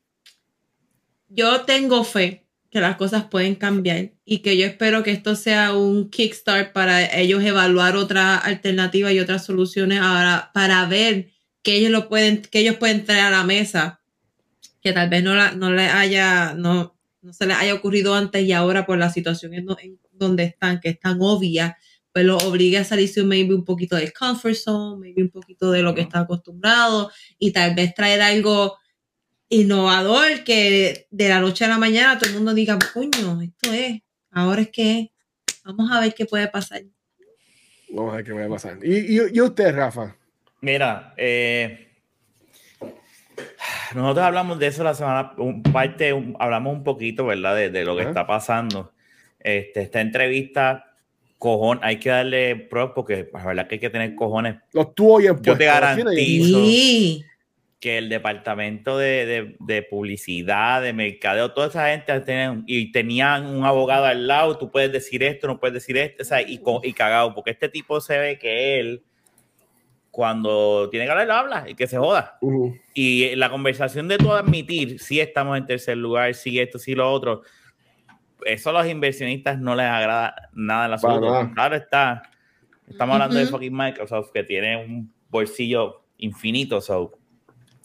yo 1.28 1.62
tengo 1.62 2.04
fe 2.04 2.46
que 2.72 2.80
las 2.80 2.96
cosas 2.96 3.24
pueden 3.24 3.54
cambiar 3.54 4.12
y 4.24 4.38
que 4.38 4.56
yo 4.56 4.64
espero 4.64 5.02
que 5.02 5.10
esto 5.10 5.36
sea 5.36 5.74
un 5.76 6.08
kickstart 6.08 6.72
para 6.72 7.20
ellos 7.20 7.44
evaluar 7.44 7.96
otra 7.96 8.38
alternativa 8.38 9.12
y 9.12 9.20
otras 9.20 9.44
soluciones 9.44 10.00
ahora 10.00 10.50
para 10.54 10.86
ver 10.86 11.28
que 11.62 11.76
ellos 11.76 11.90
lo 11.90 12.08
pueden, 12.08 12.40
que 12.40 12.60
ellos 12.60 12.76
pueden 12.76 13.04
traer 13.04 13.24
a 13.24 13.30
la 13.30 13.44
mesa, 13.44 14.00
que 14.80 14.94
tal 14.94 15.10
vez 15.10 15.22
no, 15.22 15.34
la, 15.34 15.52
no 15.52 15.70
le 15.70 15.82
haya, 15.82 16.54
no, 16.54 16.96
no 17.20 17.32
se 17.34 17.46
les 17.46 17.58
haya 17.58 17.74
ocurrido 17.74 18.14
antes 18.14 18.42
y 18.42 18.52
ahora 18.52 18.86
por 18.86 18.96
la 18.96 19.10
situación 19.10 19.52
en, 19.52 19.66
en 19.82 20.00
donde 20.10 20.44
están, 20.44 20.80
que 20.80 20.88
es 20.88 20.98
tan 20.98 21.18
obvia, 21.20 21.76
pues 22.10 22.24
lo 22.24 22.38
obligue 22.38 22.78
a 22.78 22.84
salirse 22.84 23.22
maybe 23.22 23.54
un 23.54 23.66
poquito 23.66 23.96
del 23.96 24.14
comfort 24.14 24.54
zone, 24.54 24.98
maybe 24.98 25.22
un 25.22 25.30
poquito 25.30 25.70
de 25.70 25.82
lo 25.82 25.94
que 25.94 26.00
está 26.00 26.20
acostumbrado 26.20 27.10
y 27.38 27.52
tal 27.52 27.74
vez 27.74 27.94
traer 27.94 28.22
algo 28.22 28.78
innovador 29.52 30.44
que 30.44 31.06
de 31.10 31.28
la 31.28 31.40
noche 31.40 31.64
a 31.64 31.68
la 31.68 31.78
mañana 31.78 32.18
todo 32.18 32.30
el 32.30 32.36
mundo 32.36 32.54
diga, 32.54 32.78
coño, 32.94 33.42
esto 33.42 33.70
es, 33.72 34.00
ahora 34.30 34.62
es 34.62 34.70
que 34.70 35.12
vamos 35.62 35.90
a 35.92 36.00
ver 36.00 36.14
qué 36.14 36.24
puede 36.24 36.48
pasar. 36.48 36.82
Vamos 37.90 38.14
a 38.14 38.16
ver 38.16 38.24
qué 38.24 38.32
puede 38.32 38.48
pasar. 38.48 38.78
¿Y, 38.82 39.18
y, 39.18 39.20
y 39.34 39.40
usted, 39.42 39.74
Rafa? 39.74 40.16
Mira, 40.62 41.12
eh, 41.18 41.88
nosotros 43.94 44.24
hablamos 44.24 44.58
de 44.58 44.68
eso 44.68 44.82
la 44.82 44.94
semana, 44.94 45.34
un, 45.36 45.62
parte, 45.62 46.14
un, 46.14 46.34
hablamos 46.38 46.74
un 46.74 46.82
poquito, 46.82 47.26
¿verdad? 47.26 47.54
De, 47.54 47.68
de 47.68 47.84
lo 47.84 47.94
que 47.94 48.04
está 48.04 48.26
pasando. 48.26 48.94
Este, 49.38 49.82
esta 49.82 50.00
entrevista, 50.00 50.94
cojón, 51.36 51.78
hay 51.82 51.98
que 51.98 52.08
darle 52.08 52.56
pros 52.56 52.92
porque 52.94 53.28
la 53.30 53.44
verdad 53.44 53.68
que 53.68 53.74
hay 53.74 53.80
que 53.80 53.90
tener 53.90 54.14
cojones. 54.14 54.56
Los 54.72 54.94
tuvo 54.94 55.20
y 55.20 55.24
Yo 55.24 55.36
te 55.58 55.66
garantizo. 55.66 56.64
Sí 56.64 57.26
que 57.82 57.98
el 57.98 58.08
departamento 58.08 58.96
de, 58.96 59.26
de, 59.26 59.56
de, 59.58 59.82
publicidad, 59.82 60.80
de 60.80 60.92
mercadeo, 60.92 61.52
toda 61.52 61.66
esa 61.66 61.88
gente 61.88 62.20
tienen, 62.20 62.62
y 62.68 62.92
tenían 62.92 63.44
un 63.44 63.64
abogado 63.64 64.04
al 64.04 64.28
lado, 64.28 64.56
tú 64.56 64.70
puedes 64.70 64.92
decir 64.92 65.24
esto, 65.24 65.48
no 65.48 65.58
puedes 65.58 65.74
decir 65.74 65.96
esto, 65.96 66.22
o 66.22 66.24
sea, 66.24 66.40
y, 66.42 66.62
y 66.84 66.92
cagado, 66.92 67.34
porque 67.34 67.50
este 67.50 67.68
tipo 67.68 68.00
se 68.00 68.16
ve 68.18 68.38
que 68.38 68.78
él, 68.78 69.02
cuando 70.12 70.88
tiene 70.90 71.06
que 71.06 71.10
hablar, 71.10 71.26
lo 71.26 71.34
habla 71.34 71.64
y 71.68 71.74
que 71.74 71.88
se 71.88 71.98
joda. 71.98 72.38
Uh 72.40 72.52
-huh. 72.52 72.80
Y 72.94 73.34
la 73.34 73.50
conversación 73.50 74.06
de 74.06 74.16
todo 74.16 74.36
admitir, 74.36 75.00
si 75.00 75.18
estamos 75.18 75.58
en 75.58 75.66
tercer 75.66 75.96
lugar, 75.96 76.34
si 76.34 76.60
esto, 76.60 76.78
si 76.78 76.94
lo 76.94 77.10
otro, 77.10 77.42
eso 78.46 78.70
a 78.70 78.74
los 78.74 78.86
inversionistas 78.86 79.58
no 79.58 79.74
les 79.74 79.86
agrada 79.86 80.50
nada 80.52 80.84
en 80.84 80.90
la 80.92 80.98
salud. 80.98 81.52
Claro 81.52 81.74
está, 81.74 82.22
estamos 82.88 83.14
hablando 83.14 83.34
uh 83.34 83.40
-huh. 83.40 83.44
de 83.44 83.50
fucking 83.50 83.76
Microsoft, 83.76 84.30
que 84.32 84.44
tiene 84.44 84.76
un 84.76 85.12
bolsillo 85.30 86.04
infinito, 86.18 86.80
so 86.80 87.18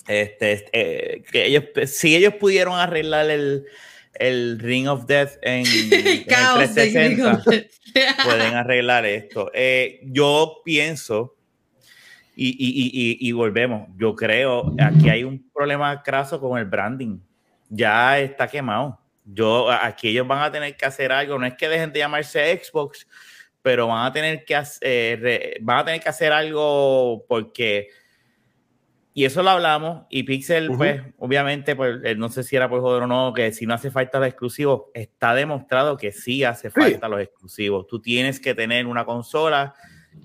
este, 0.07 0.65
eh, 0.71 1.23
que 1.31 1.45
ellos, 1.45 1.65
si 1.85 2.15
ellos 2.15 2.35
pudieron 2.35 2.75
arreglar 2.79 3.29
el, 3.29 3.65
el 4.13 4.59
Ring 4.59 4.87
of 4.87 5.05
Death 5.05 5.37
en, 5.41 5.65
en 5.91 6.07
el 6.07 6.25
360, 6.25 7.43
pueden 8.23 8.53
arreglar 8.55 9.05
esto. 9.05 9.51
Eh, 9.53 10.01
yo 10.03 10.61
pienso, 10.63 11.35
y, 12.35 12.49
y, 12.49 13.17
y, 13.19 13.29
y, 13.29 13.31
volvemos, 13.31 13.87
yo 13.97 14.15
creo, 14.15 14.73
aquí 14.79 15.09
hay 15.09 15.23
un 15.23 15.49
problema 15.51 16.03
craso 16.03 16.39
con 16.39 16.57
el 16.57 16.65
branding. 16.65 17.19
Ya 17.69 18.19
está 18.19 18.47
quemado. 18.47 18.99
Yo, 19.25 19.69
aquí 19.69 20.09
ellos 20.09 20.27
van 20.27 20.43
a 20.43 20.51
tener 20.51 20.77
que 20.77 20.85
hacer 20.85 21.11
algo. 21.11 21.37
No 21.37 21.45
es 21.45 21.55
que 21.55 21.67
dejen 21.67 21.91
de 21.91 21.99
llamarse 21.99 22.61
Xbox, 22.63 23.07
pero 23.61 23.87
van 23.87 24.05
a 24.05 24.13
tener 24.13 24.45
que 24.45 24.55
hacer, 24.55 25.25
eh, 25.27 25.57
van 25.61 25.79
a 25.79 25.85
tener 25.85 25.99
que 25.99 26.09
hacer 26.09 26.31
algo 26.31 27.25
porque 27.27 27.89
y 29.17 29.25
eso 29.25 29.41
lo 29.41 29.49
hablamos. 29.49 30.06
Y 30.12 30.21
Pixel, 30.21 30.69
uh 30.69 30.73
-huh. 30.73 30.77
pues, 30.77 31.01
obviamente, 31.17 31.75
pues, 31.75 32.15
no 32.17 32.30
sé 32.30 32.43
si 32.43 32.56
era 32.56 32.69
por 32.69 32.82
joder 32.82 33.01
o 33.01 33.08
no, 33.08 33.34
que 33.34 33.51
si 33.51 33.65
no 33.65 33.73
hace 33.73 33.89
falta 33.89 34.19
los 34.19 34.27
exclusivos, 34.27 34.91
está 34.93 35.34
demostrado 35.34 35.97
que 35.97 36.12
sí 36.12 36.43
hace 36.43 36.69
falta 36.69 37.08
sí. 37.08 37.12
los 37.12 37.21
exclusivos. 37.21 37.88
Tú 37.88 37.99
tienes 37.99 38.39
que 38.39 38.53
tener 38.53 38.86
una 38.86 39.06
consola 39.06 39.73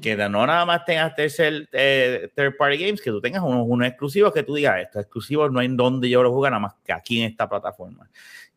que 0.02 0.14
no 0.14 0.46
nada 0.46 0.66
más 0.66 0.85
tengas 0.85 1.14
tercer, 1.14 1.70
eh, 1.72 2.28
third 2.37 2.59
party 2.59 2.76
games, 2.76 3.00
que 3.00 3.11
tú 3.11 3.18
tengas 3.22 3.42
unos, 3.42 3.64
unos, 3.66 3.88
exclusivos 3.88 4.31
que 4.31 4.42
tú 4.42 4.57
digas, 4.57 4.83
estos 4.83 5.00
exclusivos 5.00 5.50
no 5.50 5.61
hay 5.61 5.66
en 5.68 5.78
donde 5.78 6.11
yo 6.11 6.22
los 6.22 6.31
juego, 6.31 6.50
nada 6.50 6.61
más 6.61 6.74
que 6.85 6.92
aquí 6.92 7.22
en 7.22 7.31
esta 7.31 7.48
plataforma. 7.48 8.11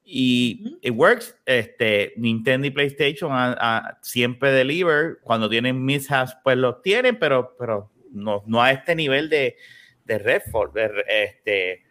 Y 0.04 0.60
uh 0.60 0.67
-huh. 0.67 0.80
it 0.82 0.93
works. 0.93 1.34
Este, 1.45 2.12
Nintendo 2.17 2.67
y 2.67 2.71
PlayStation 2.71 3.32
a, 3.32 3.56
a, 3.58 4.00
siempre 4.02 4.52
deliver. 4.52 5.19
Cuando 5.21 5.48
tienen 5.50 5.82
mishaps, 5.82 6.36
pues 6.43 6.58
los 6.58 6.82
tienen, 6.82 7.17
pero, 7.19 7.56
pero 7.58 7.89
no, 8.12 8.43
no 8.45 8.62
a 8.62 8.71
este 8.71 8.95
nivel 8.95 9.30
de 9.30 9.56
de 10.06 10.20
Redford. 10.20 10.74
De, 10.74 11.04
este, 11.08 11.84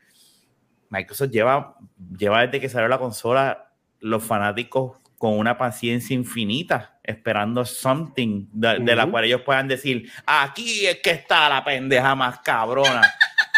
Microsoft 0.88 1.30
lleva, 1.30 1.76
lleva 2.16 2.46
desde 2.46 2.60
que 2.60 2.68
salió 2.68 2.88
la 2.88 2.98
consola 2.98 3.72
los 4.00 4.22
fanáticos 4.22 4.98
con 5.18 5.38
una 5.38 5.56
paciencia 5.56 6.14
infinita, 6.14 6.98
esperando 7.02 7.64
something 7.64 8.46
de, 8.52 8.68
uh 8.68 8.70
-huh. 8.72 8.94
la 8.94 9.06
cual 9.06 9.24
ellos 9.24 9.42
puedan 9.42 9.68
decir, 9.68 10.10
aquí 10.26 10.86
es 10.86 10.98
que 11.00 11.10
está 11.10 11.48
la 11.48 11.64
pendeja 11.64 12.14
más 12.14 12.40
cabrona. 12.40 13.02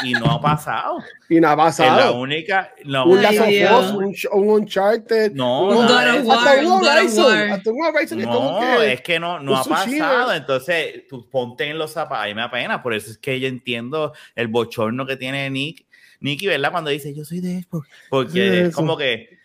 Y 0.04 0.12
no 0.12 0.26
ha 0.26 0.40
pasado. 0.40 0.98
Y 1.28 1.40
no 1.40 1.48
ha 1.48 1.56
pasado. 1.56 1.98
Es 1.98 2.04
la 2.04 2.12
única. 2.12 2.72
La 2.85 3.02
un 3.02 3.18
única 3.18 3.32
Last 3.32 3.40
of 3.40 3.80
Us, 3.80 4.30
un, 4.30 4.40
un 4.40 4.50
Uncharted. 4.50 5.32
No, 5.32 5.64
un 5.64 5.74
God 5.74 6.20
of 6.20 6.24
War. 6.24 6.64
un 6.64 6.85
Horizon. 6.85 7.50
Hasta 7.50 7.70
un 7.70 7.85
Horizon. 7.85 8.18
No, 8.20 8.61
que, 8.61 8.92
es 8.92 9.00
que 9.00 9.18
no, 9.18 9.40
no 9.40 9.56
ha 9.56 9.64
pasado. 9.64 10.32
Entonces, 10.32 11.09
tú 11.09 11.28
ponte 11.28 11.64
en 11.64 11.78
los 11.78 11.92
zapatos. 11.92 12.24
A 12.24 12.28
mí 12.28 12.35
me 12.35 12.42
da 12.42 12.50
pena. 12.50 12.80
Por 12.80 12.94
eso 12.94 13.11
es 13.11 13.18
que 13.18 13.40
yo 13.40 13.48
entiendo 13.48 14.12
el 14.37 14.46
bochorno 14.46 15.04
que 15.04 15.16
tiene 15.16 15.50
Nick. 15.50 15.85
Nicky, 16.20 16.46
¿verdad? 16.46 16.70
Cuando 16.70 16.90
dice 16.90 17.12
yo 17.12 17.24
soy 17.24 17.40
de 17.40 17.62
Xbox. 17.62 17.88
Porque 18.09 18.32
sí, 18.32 18.40
es 18.68 18.74
como 18.74 18.96
que. 18.96 19.37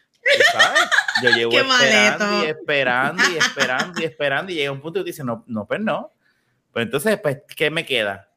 ¿sabes? 0.52 0.82
Yo 1.24 1.30
llevo 1.36 1.52
esperando 1.52 2.44
y 2.44 2.46
esperando 2.46 3.24
y 3.32 3.38
esperando 3.38 4.02
y 4.02 4.04
esperando 4.06 4.52
y 4.52 4.56
llega 4.56 4.72
un 4.72 4.82
punto 4.82 5.00
y 5.00 5.04
dice, 5.04 5.24
no, 5.24 5.44
no, 5.48 5.66
pues 5.66 5.80
no. 5.80 6.14
Pues 6.72 6.86
entonces, 6.86 7.20
pues, 7.22 7.40
¿qué 7.56 7.70
me 7.70 7.86
queda? 7.86 8.31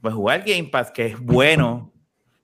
Pues 0.00 0.14
jugar 0.14 0.44
Game 0.46 0.68
Pass, 0.70 0.90
que 0.90 1.06
es 1.06 1.20
bueno, 1.20 1.92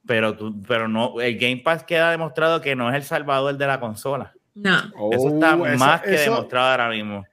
pero, 0.06 0.36
tú, 0.36 0.62
pero 0.66 0.88
no, 0.88 1.20
el 1.20 1.38
Game 1.38 1.58
Pass 1.58 1.84
queda 1.84 2.10
demostrado 2.10 2.60
que 2.60 2.74
no 2.74 2.88
es 2.90 2.96
el 2.96 3.04
salvador 3.04 3.56
de 3.56 3.66
la 3.66 3.80
consola. 3.80 4.34
No. 4.54 4.78
Eso 5.12 5.28
está 5.34 5.54
oh, 5.54 5.58
más 5.76 6.02
eso, 6.02 6.10
que 6.10 6.14
eso... 6.14 6.30
demostrado 6.32 6.70
ahora 6.70 6.88
mismo. 6.90 7.24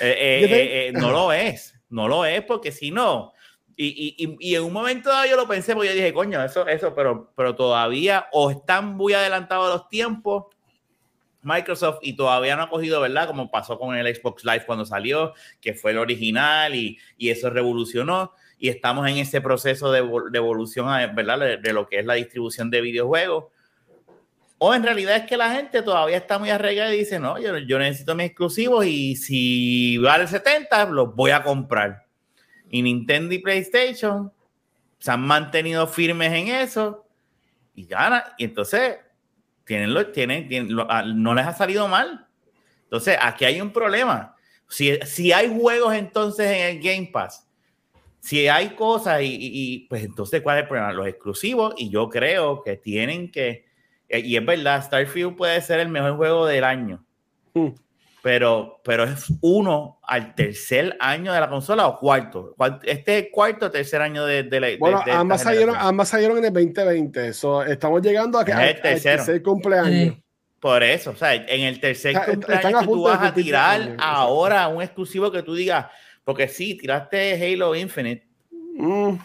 Eh, 0.00 0.40
eh, 0.42 0.48
te... 0.48 0.88
eh, 0.88 0.92
no 0.92 1.10
lo 1.10 1.32
es, 1.32 1.78
no 1.88 2.08
lo 2.08 2.24
es, 2.24 2.42
porque 2.42 2.72
si 2.72 2.90
no, 2.90 3.32
y, 3.76 4.14
y, 4.18 4.36
y, 4.38 4.54
en 4.54 4.62
un 4.62 4.72
momento 4.72 5.10
dado 5.10 5.26
yo 5.26 5.36
lo 5.36 5.48
pensé, 5.48 5.74
porque 5.74 5.88
yo 5.88 5.94
dije, 5.94 6.12
coño, 6.12 6.42
eso, 6.42 6.66
eso, 6.66 6.94
pero, 6.94 7.32
pero 7.34 7.54
todavía 7.54 8.26
o 8.32 8.50
están 8.50 8.94
muy 8.96 9.14
adelantados 9.14 9.72
los 9.72 9.88
tiempos. 9.88 10.46
Microsoft 11.44 11.98
y 12.02 12.14
todavía 12.14 12.54
no 12.54 12.62
ha 12.62 12.70
cogido, 12.70 13.00
¿verdad? 13.00 13.26
Como 13.26 13.50
pasó 13.50 13.76
con 13.76 13.96
el 13.96 14.14
Xbox 14.14 14.44
Live 14.44 14.64
cuando 14.64 14.84
salió, 14.84 15.34
que 15.60 15.74
fue 15.74 15.90
el 15.90 15.98
original 15.98 16.72
y, 16.76 16.96
y 17.18 17.30
eso 17.30 17.50
revolucionó 17.50 18.32
y 18.62 18.68
estamos 18.68 19.08
en 19.08 19.16
ese 19.16 19.40
proceso 19.40 19.90
de, 19.90 20.02
de 20.30 20.38
evolución, 20.38 20.86
¿verdad? 21.16 21.40
De, 21.40 21.56
de, 21.56 21.72
lo 21.72 21.88
que 21.88 21.98
es 21.98 22.06
la 22.06 22.14
distribución 22.14 22.70
de 22.70 22.80
videojuegos. 22.80 23.46
O 24.58 24.72
en 24.72 24.84
realidad 24.84 25.16
es 25.16 25.22
que 25.24 25.36
la 25.36 25.52
gente 25.52 25.82
todavía 25.82 26.16
está 26.16 26.38
muy 26.38 26.48
arraigada 26.48 26.94
y 26.94 26.98
dice, 26.98 27.18
no, 27.18 27.40
yo, 27.40 27.58
yo 27.58 27.80
necesito 27.80 28.14
mis 28.14 28.26
exclusivos 28.26 28.86
y 28.86 29.16
si 29.16 29.98
vale 29.98 30.28
70, 30.28 30.90
los 30.90 31.12
voy 31.12 31.32
a 31.32 31.42
comprar. 31.42 32.06
Y 32.70 32.82
Nintendo 32.82 33.34
y 33.34 33.40
PlayStation 33.40 34.32
se 35.00 35.10
han 35.10 35.22
mantenido 35.22 35.88
firmes 35.88 36.32
en 36.32 36.46
eso 36.46 37.04
y 37.74 37.84
ganan. 37.86 38.22
Y 38.38 38.44
entonces 38.44 38.98
tienen 39.64 39.92
lo, 39.92 40.06
tienen, 40.12 40.46
tienen 40.46 40.72
lo, 40.72 40.86
no 41.16 41.34
les 41.34 41.46
ha 41.46 41.52
salido 41.52 41.88
mal. 41.88 42.28
Entonces 42.84 43.18
aquí 43.20 43.44
hay 43.44 43.60
un 43.60 43.72
problema. 43.72 44.36
Si, 44.68 44.96
si 45.04 45.32
hay 45.32 45.52
juegos 45.52 45.94
entonces 45.94 46.48
en 46.48 46.76
el 46.76 46.80
Game 46.80 47.10
Pass 47.12 47.48
si 48.22 48.46
hay 48.46 48.70
cosas 48.70 49.20
y, 49.22 49.26
y, 49.26 49.50
y, 49.52 49.78
pues 49.88 50.04
entonces 50.04 50.42
cuál 50.42 50.58
es 50.58 50.62
el 50.62 50.68
problema 50.68 50.92
los 50.92 51.08
exclusivos 51.08 51.74
y 51.76 51.90
yo 51.90 52.08
creo 52.08 52.62
que 52.62 52.76
tienen 52.76 53.32
que 53.32 53.64
y 54.08 54.36
es 54.36 54.46
verdad 54.46 54.84
Starfield 54.84 55.34
puede 55.34 55.60
ser 55.60 55.80
el 55.80 55.88
mejor 55.88 56.16
juego 56.16 56.46
del 56.46 56.62
año 56.62 57.04
mm. 57.54 57.70
pero 58.22 58.80
pero 58.84 59.02
es 59.02 59.26
uno 59.40 59.98
al 60.04 60.36
tercer 60.36 60.96
año 61.00 61.32
de 61.32 61.40
la 61.40 61.48
consola 61.48 61.88
o 61.88 61.98
cuarto 61.98 62.54
este 62.84 63.18
es 63.18 63.24
el 63.24 63.30
cuarto 63.32 63.66
o 63.66 63.70
tercer 63.72 64.00
año 64.00 64.24
de, 64.24 64.44
de 64.44 64.60
la 64.60 64.68
bueno 64.78 65.00
de, 65.00 65.10
de 65.10 65.16
ambas 65.16 65.42
salieron 65.42 65.74
ambas 65.76 66.08
salieron 66.08 66.38
en 66.38 66.44
el 66.44 66.52
2020 66.52 67.32
so, 67.32 67.64
estamos 67.64 68.02
llegando 68.02 68.38
a 68.38 68.44
que 68.44 68.52
tercero. 68.52 69.20
al 69.20 69.26
tercer 69.26 69.42
cumpleaños 69.42 70.14
sí. 70.14 70.22
Por 70.62 70.84
eso, 70.84 71.10
o 71.10 71.16
sea, 71.16 71.34
en 71.34 71.62
el 71.62 71.80
tercer 71.80 72.12
Está, 72.12 72.26
cumpleaños 72.26 72.84
tú 72.84 73.02
vas 73.02 73.20
a 73.20 73.34
tirar 73.34 73.96
ahora 73.98 74.68
un 74.68 74.80
exclusivo 74.80 75.32
que 75.32 75.42
tú 75.42 75.56
digas, 75.56 75.86
porque 76.24 76.48
sí, 76.48 76.76
tiraste 76.76 77.34
Halo 77.34 77.74
Infinite. 77.74 78.26
Mm. 78.74 79.16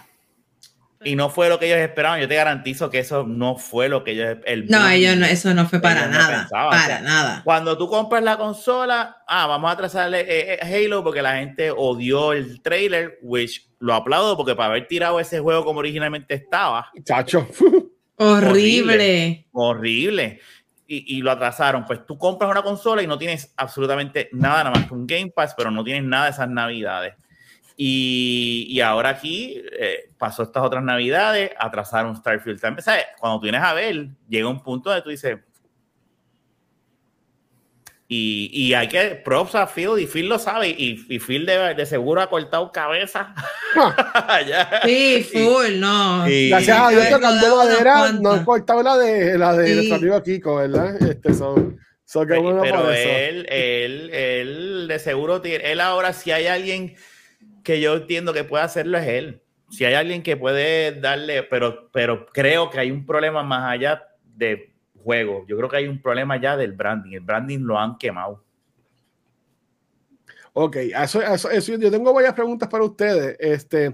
y 1.04 1.16
no 1.16 1.30
fue 1.30 1.48
lo 1.48 1.58
que 1.58 1.68
ellos 1.68 1.80
esperaban. 1.80 2.20
Yo 2.20 2.28
te 2.28 2.36
garantizo 2.36 2.90
que 2.90 3.00
eso 3.00 3.24
no 3.24 3.56
fue 3.56 3.88
lo 3.88 4.04
que 4.04 4.12
ellos. 4.12 4.38
El 4.46 4.68
no, 4.68 4.90
ellos 4.90 5.16
no, 5.16 5.26
eso 5.26 5.54
no 5.54 5.66
fue 5.68 5.80
para 5.80 6.08
nada. 6.08 6.48
para 6.50 7.02
nada. 7.02 7.42
Cuando 7.44 7.78
tú 7.78 7.88
compras 7.88 8.24
la 8.24 8.38
consola, 8.38 9.18
ah, 9.28 9.48
vamos 9.48 9.72
a 9.72 9.78
trazarle 9.78 10.22
eh, 10.22 10.60
eh, 10.62 10.86
Halo 10.86 11.04
porque 11.04 11.22
la 11.22 11.38
gente 11.38 11.72
odió 11.72 12.34
el 12.34 12.62
trailer, 12.62 13.20
which 13.22 13.68
lo 13.80 13.94
aplaudo 13.94 14.36
porque 14.36 14.56
para 14.56 14.70
haber 14.70 14.88
tirado 14.88 15.20
ese 15.20 15.40
juego 15.40 15.64
como 15.64 15.80
originalmente 15.80 16.34
estaba. 16.34 16.92
Chacho. 17.04 17.48
horrible. 18.18 19.48
Horrible. 19.52 20.40
Y, 20.90 21.22
lo 21.22 21.32
atrasaron. 21.32 21.86
Pues 21.86 22.06
tú 22.06 22.18
compras 22.18 22.50
una 22.50 22.62
consola 22.62 23.04
y 23.04 23.08
no 23.08 23.18
tienes 23.18 23.54
absolutamente 23.58 24.30
nada, 24.32 24.64
nada 24.64 24.72
más 24.72 24.88
que 24.88 24.94
un 24.94 25.06
Game 25.06 25.32
Pass, 25.36 25.54
pero 25.56 25.70
no 25.70 25.84
tienes 25.84 26.04
nada 26.04 26.26
de 26.26 26.32
esas 26.32 26.50
navidades. 26.50 27.16
Y, 27.76 28.80
ahora 28.82 29.10
aquí 29.10 29.62
eh, 29.80 30.10
pasó 30.18 30.44
estas 30.44 30.64
otras 30.64 30.84
navidades, 30.84 31.52
atrasaron 31.60 32.16
Starfield 32.16 32.62
también. 32.62 32.84
¿Sabes? 32.84 33.06
Cuando 33.20 33.40
tú 33.40 33.44
vienes 33.44 33.62
a 33.62 33.74
ver, 33.74 34.10
llega 34.30 34.48
un 34.48 34.64
punto 34.64 34.90
donde 34.90 35.04
tú 35.04 35.10
dices. 35.10 35.38
Y, 38.10 38.50
y 38.54 38.74
hay 38.74 38.88
que 38.88 39.22
props 39.24 39.56
a 39.56 39.68
Phil, 39.68 40.00
y 40.00 40.08
Phil 40.08 40.30
lo 40.30 40.40
sabe, 40.40 40.70
y, 40.70 41.06
y 41.10 41.20
Phil 41.20 41.46
de, 41.46 41.74
de, 41.74 41.86
seguro 41.86 42.22
ha 42.22 42.30
cortado 42.30 42.72
cabeza. 42.72 43.36
sí, 44.86 45.28
full, 45.30 45.78
no. 45.78 46.24
Gracias 46.26 46.80
a 46.80 46.90
Dios 46.90 47.06
que 47.06 47.20
cambió 47.20 47.58
madera, 47.58 48.14
no 48.14 48.32
ha 48.32 48.46
cortado 48.46 48.82
la 48.82 48.98
de 48.98 49.38
la 49.38 49.54
de 49.58 49.76
nuestro 49.76 49.96
amigo 49.98 50.24
Kiko, 50.24 50.56
¿verdad? 50.56 50.96
Este, 51.02 51.34
son, 51.34 51.78
son 52.06 52.28
pero, 52.30 52.62
pero 52.62 52.92
él, 52.92 53.46
él, 53.50 54.10
él, 54.14 54.86
de 54.88 55.00
seguro, 55.00 55.42
él 55.44 55.82
ahora, 55.82 56.14
si 56.14 56.32
hay 56.32 56.48
alguien 56.48 56.96
que 57.66 57.82
yo 57.82 57.96
entiendo 57.96 58.32
que 58.32 58.46
puede 58.46 58.64
hacerlo 58.64 58.98
es 58.98 59.08
él. 59.08 59.42
Si 59.70 59.84
hay 59.84 59.96
alguien 59.96 60.24
que 60.24 60.38
puede 60.38 60.94
darle, 60.94 61.44
pero, 61.44 61.90
pero 61.92 62.26
creo 62.28 62.70
que 62.70 62.80
hay 62.80 62.90
un 62.90 63.06
problema 63.06 63.44
más 63.44 63.70
allá 63.70 64.08
de 64.24 64.77
juego. 65.08 65.46
Yo 65.48 65.56
creo 65.56 65.70
que 65.70 65.78
hay 65.78 65.88
un 65.88 66.02
problema 66.02 66.36
ya 66.36 66.58
del 66.58 66.74
branding. 66.74 67.14
El 67.14 67.22
branding 67.22 67.60
lo 67.60 67.80
han 67.80 67.98
quemado. 67.98 68.44
Ok, 70.52 70.76
eso, 70.76 71.22
eso, 71.22 71.76
yo 71.78 71.90
tengo 71.90 72.14
varias 72.14 72.34
preguntas 72.34 72.68
para 72.68 72.84
ustedes. 72.84 73.38
Este, 73.40 73.94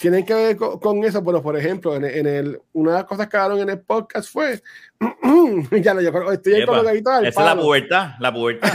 tienen 0.00 0.24
que 0.24 0.34
ver 0.34 0.56
con, 0.56 1.04
eso, 1.04 1.22
pero 1.22 1.40
por 1.40 1.56
ejemplo, 1.56 1.94
en, 1.94 2.06
en, 2.06 2.26
el, 2.26 2.60
una 2.72 2.92
de 2.92 2.96
las 2.96 3.04
cosas 3.04 3.28
que 3.28 3.36
hablaron 3.36 3.60
en 3.60 3.68
el 3.68 3.80
podcast 3.80 4.32
fue, 4.32 4.60
ya 5.80 5.94
no, 5.94 6.00
yo 6.02 6.32
estoy 6.32 6.54
ahí 6.54 6.66
con 6.66 6.78
lo 6.78 6.90
que 6.90 6.98
Esa 6.98 7.28
es 7.28 7.36
la 7.36 7.56
pubertad, 7.56 8.10
la 8.18 8.32
pubertad. 8.32 8.68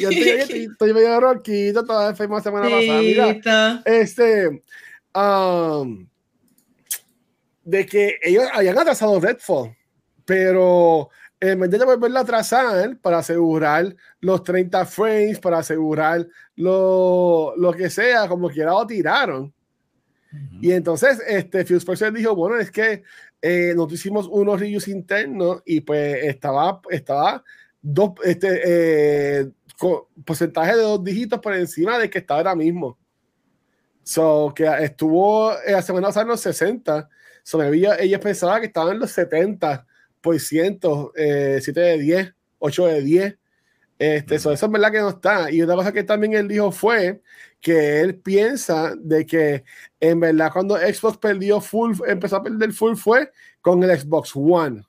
yo 0.00 0.08
estoy, 0.08 0.28
estoy, 0.28 0.68
estoy 0.70 0.94
medio 0.94 1.20
roquito, 1.20 1.84
toda 1.84 2.12
la 2.12 2.16
semana 2.16 2.70
pasada. 2.70 3.00
Mira, 3.00 3.82
este, 3.84 4.62
um, 5.12 6.08
de 7.64 7.84
que 7.84 8.16
ellos 8.22 8.44
habían 8.54 8.78
atrasado 8.78 9.20
Redfall, 9.20 9.76
pero 10.24 11.10
en 11.40 11.60
vez 11.60 11.70
de 11.70 11.84
volverla 11.84 12.20
a 12.20 12.22
atrasar 12.22 12.96
para 12.98 13.18
asegurar 13.18 13.94
los 14.20 14.42
30 14.42 14.86
frames, 14.86 15.38
para 15.38 15.58
asegurar 15.58 16.26
lo, 16.54 17.54
lo 17.56 17.72
que 17.72 17.90
sea, 17.90 18.26
como 18.28 18.48
quiera 18.48 18.70
lo 18.70 18.86
tiraron. 18.86 19.52
Y 20.60 20.72
entonces, 20.72 21.22
este, 21.26 21.64
Fuse 21.64 22.10
dijo, 22.10 22.34
bueno, 22.34 22.58
es 22.58 22.70
que 22.70 23.02
eh, 23.40 23.72
nosotros 23.74 24.00
hicimos 24.00 24.26
unos 24.30 24.60
reviews 24.60 24.88
internos 24.88 25.62
y 25.64 25.80
pues 25.80 26.24
estaba, 26.24 26.80
estaba 26.90 27.44
dos, 27.80 28.12
este, 28.24 28.62
eh, 28.64 29.50
porcentaje 30.24 30.76
de 30.76 30.82
dos 30.82 31.04
dígitos 31.04 31.40
por 31.40 31.54
encima 31.54 31.98
de 31.98 32.10
que 32.10 32.18
está 32.18 32.34
ahora 32.34 32.54
mismo. 32.54 32.98
So, 34.02 34.52
que 34.54 34.66
estuvo 34.80 35.52
eh, 35.52 35.72
la 35.72 35.82
semana 35.82 36.08
pasada 36.08 36.22
en 36.24 36.28
los 36.28 36.40
60. 36.40 37.08
So, 37.42 37.62
ella, 37.62 37.96
ella 37.98 38.20
pensaba 38.20 38.60
que 38.60 38.66
estaba 38.66 38.92
en 38.92 38.98
los 38.98 39.10
70 39.10 39.86
por 40.20 40.38
ciento, 40.40 41.12
7 41.14 41.72
de 41.80 41.98
10, 41.98 42.34
8 42.58 42.86
de 42.86 43.00
10. 43.02 43.38
Este, 43.98 44.34
eso 44.34 44.52
es 44.52 44.60
verdad 44.70 44.92
que 44.92 45.00
no 45.00 45.08
está. 45.10 45.50
Y 45.50 45.62
otra 45.62 45.76
cosa 45.76 45.92
que 45.92 46.04
también 46.04 46.34
él 46.34 46.48
dijo 46.48 46.70
fue 46.70 47.22
que 47.60 48.00
él 48.00 48.16
piensa 48.16 48.94
de 48.96 49.24
que 49.24 49.64
en 50.00 50.20
verdad 50.20 50.50
cuando 50.52 50.76
Xbox 50.76 51.16
perdió 51.18 51.60
full, 51.60 51.94
empezó 52.06 52.36
a 52.36 52.42
perder 52.42 52.72
full 52.72 52.94
fue 52.96 53.30
con 53.60 53.82
el 53.82 53.98
Xbox 53.98 54.32
One. 54.34 54.82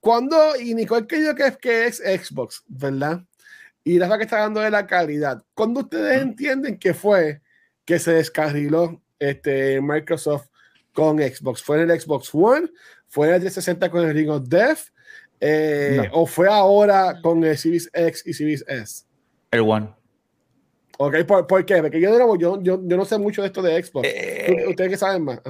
Cuando, 0.00 0.56
y 0.56 0.74
Nicole 0.74 1.06
creyó 1.06 1.34
que 1.34 1.46
es, 1.46 1.56
que 1.56 1.86
es 1.86 1.98
Xbox, 1.98 2.62
¿verdad? 2.68 3.24
Y 3.84 3.98
la 3.98 4.06
verdad 4.06 4.18
que 4.18 4.24
está 4.24 4.38
dando 4.38 4.60
de 4.60 4.70
la 4.70 4.86
calidad. 4.86 5.44
Cuando 5.54 5.80
ustedes 5.80 6.22
entienden 6.22 6.78
que 6.78 6.94
fue 6.94 7.42
que 7.84 7.98
se 7.98 8.12
descarriló 8.12 9.00
este, 9.18 9.80
Microsoft 9.80 10.48
con 10.92 11.18
Xbox, 11.18 11.62
¿fue 11.62 11.82
en 11.82 11.90
el 11.90 12.00
Xbox 12.00 12.30
One? 12.32 12.68
¿Fue 13.08 13.28
en 13.28 13.34
el 13.34 13.40
360 13.40 13.90
con 13.90 14.06
el 14.06 14.14
Ring 14.14 14.30
of 14.30 14.48
Death? 14.48 14.78
Eh, 15.40 16.08
¿O 16.12 16.26
fue 16.26 16.48
ahora 16.48 17.20
con 17.22 17.44
el 17.44 17.56
Series 17.56 17.90
X 17.92 18.22
y 18.26 18.32
Series 18.32 18.64
S? 18.66 19.04
El 19.50 19.60
One. 19.60 19.88
Ok, 20.98 21.24
¿por, 21.24 21.66
qué? 21.66 21.82
Porque 21.82 22.00
yo, 22.00 22.10
de 22.10 22.18
nuevo, 22.18 22.38
yo, 22.38 22.62
yo, 22.62 22.78
no 22.78 23.04
sé 23.04 23.18
mucho 23.18 23.42
de 23.42 23.48
esto 23.48 23.60
de 23.60 23.82
Xbox. 23.82 24.08
Eh, 24.08 24.64
¿Ustedes 24.68 24.90
qué 24.90 24.96
saben 24.96 25.24
más? 25.24 25.40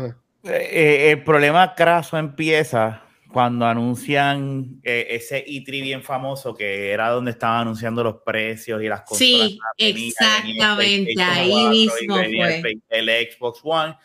Eh, 0.42 1.12
el 1.12 1.22
problema 1.22 1.74
craso 1.74 2.18
empieza 2.18 3.04
cuando 3.32 3.64
anuncian 3.66 4.80
ese 4.82 5.44
E3 5.44 5.82
bien 5.82 6.02
famoso 6.02 6.54
que 6.54 6.90
era 6.90 7.11
donde 7.11 7.32
estaban 7.32 7.62
anunciando 7.62 8.02
los 8.02 8.16
precios 8.24 8.82
y 8.82 8.88
las 8.88 9.02
cosas. 9.02 9.18
Sí, 9.18 9.59
exactamente, 9.78 11.14
ahí 11.22 11.68
mismo 11.68 12.16
fue. 12.16 12.78
El, 12.88 13.09
Xbox 13.30 13.61
One. 13.62 13.96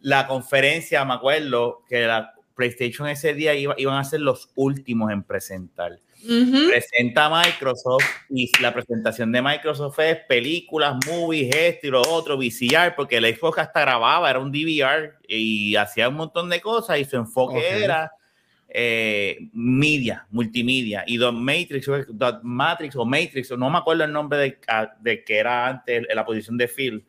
La 0.00 0.26
conferencia, 0.26 1.04
me 1.04 1.14
acuerdo 1.14 1.82
que 1.88 2.06
la 2.06 2.35
PlayStation 2.56 3.08
ese 3.08 3.34
día 3.34 3.54
iba, 3.54 3.74
iban 3.78 3.98
a 3.98 4.04
ser 4.04 4.20
los 4.20 4.50
últimos 4.54 5.12
en 5.12 5.22
presentar. 5.22 6.00
Presenta 6.26 7.30
Microsoft 7.30 8.04
y 8.30 8.50
la 8.60 8.72
presentación 8.72 9.30
de 9.30 9.42
Microsoft 9.42 9.98
es 10.00 10.18
películas, 10.26 10.96
movies, 11.06 11.54
esto 11.54 11.86
y 11.86 11.90
lo 11.90 12.00
otro, 12.00 12.36
VCR, 12.36 12.96
porque 12.96 13.18
el 13.18 13.36
Xbox 13.36 13.58
hasta 13.58 13.82
grababa, 13.82 14.28
era 14.28 14.40
un 14.40 14.50
DVR 14.50 15.14
y 15.28 15.76
hacía 15.76 16.08
un 16.08 16.16
montón 16.16 16.48
de 16.48 16.60
cosas 16.60 16.98
y 16.98 17.04
su 17.04 17.16
enfoque 17.16 17.84
era 17.84 18.10
eh, 18.68 19.38
media, 19.52 20.26
multimedia. 20.30 21.04
Y 21.06 21.16
Dot 21.16 21.34
Matrix, 21.34 21.88
Dot 22.08 22.40
Matrix 22.42 22.96
o 22.96 23.04
Matrix, 23.04 23.50
no 23.52 23.70
me 23.70 23.78
acuerdo 23.78 24.04
el 24.04 24.12
nombre 24.12 24.38
de, 24.38 24.58
ah, 24.66 24.92
de 24.98 25.22
que 25.22 25.38
era 25.38 25.68
antes 25.68 26.06
la 26.12 26.24
posición 26.24 26.56
de 26.56 26.66
Phil 26.66 27.04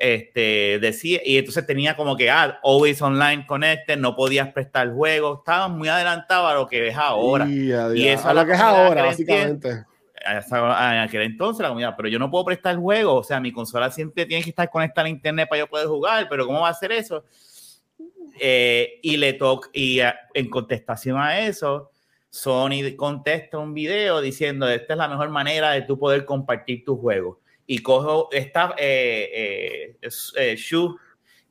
este, 0.00 0.78
decía, 0.80 1.20
y 1.22 1.36
entonces 1.36 1.66
tenía 1.66 1.94
como 1.94 2.16
que, 2.16 2.30
ah, 2.30 2.58
always 2.64 3.00
online 3.02 3.44
connected, 3.46 3.98
no 3.98 4.16
podías 4.16 4.50
prestar 4.50 4.90
juegos, 4.94 5.40
estaban 5.40 5.76
muy 5.76 5.88
adelantados 5.88 6.50
a 6.50 6.54
lo 6.54 6.66
que 6.66 6.88
es 6.88 6.96
ahora. 6.96 7.46
y 7.46 8.08
eso 8.08 8.28
a 8.30 8.32
lo 8.32 8.46
que 8.46 8.52
es 8.52 8.60
ahora, 8.60 9.04
básicamente. 9.04 9.84
En 10.22 10.98
aquel 10.98 11.22
entonces 11.22 11.62
la 11.62 11.68
comunidad, 11.68 11.94
pero 11.96 12.08
yo 12.08 12.18
no 12.18 12.30
puedo 12.30 12.46
prestar 12.46 12.76
juegos, 12.76 13.26
o 13.26 13.28
sea, 13.28 13.40
mi 13.40 13.52
consola 13.52 13.90
siempre 13.90 14.24
tiene 14.24 14.42
que 14.42 14.50
estar 14.50 14.70
conectada 14.70 15.06
a 15.06 15.10
internet 15.10 15.48
para 15.48 15.60
yo 15.60 15.66
poder 15.66 15.86
jugar, 15.86 16.26
pero 16.30 16.46
¿cómo 16.46 16.60
va 16.60 16.68
a 16.68 16.72
hacer 16.72 16.92
eso? 16.92 17.24
Eh, 18.40 19.00
y 19.02 19.18
le 19.18 19.34
toca, 19.34 19.68
y 19.74 19.98
en 20.00 20.48
contestación 20.48 21.18
a 21.18 21.40
eso, 21.40 21.90
Sony 22.30 22.96
contesta 22.96 23.58
un 23.58 23.74
video 23.74 24.22
diciendo, 24.22 24.66
esta 24.66 24.94
es 24.94 24.98
la 24.98 25.08
mejor 25.08 25.28
manera 25.28 25.72
de 25.72 25.82
tú 25.82 25.98
poder 25.98 26.24
compartir 26.24 26.84
tus 26.86 26.98
juegos 26.98 27.39
y 27.70 27.78
cojo 27.78 28.28
esta 28.32 28.74
eh, 28.76 29.96
eh, 30.02 30.08
eh, 30.38 30.56
Shu 30.56 30.98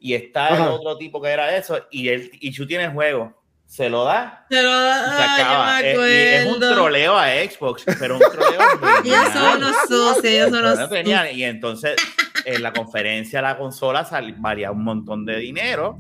y 0.01 0.15
está 0.15 0.49
el 0.49 0.63
otro 0.63 0.97
tipo 0.97 1.21
que 1.21 1.29
era 1.29 1.55
eso 1.55 1.79
y 1.91 2.09
él 2.09 2.29
y 2.41 2.51
Shu 2.51 2.67
tiene 2.67 2.83
el 2.83 2.91
juego. 2.91 3.41
Se 3.65 3.89
lo 3.89 4.03
da. 4.03 4.45
Se 4.49 4.61
lo 4.61 4.69
da. 4.69 5.15
Se 5.15 5.41
acaba. 5.41 5.79
es, 5.79 6.45
un 6.45 6.59
troleo 6.59 7.17
a 7.17 7.27
Xbox 7.29 7.85
pero 7.97 8.15
un 8.15 8.19
troleo 8.19 8.59
ellos 9.05 9.29
son 9.31 9.57
unos 9.59 9.75
sucios 9.87 10.25
ellos 10.25 10.49
son 10.49 10.65
unos 10.65 11.33
y 11.33 11.43
entonces 11.45 11.95
en 12.43 12.63
la 12.63 12.73
conferencia 12.73 13.41
la 13.41 13.57
consola 13.57 14.03
sal, 14.03 14.35
varía 14.39 14.71
un 14.71 14.83
montón 14.83 15.25
de 15.25 15.37
dinero. 15.37 15.99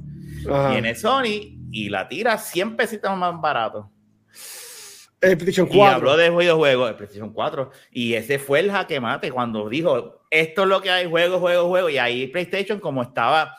Viene 0.69 0.95
Sony 0.95 1.69
y 1.71 1.87
la 1.87 2.09
tira 2.09 2.37
100 2.37 2.75
pesitos 2.75 3.15
más 3.15 3.39
barato 3.39 3.89
el 5.21 5.37
PlayStation 5.37 5.67
4. 5.67 5.77
Y 5.77 5.93
habló 5.93 6.17
de 6.17 6.29
videojuegos, 6.29 6.89
el 6.89 6.95
PlayStation 6.95 7.33
4. 7.33 7.71
Y 7.91 8.13
ese 8.13 8.39
fue 8.39 8.59
el 8.59 8.71
jaque 8.71 8.99
mate 8.99 9.31
cuando 9.31 9.67
dijo, 9.69 10.21
esto 10.29 10.63
es 10.63 10.67
lo 10.67 10.81
que 10.81 10.89
hay, 10.89 11.07
juego, 11.07 11.39
juego, 11.39 11.67
juego. 11.67 11.89
Y 11.89 11.97
ahí 11.97 12.27
PlayStation, 12.27 12.79
como 12.79 13.01
estaba, 13.01 13.55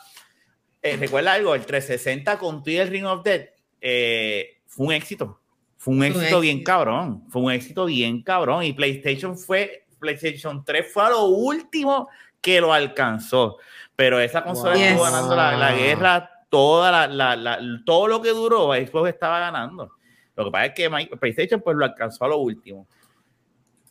eh, 0.81 0.97
recuerda 0.97 1.33
algo, 1.33 1.55
el 1.55 1.65
360 1.65 2.37
con 2.37 2.63
el 2.65 2.87
Ring 2.87 3.05
of 3.05 3.23
Death, 3.23 3.49
eh, 3.79 4.61
fue 4.65 4.87
un 4.87 4.93
éxito. 4.93 5.39
Fue 5.77 5.93
un 5.93 6.03
éxito 6.03 6.39
bien 6.39 6.63
cabrón. 6.63 7.23
Fue 7.29 7.41
un 7.41 7.51
éxito 7.51 7.85
bien 7.85 8.21
cabrón. 8.21 8.63
Y 8.63 8.73
PlayStation 8.73 9.37
fue, 9.37 9.85
PlayStation 9.99 10.63
3 10.63 10.91
fue 10.91 11.03
a 11.03 11.09
lo 11.09 11.25
último 11.25 12.07
que 12.39 12.61
lo 12.61 12.73
alcanzó. 12.73 13.57
Pero 13.95 14.19
esa 14.19 14.43
consola 14.43 14.75
estuvo 14.75 15.03
ganando 15.03 15.35
la, 15.35 15.73
guerra, 15.73 16.29
toda 16.49 17.07
la, 17.07 17.59
todo 17.85 18.07
lo 18.07 18.21
que 18.21 18.29
duró, 18.29 18.73
Xbox 18.73 19.09
estaba 19.09 19.39
ganando. 19.39 19.91
Lo 20.35 20.45
que 20.45 20.51
pasa 20.51 20.65
es 20.67 20.73
que 20.73 21.17
PlayStation 21.17 21.61
pues 21.61 21.75
lo 21.75 21.85
alcanzó 21.85 22.25
a 22.25 22.29
lo 22.29 22.37
último. 22.37 22.87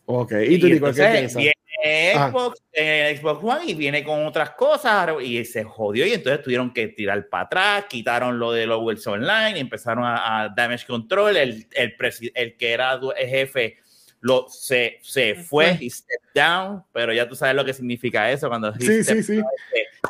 Ok, 0.06 0.32
y 0.48 0.58
tú, 0.58 0.66
Nico, 0.66 0.92
¿qué 0.92 1.04
piensas? 1.04 1.42
Xbox, 1.82 2.62
eh, 2.72 3.18
Xbox 3.18 3.42
One 3.42 3.64
y 3.66 3.74
viene 3.74 4.04
con 4.04 4.26
otras 4.26 4.50
cosas 4.50 5.08
y 5.22 5.44
se 5.44 5.64
jodió 5.64 6.06
y 6.06 6.12
entonces 6.12 6.42
tuvieron 6.42 6.74
que 6.74 6.88
tirar 6.88 7.28
para 7.28 7.44
atrás, 7.44 7.84
quitaron 7.88 8.38
lo 8.38 8.52
de 8.52 8.66
los 8.66 8.82
Worlds 8.82 9.06
Online 9.06 9.56
y 9.56 9.60
empezaron 9.60 10.04
a, 10.04 10.52
Damage 10.54 10.86
Control, 10.86 11.36
el, 11.36 11.66
el, 11.72 11.94
el 12.34 12.56
que 12.56 12.72
era 12.72 13.00
el 13.16 13.28
jefe 13.28 13.78
lo, 14.20 14.46
se, 14.48 14.98
se 15.02 15.34
fue 15.34 15.78
y 15.80 15.88
step 15.88 16.20
down, 16.34 16.84
pero 16.92 17.12
ya 17.12 17.26
tú 17.26 17.34
sabes 17.34 17.54
lo 17.54 17.64
que 17.64 17.72
significa 17.72 18.30
eso 18.30 18.48
cuando 18.48 18.74
sí, 18.74 19.02
sí, 19.02 19.22
sí. 19.22 19.40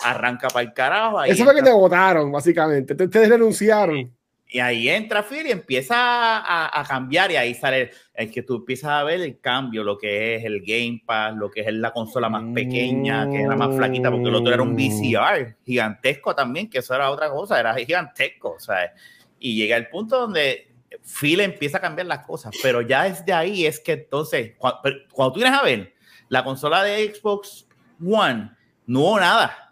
arranca 0.03 0.49
para 0.49 0.66
el 0.66 0.72
carajo. 0.72 1.22
Eso 1.22 1.45
fue 1.45 1.55
que 1.55 1.62
te 1.62 1.72
votaron, 1.72 2.33
básicamente. 2.33 2.93
Ustedes 2.93 3.28
renunciaron. 3.28 4.12
Y 4.53 4.59
ahí 4.59 4.88
entra 4.88 5.22
Phil 5.22 5.46
y 5.46 5.53
empieza 5.53 5.94
a, 5.96 6.80
a, 6.80 6.84
cambiar 6.84 7.30
y 7.30 7.36
ahí 7.36 7.55
sale 7.55 7.92
el, 8.14 8.32
que 8.32 8.42
tú 8.42 8.57
empiezas 8.57 8.90
a 8.90 9.05
ver 9.05 9.20
el 9.20 9.38
cambio, 9.38 9.84
lo 9.84 9.96
que 9.96 10.34
es 10.34 10.44
el 10.44 10.61
Game 10.62 11.03
Pass, 11.07 11.36
lo 11.36 11.48
que 11.51 11.61
es 11.61 11.72
la 11.72 11.92
consola 11.92 12.28
más 12.28 12.42
pequeña, 12.53 13.30
que 13.30 13.42
era 13.42 13.55
más 13.55 13.76
flaquita, 13.76 14.11
porque 14.11 14.28
el 14.28 14.34
otro 14.34 14.53
era 14.53 14.62
un 14.62 14.74
VCR 14.74 15.57
gigantesco 15.64 16.34
también, 16.34 16.68
que 16.68 16.78
eso 16.78 16.94
era 16.94 17.11
otra 17.11 17.30
cosa, 17.30 17.61
era 17.61 17.74
gigantesco, 17.76 18.57
¿sabes? 18.59 18.90
Y 19.38 19.55
llega 19.55 19.76
el 19.76 19.88
punto 19.88 20.18
donde 20.18 20.72
Phil 21.05 21.40
empieza 21.40 21.78
a 21.78 21.80
cambiar 21.80 22.09
las 22.09 22.26
cosas, 22.26 22.53
pero 22.61 22.80
ya 22.80 23.05
desde 23.05 23.32
ahí 23.32 23.66
es 23.66 23.78
que 23.78 23.92
entonces, 23.92 24.55
cuando, 24.59 24.80
cuando 25.12 25.32
tú 25.32 25.40
vienes 25.40 25.57
a 25.57 25.62
ver 25.62 25.94
la 26.28 26.42
consola 26.42 26.82
de 26.82 27.14
Xbox 27.14 27.68
One, 28.05 28.51
no 28.86 29.01
hubo 29.01 29.20
nada 29.20 29.70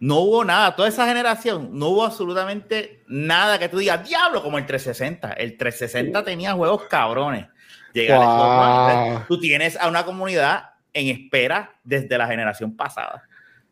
no 0.00 0.20
hubo 0.20 0.44
nada, 0.44 0.74
toda 0.76 0.88
esa 0.88 1.06
generación, 1.06 1.70
no 1.72 1.88
hubo 1.88 2.04
absolutamente 2.04 3.02
nada 3.06 3.58
que 3.58 3.68
tú 3.68 3.78
digas, 3.78 4.06
diablo, 4.06 4.42
como 4.42 4.58
el 4.58 4.66
360. 4.66 5.32
El 5.32 5.56
360 5.56 6.24
tenía 6.24 6.52
juegos 6.52 6.82
cabrones. 6.84 7.46
Llega 7.92 9.24
tú 9.28 9.38
tienes 9.38 9.76
a 9.76 9.88
una 9.88 10.04
comunidad 10.04 10.70
en 10.92 11.08
espera 11.08 11.76
desde 11.84 12.18
la 12.18 12.26
generación 12.26 12.76
pasada. 12.76 13.22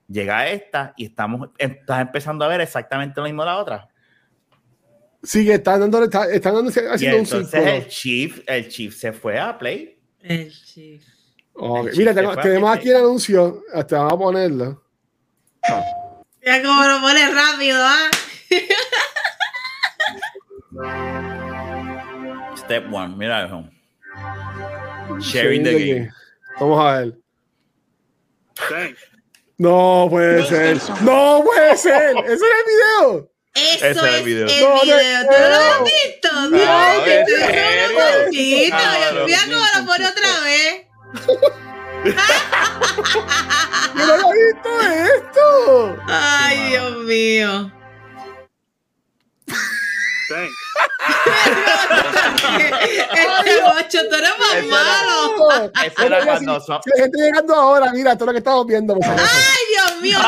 Llega 0.09 0.49
esta 0.49 0.95
y 0.97 1.07
estamos, 1.07 1.51
estás 1.59 2.01
empezando 2.01 2.45
a 2.45 2.49
ver 2.49 2.61
exactamente 2.61 3.21
lo 3.21 3.25
mismo 3.25 3.45
la 3.45 3.59
otra. 3.59 3.89
Sí, 5.23 5.51
están 5.51 5.81
dando, 5.81 6.03
están 6.03 6.55
dando 6.55 6.71
haciendo 6.71 7.19
entonces 7.19 7.61
un 7.61 7.69
el 7.69 7.89
Chief, 7.89 8.43
el 8.47 8.69
Chief 8.69 8.95
se 8.95 9.13
fue 9.13 9.39
a 9.39 9.57
Play. 9.57 9.99
El 10.21 10.51
Chief. 10.51 11.05
Mira, 11.97 12.15
tenemos 12.15 12.77
aquí 12.77 12.91
el 12.91 12.97
anuncio, 12.97 13.63
hasta 13.73 13.99
vamos 13.99 14.13
a 14.13 14.19
ponerlo. 14.19 14.83
Ya 16.45 16.61
como 16.61 16.83
lo 16.83 17.01
pone 17.01 17.31
rápido, 17.31 17.79
¿ah? 17.81 18.11
Step 22.57 22.93
one, 22.93 23.15
mira 23.17 23.47
eso. 23.47 23.65
Sharing 25.21 25.63
the 25.63 25.73
game. 25.73 26.11
Vamos 26.59 26.85
a 26.85 26.99
ver. 26.99 27.15
No 29.59 30.09
puede 30.11 30.45
ser. 30.47 30.79
No 31.03 31.43
puede 31.45 31.77
ser. 31.77 32.17
¿Eso 32.17 32.33
es 32.33 32.43
el 32.43 32.65
video? 32.67 33.31
Eso 33.55 33.87
es 33.87 34.15
el 34.15 34.25
video. 34.25 34.49
¿Tú 34.49 34.55
no 34.61 34.85
lo 34.85 34.95
has 34.97 35.85
visto? 35.85 36.29
No, 36.33 36.51
no, 36.51 36.57
no, 36.57 36.59
no, 39.15 39.27
Mira 39.27 39.41
cómo 39.45 39.65
lo 39.77 39.87
pone 39.87 40.07
otra 40.07 40.41
vez. 40.43 40.87
¡Yo 42.05 42.13
no 44.07 44.33
he 44.33 44.53
visto 44.53 44.71
esto! 44.81 45.97
¡Ay, 46.09 46.69
Dios 46.71 46.97
mío! 47.05 47.71
este 53.15 53.61
bocho, 53.61 53.99
tú 54.09 54.15
eres 54.15 54.33
más 54.39 54.65
malo. 54.67 55.71
Eso 55.85 56.03
era 56.03 56.25
cuando. 56.25 56.59
La 56.69 56.81
gente 57.03 57.19
llegando 57.19 57.55
ahora, 57.55 57.93
mira, 57.93 58.17
todo 58.17 58.27
lo 58.27 58.33
que 58.33 58.39
estamos 58.39 58.67
viendo. 58.67 58.97
¡Ay, 59.05 59.63
Dios 59.71 60.01
mío! 60.01 60.19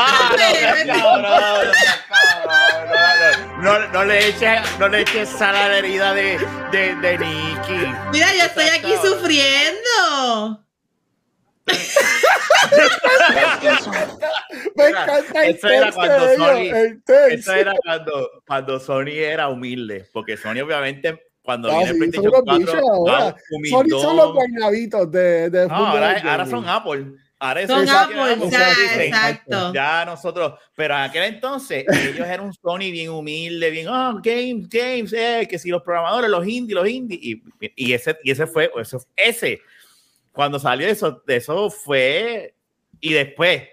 No, 3.59 3.79
no, 3.87 4.05
le 4.05 4.27
eches, 4.27 4.61
no 4.79 4.87
le 4.87 5.01
eches 5.01 5.29
sal 5.29 5.55
a 5.55 5.69
la 5.69 5.77
herida 5.77 6.13
de, 6.13 6.37
de, 6.71 6.95
de 6.95 7.17
Nicky. 7.17 7.93
Mira, 8.11 8.33
yo 8.35 8.43
estoy 8.43 8.69
aquí 8.69 8.93
sufriendo. 9.01 10.64
Me 14.75 14.87
encanta 14.89 15.45
el 15.45 15.55
eso 15.55 15.67
era 15.67 15.91
cuando 15.91 16.35
Sony, 16.35 16.71
eso 17.31 17.53
era 17.53 17.73
cuando, 17.83 18.29
cuando 18.45 18.79
Sony 18.79 19.13
era 19.15 19.49
humilde, 19.49 20.07
porque 20.13 20.37
Sony 20.37 20.61
obviamente 20.63 21.19
cuando 21.41 21.71
ah, 21.71 21.77
viene 21.77 21.91
sí, 21.93 21.97
PlayStation 21.97 22.43
4 22.43 22.79
ahora. 22.79 23.35
Sony 23.69 23.89
son 23.89 24.15
los 24.17 24.33
guaynabitos 24.33 25.11
de, 25.11 25.49
de 25.49 25.67
no, 25.67 25.75
ahora, 25.75 26.21
ahora, 26.23 26.45
son 26.45 26.67
Apple. 26.67 27.05
Ahora 27.37 27.67
son 27.67 27.87
Apple, 27.87 28.49
ya, 28.49 28.71
exacto. 29.03 29.73
Ya 29.73 30.05
nosotros, 30.05 30.53
pero 30.75 30.95
en 30.95 31.01
aquel 31.01 31.23
entonces 31.23 31.85
ellos 31.87 32.27
eran 32.27 32.45
un 32.45 32.53
Sony 32.53 32.91
bien 32.91 33.09
humilde, 33.09 33.69
bien, 33.69 33.87
oh, 33.87 34.19
games, 34.23 34.67
games, 34.69 35.13
eh, 35.13 35.45
que 35.47 35.59
si 35.59 35.69
los 35.69 35.83
programadores, 35.83 36.29
los 36.29 36.47
indie, 36.47 36.73
los 36.73 36.87
indie, 36.87 37.19
y, 37.21 37.43
y, 37.75 37.93
ese, 37.93 38.17
y 38.23 38.31
ese 38.31 38.47
fue, 38.47 38.71
ese, 38.79 38.97
ese 39.15 39.61
cuando 40.35 40.59
salió 40.59 40.87
eso, 40.87 41.23
eso 41.27 41.69
fue. 41.69 42.53
Y 42.99 43.13
después, 43.13 43.63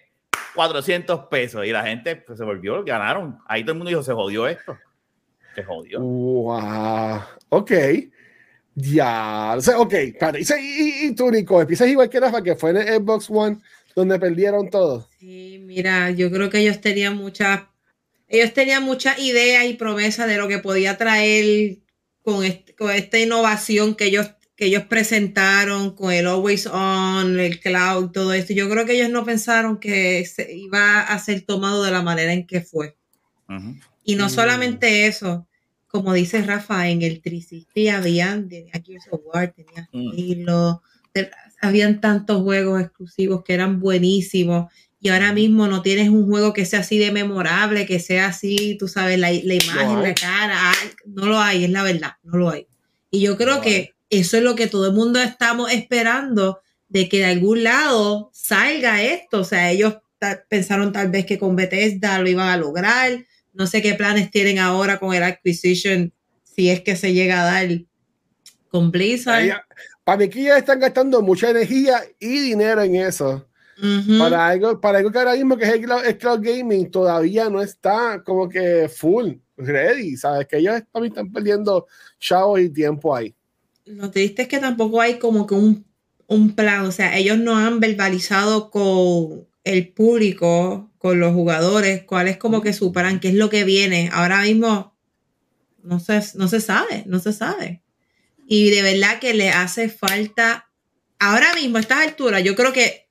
400 0.55 1.27
pesos. 1.27 1.67
Y 1.67 1.71
la 1.71 1.85
gente 1.85 2.17
pues, 2.17 2.39
se 2.39 2.45
volvió, 2.45 2.85
ganaron. 2.85 3.39
Ahí 3.47 3.63
todo 3.63 3.73
el 3.73 3.79
mundo 3.79 3.91
dijo: 3.91 4.03
se 4.03 4.13
jodió 4.13 4.47
esto. 4.47 4.79
Se 5.55 5.65
jodió. 5.65 6.01
Wow. 6.01 7.21
Ok. 7.51 7.73
Ya. 8.75 9.55
O 9.57 9.61
sea, 9.61 9.79
ok. 9.79 9.95
Y, 9.95 11.07
y, 11.07 11.15
tú, 11.15 11.31
Nico, 11.31 11.61
empiezas 11.61 11.89
igual 11.89 12.09
que 12.09 12.21
Rafa, 12.21 12.43
que 12.43 12.57
fue 12.57 12.71
en 12.71 12.77
el 12.79 12.89
Xbox 12.95 13.29
One, 13.29 13.59
donde 13.95 14.19
perdieron 14.19 14.71
todo. 14.71 15.09
Sí, 15.19 15.61
mira, 15.63 16.11
yo 16.11 16.31
creo 16.31 16.49
que 16.49 16.61
ellos 16.61 16.81
tenían 16.81 17.17
muchas. 17.17 17.63
Ellos 18.29 18.55
tenían 18.55 18.83
muchas 18.85 19.19
ideas 19.19 19.65
y 19.67 19.75
promesas 19.75 20.27
de 20.27 20.39
lo 20.39 20.49
que 20.49 20.59
podía 20.59 20.97
traer 20.97 21.79
con, 22.23 22.47
con 22.79 22.91
esta 22.91 23.19
innovación 23.19 23.95
que 23.95 24.07
ellos 24.07 24.31
que 24.57 24.67
ellos 24.67 24.85
presentaron 24.85 25.95
con 25.95 26.13
el 26.13 26.27
Always 26.27 26.67
On, 26.67 27.39
el 27.39 27.61
cloud, 27.61 28.11
todo 28.11 28.33
esto, 28.33 28.53
yo 28.53 28.69
creo 28.69 28.85
que 28.85 28.93
ellos 28.93 29.11
no 29.11 29.25
pensaron 29.25 29.79
que 29.79 30.25
se 30.27 30.55
iba 30.55 31.01
a 31.01 31.19
ser 31.19 31.43
tomado 31.43 31.83
de 31.83 31.91
la 31.91 32.03
manera 32.03 32.33
en 32.33 32.47
que 32.47 32.61
fue. 32.61 32.97
Y 34.05 34.17
no 34.17 34.27
mm. 34.27 34.31
solamente 34.31 35.07
eso, 35.07 35.47
como 35.89 36.15
dice 36.15 36.43
Rafa, 36.43 36.89
en 36.89 37.03
el 37.03 37.21
360 37.21 37.97
habían, 37.97 38.49
aquí 38.73 38.97
War, 39.25 39.53
tenía 39.53 39.89
estilo, 39.93 40.83
mm. 41.15 41.21
habían 41.61 42.01
tantos 42.01 42.43
juegos 42.43 42.81
exclusivos 42.81 43.45
que 43.45 43.55
eran 43.55 43.81
buenísimos. 43.81 44.73
Y 45.01 45.09
ahora 45.09 45.33
mismo 45.33 45.67
no 45.67 45.83
tienes 45.83 46.09
un 46.11 46.29
juego 46.29 46.53
que 46.53 46.65
sea 46.65 46.81
así 46.81 46.97
de 46.97 47.11
memorable, 47.11 47.87
que 47.87 47.99
sea 47.99 48.27
así, 48.27 48.77
tú 48.79 48.87
sabes, 48.87 49.19
la, 49.19 49.33
imagen, 49.33 50.03
la 50.03 50.15
cara. 50.15 50.73
No 51.07 51.27
lo 51.27 51.41
hay, 51.41 51.65
es 51.65 51.71
la 51.71 51.83
verdad, 51.83 52.13
no 52.23 52.39
lo 52.39 52.51
hay. 52.51 52.69
Y 53.11 53.21
yo 53.21 53.37
creo 53.37 53.61
que 53.61 53.95
eso 54.13 54.37
es 54.37 54.43
lo 54.43 54.55
que 54.55 54.67
todo 54.67 54.89
el 54.89 54.93
mundo 54.93 55.19
estamos 55.21 55.73
esperando, 55.73 56.61
de 56.89 57.09
que 57.09 57.21
de 57.21 57.25
algún 57.25 57.65
lado 57.65 58.31
salga 58.35 59.03
esto. 59.03 59.41
O 59.41 59.45
sea, 59.45 59.71
ellos 59.71 59.97
pensaron 60.51 60.93
tal 60.93 61.11
vez 61.11 61.25
que 61.25 61.39
con 61.39 61.57
Bethesda 61.57 62.19
lo 62.19 62.29
iban 62.29 62.49
a 62.49 62.59
lograr. 62.59 63.25
No 63.55 63.67
sé 63.67 63.81
qué 63.81 63.95
planes 63.95 64.31
tienen 64.31 64.59
ahora 64.59 65.01
con 65.01 65.15
el 65.15 65.23
acquisition, 65.23 66.13
si 66.45 66.69
es 66.69 66.83
que 66.83 66.95
se 66.95 67.15
llega 67.15 67.41
a 67.41 67.53
dar 67.53 67.69
con 68.69 68.91
Blizzard. 68.91 69.63
Para 70.05 70.19
mí 70.19 70.29
que 70.29 70.43
ya 70.43 70.59
están 70.59 70.79
gastando 70.79 71.23
mucha 71.23 71.49
energía 71.49 72.03
y 72.21 72.39
dinero 72.39 72.83
en 72.83 72.97
eso. 72.97 73.49
para, 74.19 74.49
algo, 74.49 74.79
para 74.79 74.99
algo 74.99 75.11
que 75.11 75.19
ahora 75.19 75.33
mismo 75.33 75.57
que 75.57 75.65
es 75.65 75.73
el 75.73 76.19
cloud, 76.19 76.41
gaming 76.43 76.91
todavía 76.91 77.49
no 77.49 77.63
está 77.63 78.23
como 78.23 78.47
que 78.47 78.91
full 78.95 79.33
ready, 79.57 80.19
¿sabes? 80.19 80.47
Que 80.47 80.59
ellos 80.59 80.83
también 80.93 81.13
están 81.15 81.33
perdiendo 81.33 81.87
chavos 82.19 82.61
y 82.61 82.69
tiempo 82.69 83.17
ahí 83.17 83.35
lo 83.85 84.11
triste 84.11 84.43
es 84.43 84.49
que 84.49 84.59
tampoco 84.59 85.01
hay 85.01 85.19
como 85.19 85.47
que 85.47 85.55
un, 85.55 86.55
plan, 86.55 86.87
o 86.87 86.93
sea, 86.93 87.17
ellos 87.19 87.39
no 87.39 87.57
han 87.57 87.81
verbalizado 87.81 88.71
con 88.71 89.47
el 89.65 89.89
público, 89.93 90.91
con 90.99 91.21
los 91.21 91.35
jugadores, 91.35 92.05
cuál 92.05 92.29
es 92.29 92.39
como 92.39 92.63
que 92.63 92.73
su 92.73 92.93
plan, 92.93 93.21
qué 93.21 93.29
es 93.29 93.35
lo 93.35 93.51
que 93.51 93.65
viene. 93.65 94.09
Ahora 94.13 94.43
mismo 94.43 94.97
no 95.83 96.01
se, 96.01 96.23
no 96.35 96.49
se 96.49 96.61
sabe, 96.61 97.05
no 97.07 97.19
se 97.19 97.33
sabe. 97.33 97.83
Y 98.47 98.71
de 98.71 98.83
verdad 98.83 99.19
que 99.19 99.35
le 99.35 99.51
hace 99.51 99.89
falta, 99.89 100.71
ahora 101.19 101.55
mismo 101.55 101.77
a 101.77 101.81
estas 101.81 102.07
alturas, 102.07 102.43
yo 102.43 102.55
creo 102.55 102.73
que 102.73 103.09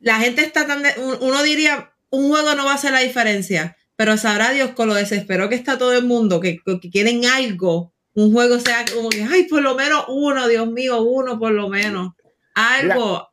la 0.00 0.20
gente 0.20 0.42
está 0.42 0.66
tan, 0.66 0.82
uno 1.20 1.42
diría, 1.42 1.92
un 2.10 2.28
juego 2.28 2.54
no 2.54 2.64
va 2.64 2.72
a 2.72 2.74
hacer 2.74 2.92
la 2.92 3.00
diferencia, 3.00 3.76
pero 3.96 4.16
sabrá 4.16 4.50
Dios 4.52 4.72
con 4.72 4.88
lo 4.88 4.94
desesperado 4.94 5.48
que 5.48 5.54
está 5.54 5.78
todo 5.78 5.96
el 5.96 6.04
mundo, 6.04 6.40
que, 6.40 6.58
que 6.64 6.90
quieren 6.90 7.24
algo 7.24 7.94
un 8.18 8.32
juego 8.32 8.58
sea 8.58 8.84
como 8.92 9.10
que, 9.10 9.22
ay, 9.22 9.44
por 9.44 9.62
lo 9.62 9.76
menos 9.76 10.04
uno, 10.08 10.48
Dios 10.48 10.68
mío, 10.68 11.02
uno 11.02 11.38
por 11.38 11.52
lo 11.52 11.68
menos. 11.68 12.14
Algo. 12.52 13.28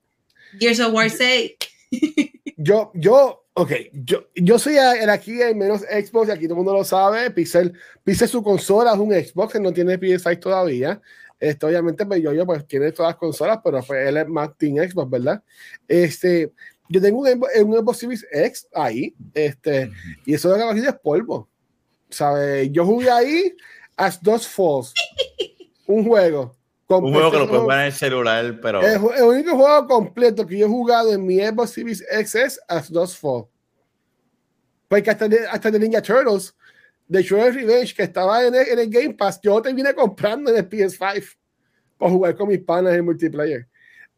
Gears 0.59 0.79
of 0.79 0.93
War 0.93 1.09
6. 1.09 1.53
yo, 2.57 2.91
yo, 2.93 3.45
ok, 3.53 3.71
yo, 3.93 4.27
yo 4.35 4.59
soy 4.59 4.75
el 4.77 5.09
aquí 5.09 5.41
el 5.41 5.55
menos 5.55 5.81
Xbox, 5.81 6.27
y 6.27 6.31
aquí 6.31 6.43
todo 6.43 6.53
el 6.53 6.57
mundo 6.57 6.73
lo 6.73 6.83
sabe. 6.83 7.31
Pixel, 7.31 7.73
Pixel 8.03 8.29
su 8.29 8.43
consola 8.43 8.93
es 8.93 8.99
un 8.99 9.11
Xbox, 9.11 9.53
que 9.53 9.59
no 9.59 9.73
tiene 9.73 9.99
PS5 9.99 10.39
todavía. 10.39 11.01
Este, 11.39 11.65
obviamente, 11.65 12.05
pues 12.05 12.21
yo, 12.21 12.31
yo 12.31 12.45
pues 12.45 12.67
tiene 12.67 12.91
todas 12.91 13.13
las 13.13 13.17
consolas, 13.17 13.59
pero 13.63 13.81
pues, 13.81 14.07
él 14.07 14.17
es 14.17 14.27
más 14.27 14.55
Team 14.55 14.87
Xbox, 14.87 15.09
¿verdad? 15.09 15.43
Este, 15.87 16.51
yo 16.89 17.01
tengo 17.01 17.21
un, 17.21 17.27
un 17.27 17.73
Xbox 17.73 17.97
Series 17.97 18.27
X 18.31 18.67
ahí, 18.71 19.15
este, 19.33 19.91
y 20.27 20.35
eso 20.35 20.53
de 20.53 20.81
que 20.81 20.87
es 20.87 20.95
polvo. 21.01 21.49
¿Sabes? 22.07 22.69
Yo 22.71 22.85
jugué 22.85 23.09
ahí 23.09 23.55
As 23.95 24.21
Dos 24.21 24.47
Falls, 24.47 24.93
un 25.87 26.05
juego. 26.05 26.55
Un 26.87 27.11
juego 27.11 27.31
que 27.31 27.39
lo 27.39 27.47
puedes 27.47 27.63
poner 27.63 27.79
en 27.79 27.85
el 27.87 27.93
celular, 27.93 28.59
pero. 28.61 28.81
El, 28.81 29.01
el, 29.17 29.23
único 29.23 29.55
juego 29.55 29.87
completo 29.87 30.45
que 30.45 30.57
yo 30.57 30.67
he 30.67 30.69
jugado 30.69 31.11
en 31.11 31.25
mi 31.25 31.39
Xbox 31.39 31.71
Series 31.71 32.05
X 32.11 32.35
es 32.35 32.61
As 32.67 32.91
Dos 32.91 33.17
Falls. 33.17 33.47
Porque 34.87 35.09
hasta, 35.09 35.27
hasta 35.51 35.71
de 35.71 35.79
Ninja 35.79 36.01
Turtles, 36.01 36.55
de 37.07 37.21
Shredder's 37.23 37.55
Revenge, 37.55 37.95
que 37.95 38.03
estaba 38.03 38.45
en 38.45 38.55
el, 38.55 38.67
en 38.67 38.79
el, 38.79 38.89
Game 38.89 39.13
Pass, 39.13 39.39
yo 39.41 39.61
terminé 39.61 39.93
comprando 39.93 40.51
en 40.51 40.57
el 40.57 40.69
PS5 40.69 41.35
para 41.97 42.11
jugar 42.11 42.35
con 42.35 42.49
mis 42.49 42.59
panas 42.59 42.93
en 42.93 43.05
multiplayer. 43.05 43.67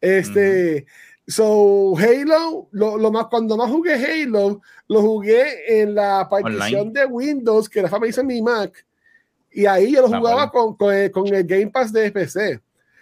Este. 0.02 0.86
So, 1.30 1.94
Halo, 1.98 2.70
lo, 2.72 2.98
lo, 2.98 3.12
más, 3.12 3.26
cuando 3.28 3.58
más 3.58 3.70
jugué 3.70 3.96
Halo, 3.96 4.62
lo 4.88 5.02
jugué 5.02 5.82
en 5.82 5.94
la 5.94 6.26
partición 6.30 6.94
de 6.94 7.06
Windows, 7.06 7.68
que 7.68 7.86
fama 7.90 8.08
hizo 8.08 8.22
en 8.22 8.28
mi 8.28 8.42
Mac, 8.42 8.87
y 9.58 9.66
ahí 9.66 9.92
yo 9.92 10.02
lo 10.02 10.14
ah, 10.14 10.20
jugaba 10.20 10.52
con, 10.52 10.78
con, 10.78 10.94
el, 10.94 11.10
con, 11.10 11.34
el 11.34 11.44
Game 11.44 11.72
Pass 11.72 11.92
de 11.92 12.12
PC. 12.12 12.62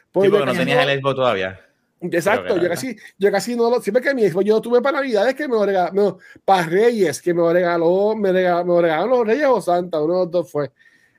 Porque, 0.09 0.29
sí, 0.29 0.31
porque 0.31 0.45
no 0.45 0.53
tenías 0.53 0.87
el 0.87 1.01
Xbox 1.01 1.15
todavía. 1.15 1.59
Exacto, 1.99 2.61
yo 2.61 2.69
casi, 2.69 2.95
yo 3.17 3.29
casi 3.29 3.57
no 3.57 3.69
lo, 3.69 3.81
siempre 3.81 4.01
que 4.01 4.13
mi 4.13 4.29
Xbox, 4.29 4.45
yo 4.45 4.61
tuve 4.61 4.81
para 4.81 4.99
Navidades 4.99 5.35
que 5.35 5.49
me 5.49 5.55
lo 5.55 5.65
regaló, 5.65 5.91
no, 5.91 6.17
para 6.45 6.65
Reyes, 6.65 7.21
que 7.21 7.33
me 7.33 7.41
lo 7.41 7.51
regaló, 7.51 8.15
me, 8.15 8.31
regaló, 8.31 8.63
me 8.73 8.81
regalaron 8.83 9.09
los 9.09 9.27
Reyes 9.27 9.47
o 9.49 9.59
Santa, 9.59 9.99
uno 9.99 10.13
de 10.13 10.19
los 10.19 10.31
dos 10.31 10.49
fue. 10.49 10.71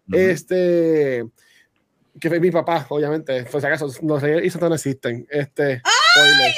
Uh 0.08 0.12
-huh. 0.12 0.18
Este, 0.18 1.26
que 2.18 2.28
fue 2.30 2.40
mi 2.40 2.50
papá, 2.50 2.86
obviamente, 2.88 3.44
por 3.44 3.60
si 3.60 3.66
acaso, 3.66 3.92
los 4.02 4.22
Reyes 4.22 4.42
y 4.42 4.48
Santa 4.48 4.70
no 4.70 4.76
existen. 4.76 5.26
Este, 5.28 5.82
¡Ay, 5.84 6.54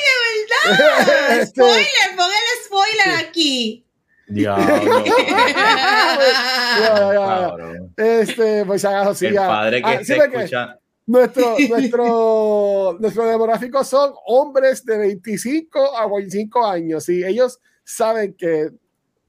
spoiler. 0.62 1.46
spoiler, 1.48 2.16
pon 2.16 2.30
el 2.30 2.64
spoiler 2.64 3.18
sí. 3.18 3.24
aquí. 3.26 3.87
Diablo. 4.28 5.04
este, 7.96 8.64
pues 8.64 8.84
haga 8.84 9.10
así. 9.10 9.26
El 9.26 9.36
padre 9.36 9.82
que 9.82 9.88
ah, 9.88 10.04
se 10.04 10.16
escucha. 10.16 10.78
Nuestro, 11.06 11.56
nuestro, 11.68 12.96
nuestro 13.00 13.26
demográfico 13.26 13.82
son 13.82 14.12
hombres 14.26 14.84
de 14.84 14.98
25 14.98 15.96
a 15.96 16.08
45 16.08 16.66
años 16.66 17.08
y 17.08 17.24
ellos 17.24 17.58
saben 17.82 18.34
que 18.34 18.70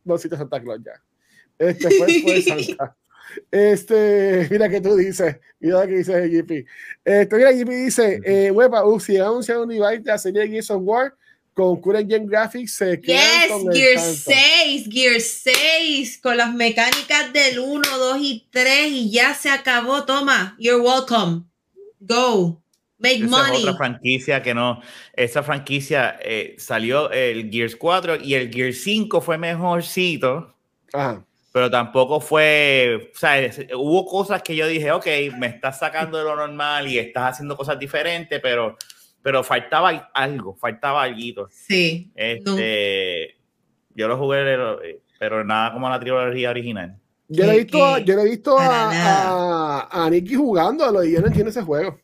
no 0.03 0.15
existe 0.15 0.35
Santa 0.35 0.61
Claus 0.61 0.81
ya. 0.83 1.01
Este 1.57 1.89
fue, 1.89 2.21
fue 2.21 2.41
Santa. 2.67 2.95
Este, 3.51 4.47
mira 4.49 4.67
que 4.67 4.81
tú 4.81 4.95
dices, 4.95 5.37
mira 5.59 5.87
que 5.87 5.97
dice 5.97 6.27
GP. 6.27 6.65
Este, 7.05 7.37
mira, 7.37 7.51
GP 7.51 7.69
dice, 7.69 8.19
eh, 8.25 8.51
Wepa, 8.51 8.85
uh, 8.85 8.99
si 8.99 9.17
anuncian 9.17 9.59
un 9.59 9.69
device 9.69 9.99
de 9.99 10.11
la 10.11 10.17
serie 10.17 10.47
Gears 10.47 10.71
of 10.71 10.81
War 10.83 11.13
con 11.59 11.81
Current 11.81 12.09
Gen 12.09 12.25
Graphics, 12.25 12.73
se 12.73 13.01
yes, 13.01 13.47
con 13.49 13.69
Gear 13.69 13.99
6, 13.99 14.87
Gear 14.89 15.19
6, 15.19 16.19
con 16.23 16.37
las 16.37 16.53
mecánicas 16.53 17.33
del 17.33 17.59
1, 17.59 17.81
2 17.97 18.17
y 18.21 18.47
3, 18.49 18.91
y 18.93 19.11
ya 19.11 19.33
se 19.33 19.49
acabó. 19.49 20.05
Toma, 20.05 20.55
you're 20.57 20.81
welcome. 20.81 21.43
Go. 21.99 22.61
Make 22.97 23.17
esa 23.17 23.27
money. 23.27 23.57
Es 23.57 23.63
otra 23.63 23.75
franquicia 23.75 24.41
que 24.41 24.53
no, 24.53 24.81
esa 25.11 25.43
franquicia 25.43 26.17
eh, 26.21 26.55
salió 26.57 27.11
el 27.11 27.49
Gears 27.51 27.75
4 27.75 28.21
y 28.23 28.35
el 28.35 28.53
Gears 28.53 28.81
5 28.81 29.19
fue 29.19 29.37
mejorcito. 29.37 30.55
Ajá 30.93 31.25
pero 31.51 31.69
tampoco 31.71 32.19
fue, 32.21 33.11
o 33.13 33.17
sea, 33.17 33.49
hubo 33.75 34.05
cosas 34.05 34.43
que 34.43 34.55
yo 34.55 34.67
dije, 34.67 34.91
ok, 34.91 35.07
me 35.37 35.47
estás 35.47 35.79
sacando 35.79 36.19
de 36.19 36.23
lo 36.23 36.35
normal 36.35 36.87
y 36.87 36.99
estás 36.99 37.33
haciendo 37.33 37.57
cosas 37.57 37.79
diferentes, 37.79 38.39
pero, 38.39 38.77
pero 39.29 39.43
faltaba 39.43 40.09
algo, 40.15 40.55
faltaba 40.55 41.03
algo. 41.03 41.47
Sí. 41.51 42.11
Este, 42.15 43.35
no. 43.37 43.95
Yo 43.95 44.07
lo 44.07 44.17
jugué, 44.17 44.99
pero 45.19 45.43
nada 45.43 45.71
como 45.71 45.87
la 45.87 45.99
trilogía 45.99 46.49
original. 46.49 46.97
Yo 47.27 47.45
le 47.45 47.53
he 47.53 47.57
visto, 47.59 47.99
yo 47.99 48.15
le 48.15 48.21
he 48.23 48.25
visto 48.25 48.57
a, 48.57 48.89
a, 48.89 50.05
a, 50.05 50.09
Nicky 50.09 50.33
jugando, 50.33 50.83
a 50.83 50.91
lo 50.91 51.01
de 51.01 51.11
yo 51.11 51.21
no 51.21 51.27
entiendo 51.27 51.51
ese 51.51 51.61
juego. 51.61 51.89
O 51.91 51.99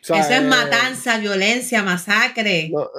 sea, 0.00 0.18
Eso 0.18 0.32
es 0.32 0.40
eh, 0.40 0.44
matanza, 0.46 1.18
violencia, 1.20 1.84
masacre, 1.84 2.70
no, 2.70 2.90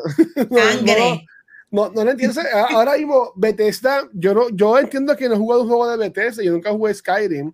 sangre. 0.57 1.28
No, 1.70 1.89
no 1.89 2.05
lo 2.05 2.12
entiendo. 2.12 2.39
Ahora 2.70 2.95
mismo, 2.95 3.34
Bethesda, 3.36 4.07
yo 4.14 4.34
no, 4.34 4.49
yo 4.51 4.80
entiendo 4.80 5.18
que 5.18 5.28
no 5.28 5.36
he 5.36 5.38
jugado 5.38 5.64
un 5.64 5.68
juego 5.68 5.91
de 5.91 5.97
Bethesda, 5.97 6.43
yo 6.43 6.53
nunca 6.53 6.72
jugué 6.72 6.93
Skyrim. 6.93 7.51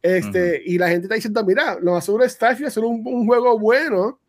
Este, 0.00 0.38
uh 0.38 0.54
-huh. 0.54 0.62
y 0.64 0.78
la 0.78 0.88
gente 0.90 1.06
está 1.06 1.16
diciendo, 1.16 1.44
mira, 1.44 1.76
lo 1.82 1.90
más 1.90 2.04
seguro 2.04 2.22
es 2.22 2.34
Starfield 2.34 2.68
es 2.68 2.76
un, 2.76 3.02
un, 3.04 3.26
juego 3.26 3.58
bueno, 3.58 4.19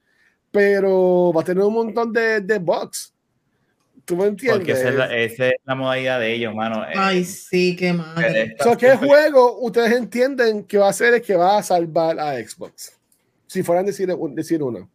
pero 0.52 1.32
va 1.34 1.42
a 1.42 1.46
tener 1.46 1.64
un 1.64 1.74
montón 1.74 2.12
de, 2.12 2.42
de 2.42 2.60
bugs. 2.60 3.14
¿Tú 4.06 4.18
me 4.18 4.26
entiendes? 4.26 4.60
Porque 4.60 4.72
esa 4.74 4.90
es, 4.90 4.96
la, 4.96 5.16
esa 5.16 5.48
es 5.48 5.54
la 5.64 5.76
modalidad 5.76 6.20
de 6.20 6.34
ellos, 6.34 6.54
mano. 6.54 6.84
Ay, 6.96 7.24
sí, 7.24 7.76
qué 7.76 7.94
mal. 7.94 8.56
So, 8.62 8.76
¿Qué 8.78 8.96
juego 8.98 9.60
ustedes 9.60 9.94
entienden 9.94 10.64
que 10.64 10.78
va 10.78 10.88
a 10.88 10.90
hacer 10.90 11.14
es 11.14 11.22
que 11.22 11.36
va 11.36 11.58
a 11.58 11.64
salvar 11.64 12.20
a 12.20 12.36
Xbox? 12.36 12.94
Si 13.48 13.64
fueran 13.64 13.86
a 13.86 13.88
decir, 13.88 14.14
decir 14.32 14.64
uno. 14.64 14.90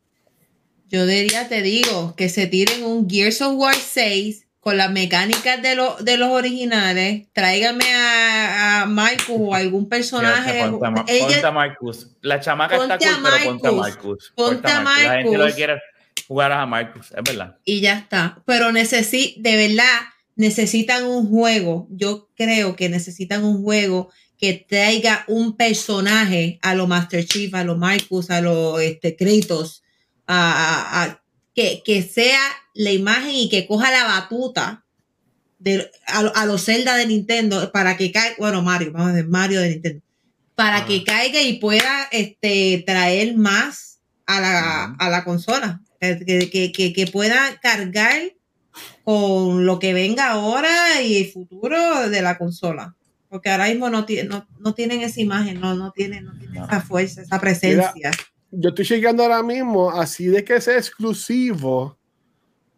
Yo 0.88 1.06
diría, 1.06 1.48
te 1.48 1.62
digo, 1.62 2.14
que 2.16 2.28
se 2.28 2.46
tiren 2.46 2.84
un 2.84 3.08
Gears 3.08 3.40
of 3.42 3.54
War 3.56 3.74
6 3.74 4.45
con 4.66 4.78
las 4.78 4.90
mecánicas 4.90 5.62
de, 5.62 5.76
lo, 5.76 5.94
de 6.00 6.16
los 6.16 6.30
originales. 6.30 7.28
Tráigame 7.32 7.84
a, 7.94 8.82
a 8.82 8.86
Marcus 8.86 9.36
o 9.38 9.54
algún 9.54 9.88
personaje. 9.88 10.68
Ponte, 10.68 11.02
a, 11.02 11.04
Ella, 11.06 11.46
a 11.46 11.52
Marcus. 11.52 12.08
La 12.20 12.40
chamaca 12.40 12.74
está 12.74 12.98
cool, 12.98 13.08
pero 13.22 13.44
ponte 13.44 13.68
a 13.68 13.70
Marcus. 13.70 14.32
Ponte 14.34 14.68
a 14.68 14.80
Marcus. 14.80 15.04
La 15.04 15.14
gente 15.18 15.38
lo 15.38 15.46
que 15.46 15.52
quiere 15.52 15.80
jugar 16.26 16.50
a 16.50 16.66
Marcus, 16.66 17.12
es 17.12 17.22
verdad. 17.22 17.58
Y 17.64 17.80
ya 17.80 17.96
está. 17.96 18.42
Pero 18.44 18.72
necesito, 18.72 19.40
de 19.40 19.68
verdad, 19.68 20.00
necesitan 20.34 21.04
un 21.04 21.28
juego. 21.28 21.86
Yo 21.88 22.28
creo 22.34 22.74
que 22.74 22.88
necesitan 22.88 23.44
un 23.44 23.62
juego 23.62 24.10
que 24.36 24.66
traiga 24.68 25.24
un 25.28 25.56
personaje 25.56 26.58
a 26.60 26.74
lo 26.74 26.88
Master 26.88 27.24
Chief, 27.24 27.54
a 27.54 27.62
lo 27.62 27.76
Marcus, 27.76 28.30
a 28.30 28.40
lo 28.40 28.80
este, 28.80 29.14
Kratos 29.14 29.84
a, 30.26 31.04
a, 31.04 31.22
que, 31.54 31.82
que, 31.84 32.02
sea 32.02 32.40
la 32.76 32.92
imagen 32.92 33.34
y 33.34 33.48
que 33.48 33.66
coja 33.66 33.90
la 33.90 34.04
batuta 34.04 34.84
de, 35.58 35.90
a, 36.06 36.20
a 36.20 36.46
los 36.46 36.64
Zelda 36.64 36.96
de 36.96 37.06
Nintendo 37.06 37.70
para 37.72 37.96
que 37.96 38.12
caiga, 38.12 38.36
bueno, 38.38 38.62
Mario, 38.62 38.92
vamos 38.92 39.08
a 39.08 39.12
decir 39.14 39.30
Mario 39.30 39.60
de 39.60 39.70
Nintendo, 39.70 40.02
para 40.54 40.78
ah. 40.78 40.86
que 40.86 41.04
caiga 41.04 41.42
y 41.42 41.58
pueda 41.58 42.08
este, 42.12 42.82
traer 42.86 43.36
más 43.36 44.00
a 44.26 44.40
la, 44.40 44.84
a 44.98 45.10
la 45.10 45.24
consola, 45.24 45.80
que, 46.00 46.50
que, 46.50 46.72
que, 46.72 46.92
que 46.92 47.06
pueda 47.06 47.58
cargar 47.60 48.32
con 49.04 49.64
lo 49.64 49.78
que 49.78 49.94
venga 49.94 50.30
ahora 50.30 51.00
y 51.02 51.16
el 51.18 51.30
futuro 51.30 52.08
de 52.08 52.22
la 52.22 52.36
consola. 52.38 52.94
Porque 53.28 53.50
ahora 53.50 53.68
mismo 53.68 53.90
no, 53.90 54.06
no, 54.28 54.48
no 54.58 54.74
tienen 54.74 55.00
esa 55.00 55.20
imagen, 55.20 55.60
no, 55.60 55.74
no 55.74 55.92
tienen, 55.92 56.24
no 56.24 56.38
tienen 56.38 56.62
esa 56.62 56.80
fuerza, 56.80 57.22
esa 57.22 57.40
presencia. 57.40 57.92
Mira, 57.94 58.10
yo 58.50 58.68
estoy 58.68 58.84
llegando 58.84 59.22
ahora 59.22 59.42
mismo, 59.42 59.90
así 59.90 60.26
de 60.26 60.44
que 60.44 60.60
sea 60.60 60.76
exclusivo, 60.76 61.95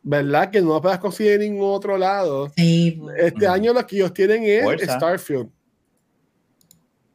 ¿verdad? 0.03 0.51
Que 0.51 0.61
no 0.61 0.75
lo 0.75 0.83
puedas 0.83 0.99
conseguir 0.99 1.33
en 1.35 1.53
ningún 1.53 1.71
otro 1.71 1.97
lado. 1.99 2.51
Sí, 2.57 2.97
bueno. 2.99 3.19
Este 3.19 3.49
mm. 3.49 3.51
año 3.51 3.73
lo 3.73 3.87
que 3.87 3.97
ellos 3.97 4.13
tienen 4.13 4.43
es 4.45 4.65
Forza. 4.65 4.97
Starfield. 4.97 5.51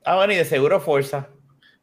Ah, 0.03 0.15
bueno, 0.15 0.33
y 0.33 0.37
de 0.37 0.45
seguro 0.45 0.79
Forza. 0.79 1.29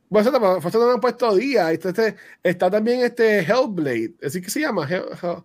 Bueno, 0.08 0.60
Forza 0.60 0.78
no 0.78 0.86
me 0.86 0.92
han 0.94 1.00
puesto 1.00 1.34
día. 1.34 1.70
Este, 1.72 2.16
está 2.42 2.70
también 2.70 3.00
este 3.00 3.40
Hellblade. 3.40 4.14
¿Así 4.22 4.40
que 4.40 4.50
se 4.50 4.60
llama? 4.60 4.86
Hell, 4.88 5.04
Hell, 5.22 5.42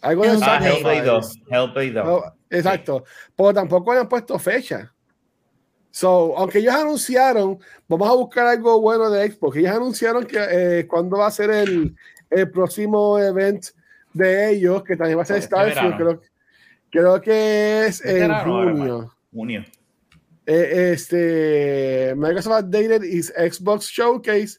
algo 0.00 0.22
de 0.22 0.38
ah, 0.42 0.60
Hellblade 0.62 1.02
2. 1.02 1.40
Hellblade 1.50 1.92
2. 1.92 2.22
exacto. 2.50 3.04
Sí. 3.04 3.30
Pero 3.36 3.54
tampoco 3.54 3.92
le 3.92 4.00
han 4.00 4.08
puesto 4.08 4.38
fecha. 4.38 4.92
So, 5.90 6.36
aunque 6.36 6.58
ellos 6.58 6.74
anunciaron, 6.74 7.58
vamos 7.88 8.08
a 8.08 8.12
buscar 8.12 8.46
algo 8.46 8.80
bueno 8.82 9.08
de 9.08 9.30
Xbox. 9.30 9.56
Ellos 9.56 9.74
anunciaron 9.74 10.26
que 10.26 10.36
eh, 10.38 10.86
cuando 10.86 11.16
va 11.16 11.26
a 11.26 11.30
ser 11.30 11.50
el, 11.50 11.96
el, 12.28 12.50
próximo 12.50 13.18
event 13.18 13.68
de 14.16 14.50
ellos, 14.50 14.82
que 14.82 14.96
también 14.96 15.18
va 15.18 15.22
a 15.22 15.26
ser 15.26 15.42
Starfield, 15.42 15.96
creo, 15.96 16.20
creo, 16.90 17.20
que 17.20 17.86
es 17.86 18.04
en 18.04 18.32
junio. 18.32 19.14
junio. 19.32 19.64
Eh, 20.46 20.92
este, 20.92 22.14
Microsoft 22.16 22.64
Updated 22.64 23.02
is 23.02 23.32
Xbox 23.36 23.86
Showcase. 23.86 24.58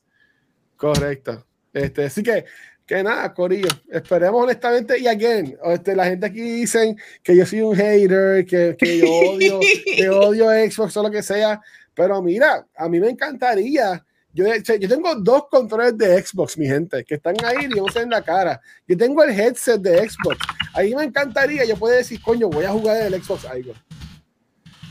Correcto. 0.76 1.46
Este, 1.74 2.06
así 2.06 2.24
que 2.24 2.46
que 2.88 3.04
nada, 3.04 3.34
Corillo, 3.34 3.68
esperemos 3.92 4.42
honestamente, 4.42 4.98
y 4.98 5.08
again, 5.08 5.58
este, 5.66 5.94
la 5.94 6.06
gente 6.06 6.26
aquí 6.26 6.40
dicen 6.40 6.98
que 7.22 7.36
yo 7.36 7.46
soy 7.46 7.62
un 7.62 7.76
hater, 7.76 8.46
que, 8.46 8.78
que 8.80 9.00
yo 9.00 9.10
odio, 9.10 9.60
que 9.86 10.10
odio 10.10 10.50
Xbox 10.50 10.96
o 10.96 11.04
lo 11.04 11.12
que 11.12 11.22
sea, 11.22 11.60
pero 11.94 12.22
mira, 12.22 12.66
a 12.78 12.88
mí 12.88 13.02
me 13.02 13.10
encantaría, 13.10 14.06
yo, 14.38 14.76
yo 14.76 14.88
tengo 14.90 15.16
dos 15.16 15.48
controles 15.50 15.98
de 15.98 16.22
Xbox, 16.22 16.58
mi 16.58 16.68
gente, 16.68 17.04
que 17.04 17.16
están 17.16 17.36
ahí, 17.44 17.68
digamos, 17.68 17.96
en 17.96 18.10
la 18.10 18.22
cara, 18.22 18.62
yo 18.88 18.96
tengo 18.96 19.24
el 19.24 19.32
headset 19.32 19.82
de 19.82 20.08
Xbox, 20.08 20.38
ahí 20.74 20.94
me 20.94 21.04
encantaría, 21.04 21.66
yo 21.66 21.76
puedo 21.76 21.96
decir, 21.96 22.22
coño, 22.22 22.50
voy 22.50 22.66
a 22.66 22.72
jugar 22.72 22.98
el 23.02 23.22
Xbox 23.22 23.46
algo, 23.46 23.74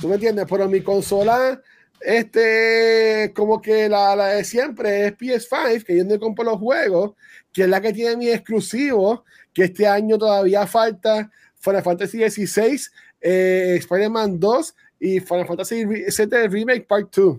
¿tú 0.01 0.09
me 0.09 0.14
entiendes? 0.14 0.47
Pero 0.49 0.68
mi 0.68 0.80
consola 0.80 1.62
este, 2.01 3.32
como 3.34 3.61
que 3.61 3.88
la, 3.88 4.16
la, 4.16 4.26
de 4.28 4.44
siempre 4.44 5.07
es 5.07 5.16
PS5, 5.16 5.84
que 5.84 5.97
yo 5.97 6.05
no 6.05 6.18
compro 6.18 6.44
los 6.44 6.59
juegos, 6.59 7.14
que 7.53 7.62
es 7.62 7.68
la 7.68 7.80
que 7.80 7.92
tiene 7.92 8.16
mi 8.16 8.28
exclusivo, 8.28 9.24
que 9.53 9.64
este 9.64 9.86
año 9.86 10.18
todavía 10.18 10.66
falta 10.66 11.30
Final 11.59 11.82
Fantasy 11.82 12.28
XVI, 12.28 12.80
eh, 13.20 13.76
Spider-Man 13.78 14.38
2 14.38 14.74
y 15.01 15.20
Final 15.20 15.47
Fantasy 15.47 15.84
VII 15.84 16.49
Remake 16.49 16.86
Part 16.86 17.14
2. 17.14 17.38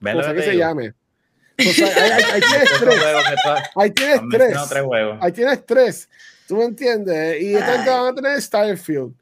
Cosa 0.00 0.34
que 0.34 0.42
se 0.42 0.56
llame. 0.56 0.94
Ahí, 1.58 2.40
tienes 2.40 2.70
tres. 2.80 3.00
Ahí 3.74 3.90
tienes 3.90 4.20
tres. 4.30 4.56
Ahí 5.20 5.32
tienes 5.32 5.66
tres. 5.66 6.08
¿Tú 6.46 6.56
me 6.56 6.64
entiendes? 6.64 7.42
Y 7.42 7.54
entonces 7.54 7.86
van 7.86 8.06
a 8.06 8.14
tener 8.14 8.40
Starfield. 8.40 9.12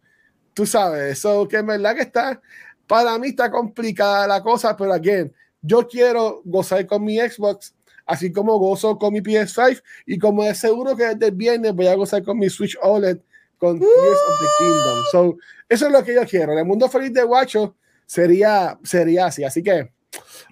Tú 0.54 0.66
sabes. 0.66 1.18
Eso 1.18 1.46
que 1.48 1.56
en 1.56 1.66
verdad 1.66 1.94
que 1.94 2.02
está 2.02 2.40
para 2.86 3.18
mí 3.18 3.28
está 3.28 3.50
complicada 3.50 4.26
la 4.26 4.42
cosa, 4.42 4.76
pero 4.76 4.92
again, 4.92 5.32
yo 5.60 5.86
quiero 5.86 6.42
gozar 6.44 6.86
con 6.86 7.04
mi 7.04 7.18
Xbox, 7.18 7.74
así 8.04 8.32
como 8.32 8.58
gozo 8.58 8.98
con 8.98 9.12
mi 9.12 9.20
PS5 9.20 9.82
y 10.06 10.18
como 10.18 10.44
es 10.44 10.58
seguro 10.58 10.96
que 10.96 11.06
desde 11.06 11.26
el 11.26 11.32
viernes 11.32 11.74
voy 11.74 11.88
a 11.88 11.94
gozar 11.94 12.22
con 12.22 12.38
mi 12.38 12.48
Switch 12.48 12.76
OLED 12.80 13.18
con 13.58 13.78
Tears 13.78 14.20
of 14.28 14.40
the 14.40 14.46
Kingdom. 14.58 15.04
So, 15.10 15.38
eso 15.68 15.86
es 15.86 15.92
lo 15.92 16.04
que 16.04 16.14
yo 16.14 16.24
quiero. 16.26 16.52
En 16.52 16.58
el 16.58 16.64
mundo 16.64 16.88
feliz 16.88 17.12
de 17.12 17.22
Guacho 17.22 17.74
sería, 18.04 18.78
sería 18.84 19.26
así. 19.26 19.44
Así 19.44 19.62
que, 19.62 19.90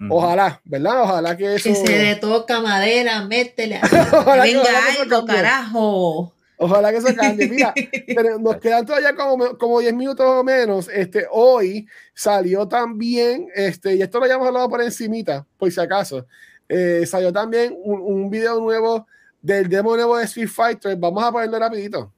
ojalá, 0.09 0.61
¿verdad? 0.63 1.01
Ojalá 1.01 1.37
que 1.37 1.55
eso. 1.55 1.69
Que 1.69 1.75
se 1.75 2.03
le 2.03 2.15
toca 2.15 2.61
madera, 2.61 3.21
métele. 3.25 3.79
Venga 4.43 4.63
algo, 4.99 5.25
carajo. 5.25 6.33
Ojalá 6.57 6.91
que 6.91 6.97
eso 6.97 7.07
cambie. 7.15 7.49
Mira, 7.49 7.73
nos 8.39 8.57
quedan 8.57 8.85
todavía 8.85 9.15
como, 9.15 9.57
como 9.57 9.79
10 9.79 9.93
minutos 9.93 10.25
o 10.25 10.43
menos. 10.43 10.89
Este, 10.89 11.25
hoy 11.31 11.87
salió 12.13 12.67
también, 12.67 13.49
este, 13.53 13.95
y 13.95 14.01
esto 14.01 14.19
lo 14.19 14.25
habíamos 14.25 14.47
hablado 14.47 14.69
por 14.69 14.81
encimita, 14.81 15.45
por 15.57 15.71
si 15.71 15.79
acaso. 15.79 16.25
Eh, 16.67 17.03
salió 17.05 17.31
también 17.31 17.75
un, 17.83 18.01
un, 18.01 18.29
video 18.29 18.59
nuevo 18.59 19.05
del 19.41 19.69
demo 19.69 19.95
nuevo 19.95 20.17
de 20.17 20.25
Street 20.25 20.49
Fighter. 20.49 20.95
Vamos 20.95 21.23
a 21.23 21.31
ponerlo 21.31 21.59
rapidito. 21.59 22.11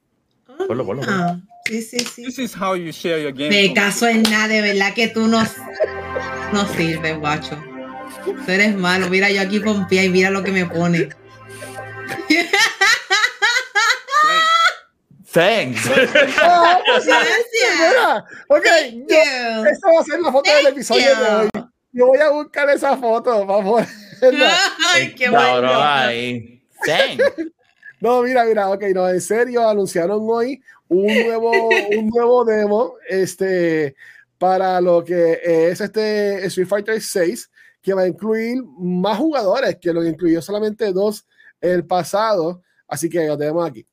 Ponlo, 0.68 0.86
ponlo, 0.86 1.04
ah, 1.06 1.40
sí, 1.68 1.82
sí, 1.82 2.00
sí. 2.00 2.24
This 2.24 2.40
is 2.40 2.56
how 2.56 2.76
you 2.76 2.92
share 2.92 3.22
your 3.22 3.34
game. 3.34 3.50
Me 3.50 3.74
caso 3.74 4.08
en 4.08 4.24
nada, 4.24 4.48
de 4.48 4.62
verdad 4.62 4.94
que 4.94 5.08
tú 5.08 5.28
no, 5.28 5.44
no 6.54 6.68
sirves, 6.76 7.18
guacho. 7.20 7.62
Tú 8.24 8.52
eres 8.52 8.76
malo. 8.76 9.10
Mira, 9.10 9.30
yo 9.30 9.42
aquí 9.42 9.60
pompía 9.60 10.04
y 10.04 10.10
mira 10.10 10.30
lo 10.30 10.44
que 10.44 10.52
me 10.52 10.66
pone. 10.66 11.10
Thanks. 15.32 15.86
Oh, 15.88 15.92
Gracias. 16.86 18.24
Ok, 18.48 18.66
esta 18.66 19.92
va 19.92 20.00
a 20.00 20.04
ser 20.04 20.20
la 20.20 20.32
foto 20.32 20.50
del 20.52 20.68
episodio 20.68 21.16
de 21.16 21.36
hoy. 21.36 21.50
Yo 21.92 22.08
voy 22.08 22.20
a 22.20 22.30
buscar 22.30 22.70
esa 22.70 22.98
foto 22.98 23.46
ponerla. 23.46 24.58
Ay, 24.94 25.14
qué 25.16 25.30
bueno. 25.30 25.70
Thanks. 26.86 27.24
No, 28.00 28.22
mira, 28.22 28.46
mira, 28.46 28.70
ok, 28.70 28.84
no, 28.94 29.10
en 29.10 29.20
serio, 29.20 29.68
anunciaron 29.68 30.20
hoy 30.22 30.62
un 30.90 31.06
nuevo, 31.06 31.70
un 31.98 32.08
nuevo 32.08 32.46
demo 32.46 32.94
este, 33.10 33.96
para 34.38 34.80
lo 34.82 35.04
que 35.04 35.40
es 35.44 35.82
este 35.82 36.46
Street 36.46 36.68
Fighter 36.68 37.02
6, 37.02 37.50
que 37.82 37.94
va 37.94 38.04
a 38.04 38.08
incluir 38.08 38.64
más 38.80 39.18
jugadores, 39.18 39.78
que 39.82 39.94
lo 39.94 40.06
incluyó 40.06 40.42
solamente 40.42 40.92
dos 40.92 41.26
el 41.62 41.86
pasado, 41.86 42.62
así 42.88 43.10
que 43.10 43.28
lo 43.28 43.38
tenemos 43.38 43.68
aquí. 43.68 43.86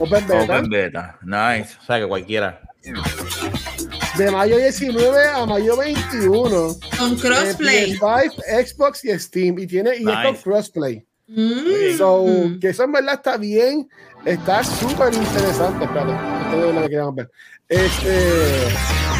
Open 0.00 0.26
beta. 0.26 0.44
Open 0.44 0.70
beta. 0.70 1.18
Nice. 1.22 1.76
O 1.78 1.84
sea 1.84 2.00
que 2.00 2.08
cualquiera. 2.08 2.60
De 4.16 4.30
mayo 4.30 4.56
19 4.56 5.28
a 5.28 5.44
mayo 5.44 5.76
21. 5.76 6.76
Con 6.98 7.16
crossplay. 7.16 7.96
PS5, 7.96 8.66
Xbox 8.66 9.04
y 9.04 9.18
Steam. 9.18 9.58
Y 9.58 9.66
tiene 9.66 9.98
y 9.98 10.08
es 10.08 10.16
con 10.24 10.36
crossplay. 10.36 11.06
Mm. 11.28 11.98
So, 11.98 12.24
que 12.60 12.70
eso 12.70 12.84
en 12.84 12.92
verdad 12.92 13.16
está 13.16 13.36
bien. 13.36 13.88
Está 14.24 14.64
súper 14.64 15.12
interesante. 15.12 15.84
Espérate, 15.84 16.12
esto 16.12 16.68
es 16.68 16.74
lo 16.74 16.80
que 16.80 16.88
queríamos 16.88 17.14
ver. 17.14 17.30
Este. 17.68 18.68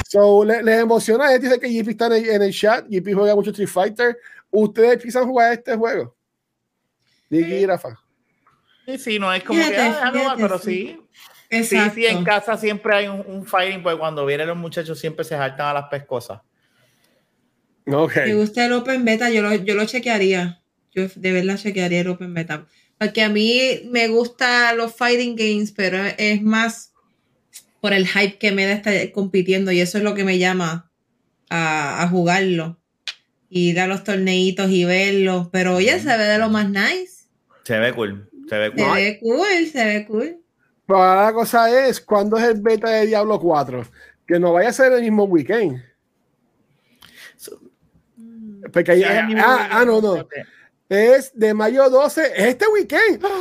So, 0.08 0.44
les 0.46 0.64
le 0.64 0.78
emociona. 0.78 1.28
Dice 1.36 1.60
que 1.60 1.70
JP 1.70 1.90
está 1.90 2.06
en 2.06 2.12
el, 2.12 2.28
en 2.30 2.42
el 2.42 2.54
chat. 2.54 2.86
JP 2.88 3.14
juega 3.14 3.34
mucho 3.34 3.50
Street 3.50 3.68
Fighter. 3.68 4.18
¿Ustedes 4.50 4.96
piensan 4.96 5.26
jugar 5.26 5.52
este 5.52 5.76
juego? 5.76 6.16
Digi 7.28 7.54
y 7.56 7.66
Rafa. 7.66 8.00
Sí, 8.92 8.98
sí, 8.98 9.18
no 9.18 9.32
es 9.32 9.42
como 9.44 9.62
que, 9.62 9.76
ah, 9.76 10.10
no, 10.12 10.36
pero 10.36 10.58
sí. 10.58 10.98
Sí, 11.50 11.76
sí, 11.94 12.06
en 12.06 12.22
casa 12.22 12.56
siempre 12.56 12.94
hay 12.94 13.08
un, 13.08 13.24
un, 13.26 13.44
fighting, 13.44 13.82
porque 13.82 13.98
cuando 13.98 14.24
vienen 14.24 14.46
los 14.46 14.56
muchachos 14.56 14.98
siempre 14.98 15.24
se 15.24 15.36
saltan 15.36 15.66
a 15.66 15.74
las 15.74 15.88
pescosas. 15.88 16.40
Ok. 17.86 18.16
Me 18.26 18.34
gusta 18.34 18.66
el 18.66 18.72
Open 18.72 19.04
Beta, 19.04 19.30
yo 19.30 19.42
lo, 19.42 19.54
yo 19.54 19.74
lo 19.74 19.84
chequearía. 19.84 20.62
Yo 20.94 21.08
de 21.14 21.32
verdad 21.32 21.56
chequearía 21.56 22.00
el 22.00 22.08
Open 22.08 22.34
Beta. 22.34 22.66
Porque 22.98 23.22
a 23.22 23.28
mí 23.28 23.82
me 23.90 24.08
gustan 24.08 24.76
los 24.76 24.94
fighting 24.94 25.34
games, 25.34 25.72
pero 25.72 25.98
es 26.18 26.40
más 26.42 26.92
por 27.80 27.92
el 27.92 28.06
hype 28.06 28.38
que 28.38 28.52
me 28.52 28.66
da 28.66 28.72
estar 28.72 29.12
compitiendo 29.12 29.72
y 29.72 29.80
eso 29.80 29.98
es 29.98 30.04
lo 30.04 30.14
que 30.14 30.24
me 30.24 30.38
llama 30.38 30.92
a, 31.48 32.02
a 32.02 32.08
jugarlo 32.08 32.80
ir 33.50 33.80
a 33.80 33.88
los 33.88 34.04
torneitos 34.04 34.70
y 34.70 34.84
verlos, 34.84 35.48
pero 35.50 35.74
oye, 35.74 35.98
se 35.98 36.16
ve 36.16 36.24
de 36.24 36.38
lo 36.38 36.48
más 36.48 36.70
nice. 36.70 37.24
Se 37.64 37.78
ve 37.78 37.92
cool, 37.92 38.29
se 38.50 38.58
ve 38.58 38.70
cool. 38.72 38.84
Se 38.84 39.00
ve 39.00 39.18
cool, 39.20 39.66
se 39.72 39.84
ve 39.84 40.06
cool. 40.06 40.40
Pero 40.84 41.02
ahora 41.02 41.24
la 41.26 41.32
cosa 41.32 41.86
es, 41.86 42.00
¿cuándo 42.00 42.36
es 42.36 42.44
el 42.44 42.60
beta 42.60 42.90
de 42.90 43.06
Diablo 43.06 43.38
4? 43.38 43.86
Que 44.26 44.40
no 44.40 44.52
vaya 44.52 44.70
a 44.70 44.72
ser 44.72 44.92
el 44.92 45.02
mismo 45.02 45.22
weekend. 45.24 45.80
Porque 48.72 48.96
sí, 48.96 49.04
ah, 49.04 49.68
ah, 49.70 49.84
no, 49.84 50.00
no. 50.00 50.28
Es 50.88 51.30
de 51.32 51.54
mayo 51.54 51.88
12, 51.88 52.32
este 52.36 52.66
weekend. 52.66 53.24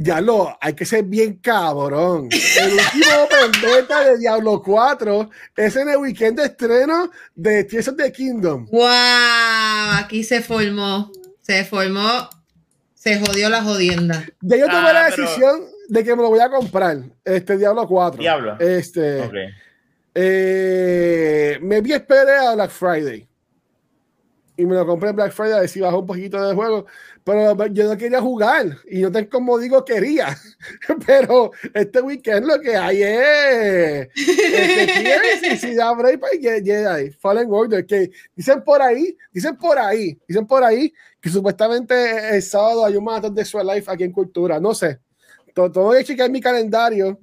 Ya 0.00 0.20
lo, 0.20 0.56
hay 0.60 0.74
que 0.74 0.86
ser 0.86 1.02
bien 1.02 1.38
cabrón. 1.38 2.28
El 2.30 2.72
último 2.72 3.28
Vendetta 3.60 4.04
de 4.04 4.18
Diablo 4.18 4.62
4 4.62 5.28
es 5.56 5.74
en 5.74 5.88
el 5.88 5.96
weekend 5.96 6.38
de 6.38 6.44
estreno 6.44 7.10
de 7.34 7.64
Tears 7.64 7.88
of 7.88 7.96
the 7.96 8.12
Kingdom. 8.12 8.68
¡Wow! 8.70 9.98
Aquí 9.98 10.22
se 10.22 10.40
formó. 10.40 11.10
Se 11.40 11.64
formó. 11.64 12.28
Se 12.98 13.20
jodió 13.20 13.48
la 13.48 13.62
jodienda. 13.62 14.24
Ya 14.40 14.56
yo 14.56 14.66
tomé 14.66 14.88
ah, 14.88 14.92
la 14.92 15.04
decisión 15.04 15.66
de 15.88 16.02
que 16.02 16.16
me 16.16 16.22
lo 16.22 16.30
voy 16.30 16.40
a 16.40 16.50
comprar. 16.50 16.98
Este 17.24 17.56
Diablo 17.56 17.86
4. 17.86 18.20
Diablo. 18.20 18.56
Este. 18.58 19.22
Okay. 19.22 19.46
Eh, 20.14 21.58
me 21.62 21.80
vi 21.80 21.92
esperé 21.92 22.38
a 22.38 22.54
Black 22.56 22.70
Friday. 22.70 23.27
Y 24.58 24.66
me 24.66 24.74
lo 24.74 24.84
compré 24.84 25.10
en 25.10 25.16
Black 25.16 25.30
Friday 25.30 25.52
a 25.52 25.60
ver 25.60 25.68
si 25.68 25.80
bajó 25.80 26.00
un 26.00 26.06
poquito 26.06 26.44
de 26.44 26.52
juego. 26.52 26.84
Pero 27.22 27.66
yo 27.66 27.84
no 27.88 27.96
quería 27.96 28.20
jugar 28.20 28.76
y 28.90 29.02
no 29.02 29.12
tengo 29.12 29.30
como 29.30 29.56
digo 29.56 29.84
quería, 29.84 30.36
pero 31.06 31.52
este 31.74 32.00
weekend 32.00 32.44
lo 32.44 32.60
que 32.60 32.74
hay 32.74 33.02
es 33.04 34.08
si 35.60 35.76
da 35.76 35.92
break 35.92 36.18
para 36.18 36.32
Jedi 36.32 37.10
Fallen 37.10 37.46
Order 37.48 37.86
que 37.86 38.10
dicen 38.34 38.64
por 38.64 38.82
ahí, 38.82 39.16
dicen 39.32 39.56
por 39.56 39.78
ahí, 39.78 40.18
dicen 40.26 40.44
por 40.44 40.64
ahí 40.64 40.92
que 41.20 41.30
supuestamente 41.30 42.34
el 42.34 42.42
sábado 42.42 42.84
hay 42.84 42.96
un 42.96 43.04
maratón 43.04 43.36
de 43.36 43.44
su 43.44 43.58
life 43.58 43.88
aquí 43.88 44.02
en 44.02 44.12
Cultura, 44.12 44.58
no 44.58 44.74
sé, 44.74 44.98
todo, 45.54 45.70
todo 45.70 45.92
que 45.92 46.02
chequear 46.02 46.30
mi 46.30 46.40
calendario, 46.40 47.20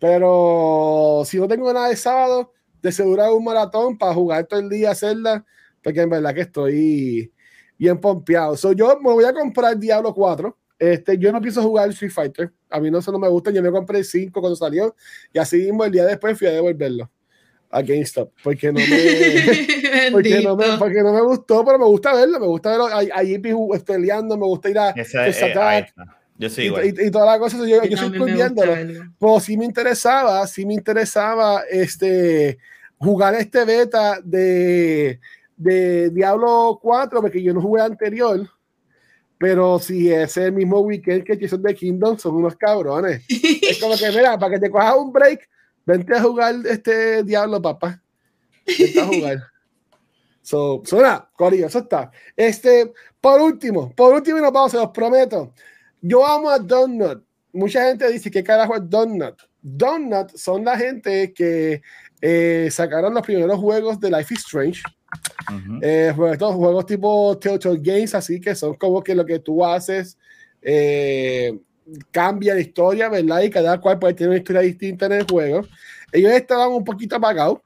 pero 0.00 1.22
si 1.26 1.38
no 1.38 1.46
tengo 1.46 1.72
nada 1.72 1.90
de 1.90 1.96
sábado, 1.96 2.52
de 2.82 2.90
seguro 2.90 3.36
un 3.36 3.44
maratón 3.44 3.96
para 3.96 4.14
jugar 4.14 4.46
todo 4.46 4.58
el 4.58 4.68
día, 4.68 4.90
hacerla, 4.90 5.44
porque 5.82 6.00
en 6.00 6.10
verdad 6.10 6.34
que 6.34 6.42
estoy 6.42 7.32
bien 7.78 7.98
pompeado. 7.98 8.56
So, 8.56 8.72
yo 8.72 8.98
me 9.00 9.12
voy 9.12 9.24
a 9.24 9.32
comprar 9.32 9.78
Diablo 9.78 10.14
4. 10.14 10.56
Este, 10.78 11.16
yo 11.18 11.30
no 11.32 11.40
pienso 11.40 11.62
jugar 11.62 11.88
Street 11.90 12.12
Fighter. 12.12 12.52
A 12.70 12.80
mí 12.80 12.90
no 12.90 12.98
eso 12.98 13.12
no 13.12 13.18
me 13.18 13.28
gusta. 13.28 13.50
Yo 13.50 13.62
me 13.62 13.70
compré 13.70 13.98
el 13.98 14.04
5 14.04 14.40
cuando 14.40 14.56
salió. 14.56 14.94
Y 15.32 15.38
así 15.38 15.56
mismo 15.58 15.84
el 15.84 15.92
día 15.92 16.04
después 16.04 16.38
fui 16.38 16.48
a 16.48 16.52
devolverlo 16.52 17.10
a 17.70 17.82
GameStop. 17.82 18.32
Porque 18.42 18.72
no 18.72 18.80
me, 18.80 18.86
porque 20.12 20.40
no 20.42 20.56
me, 20.56 20.78
porque 20.78 21.02
no 21.02 21.12
me 21.12 21.22
gustó, 21.22 21.64
pero 21.64 21.78
me 21.78 21.86
gusta 21.86 22.14
verlo. 22.14 22.38
Me 22.38 22.46
gusta 22.46 22.70
verlo 22.70 22.86
allí 22.86 23.38
peleando. 23.38 24.36
Me 24.36 24.46
gusta 24.46 24.70
ir 24.70 24.78
a 24.78 24.90
Esa, 24.90 25.86
yo 26.38 26.48
sí, 26.48 26.62
y, 26.62 27.06
y, 27.06 27.10
todas 27.10 27.26
las 27.26 27.38
cosas. 27.38 27.60
Yo, 27.60 27.84
yo 27.84 28.06
estoy 28.06 28.32
viéndolo. 28.32 28.74
Pero 29.18 29.40
sí 29.40 29.56
me 29.56 29.64
interesaba, 29.64 30.46
sí 30.46 30.66
me 30.66 30.74
interesaba 30.74 31.62
este, 31.70 32.58
jugar 32.98 33.34
este 33.34 33.64
beta 33.64 34.18
de 34.24 35.20
de 35.62 36.10
Diablo 36.10 36.78
4, 36.80 37.20
porque 37.20 37.42
yo 37.42 37.54
no 37.54 37.60
jugué 37.60 37.82
anterior, 37.82 38.48
pero 39.38 39.78
si 39.78 40.10
es 40.10 40.36
el 40.36 40.52
mismo 40.52 40.80
weekend 40.80 41.24
que 41.24 41.38
Jason 41.38 41.62
de 41.62 41.74
Kingdom, 41.74 42.18
son 42.18 42.36
unos 42.36 42.56
cabrones. 42.56 43.24
es 43.28 43.80
como 43.80 43.96
que, 43.96 44.10
mira, 44.10 44.38
para 44.38 44.54
que 44.54 44.60
te 44.60 44.70
cojas 44.70 44.96
un 44.96 45.12
break, 45.12 45.48
Vente 45.84 46.14
a 46.14 46.22
jugar 46.22 46.54
este 46.64 47.24
diablo, 47.24 47.60
papá. 47.60 48.00
Vente 48.66 49.00
a 49.00 49.06
jugar. 49.06 49.38
So, 50.44 50.82
suena, 50.84 51.30
Corillo, 51.36 51.68
eso 51.68 51.78
está. 51.78 52.10
Este, 52.34 52.92
por 53.20 53.40
último, 53.40 53.94
por 53.94 54.12
último, 54.12 54.38
y 54.38 54.40
nos 54.40 54.52
vamos, 54.52 54.72
se 54.72 54.76
los 54.76 54.88
prometo. 54.88 55.54
Yo 56.00 56.26
amo 56.26 56.50
a 56.50 56.58
Donut. 56.58 57.22
Mucha 57.52 57.84
gente 57.84 58.10
dice 58.10 58.28
que 58.28 58.42
carajo 58.42 58.74
es 58.74 58.90
Donut. 58.90 59.40
Donut 59.60 60.34
son 60.34 60.64
la 60.64 60.76
gente 60.76 61.32
que 61.32 61.80
eh, 62.20 62.68
sacaron 62.72 63.14
los 63.14 63.22
primeros 63.22 63.56
juegos 63.60 64.00
de 64.00 64.10
Life 64.10 64.34
is 64.34 64.40
Strange. 64.40 64.82
Eh, 65.82 66.14
estos 66.32 66.54
juegos 66.54 66.86
tipo 66.86 67.38
Telltale 67.38 67.80
Games, 67.82 68.14
así 68.14 68.40
que 68.40 68.54
son 68.54 68.74
como 68.74 69.02
que 69.02 69.14
lo 69.14 69.26
que 69.26 69.38
tú 69.38 69.64
haces 69.64 70.16
eh, 70.62 71.58
cambia 72.10 72.54
la 72.54 72.60
historia, 72.60 73.08
¿verdad? 73.08 73.42
Y 73.42 73.50
cada 73.50 73.80
cual 73.80 73.98
puede 73.98 74.14
tener 74.14 74.30
una 74.30 74.38
historia 74.38 74.62
distinta 74.62 75.06
en 75.06 75.12
el 75.12 75.24
juego. 75.24 75.66
Ellos 76.12 76.32
estaban 76.32 76.70
un 76.70 76.84
poquito 76.84 77.16
apagados 77.16 77.58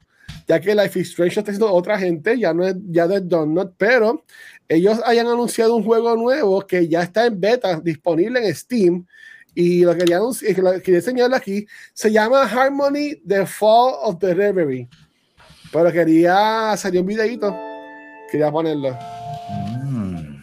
ya 0.47 0.59
que 0.59 0.73
Life 0.73 0.99
is 0.99 1.09
Strange 1.09 1.39
está 1.39 1.51
haciendo 1.51 1.71
otra 1.71 1.99
gente, 1.99 2.39
ya 2.39 2.53
no 2.53 2.65
es 2.65 2.75
ya 2.89 3.07
de 3.07 3.19
Donut, 3.19 3.73
pero 3.77 4.23
ellos 4.69 4.99
hayan 5.05 5.27
anunciado 5.27 5.75
un 5.75 5.83
juego 5.83 6.15
nuevo 6.15 6.65
que 6.65 6.87
ya 6.87 7.03
está 7.03 7.25
en 7.25 7.39
beta, 7.39 7.79
disponible 7.81 8.45
en 8.45 8.55
Steam, 8.55 9.05
y 9.53 9.81
lo 9.81 9.95
que 9.95 10.05
quería 10.05 10.99
enseñarle 10.99 11.35
aquí, 11.35 11.65
se 11.93 12.11
llama 12.11 12.43
Harmony 12.43 13.15
The 13.27 13.45
Fall 13.45 13.95
of 14.03 14.19
the 14.19 14.33
Reverie. 14.33 14.87
Pero 15.71 15.91
quería 15.91 16.75
salir 16.77 17.01
un 17.01 17.07
videito, 17.07 17.55
quería 18.31 18.51
ponerlo. 18.51 18.97
Mm. 19.83 20.37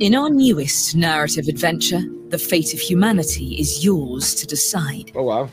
In 0.00 0.14
our 0.14 0.30
newest 0.30 0.94
narrative 0.94 1.48
adventure, 1.48 2.00
the 2.28 2.38
fate 2.38 2.72
of 2.72 2.80
humanity 2.80 3.56
is 3.58 3.84
yours 3.84 4.34
to 4.34 4.46
decide. 4.46 5.10
Oh, 5.14 5.24
wow. 5.24 5.48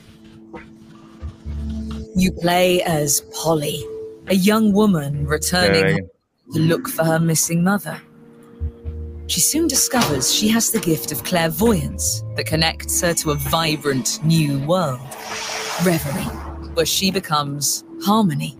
You 2.16 2.32
play 2.32 2.82
as 2.84 3.22
Polly, 3.34 3.84
a 4.28 4.36
young 4.36 4.72
woman 4.72 5.26
returning 5.26 6.08
to 6.53 6.60
look 6.60 6.88
for 6.88 7.03
her 7.03 7.20
missing 7.20 7.64
mother. 7.64 7.99
She 9.28 9.41
soon 9.41 9.68
discovers 9.68 10.32
she 10.32 10.47
has 10.49 10.72
the 10.72 10.80
gift 10.80 11.12
of 11.12 11.24
clairvoyance 11.24 12.24
that 12.36 12.45
connects 12.45 13.01
her 13.01 13.14
to 13.16 13.32
a 13.32 13.36
vibrant 13.36 14.24
new 14.24 14.60
world, 14.68 15.01
Reverie, 15.84 16.30
where 16.76 16.86
she 16.86 17.10
becomes 17.10 17.84
Harmony. 18.03 18.57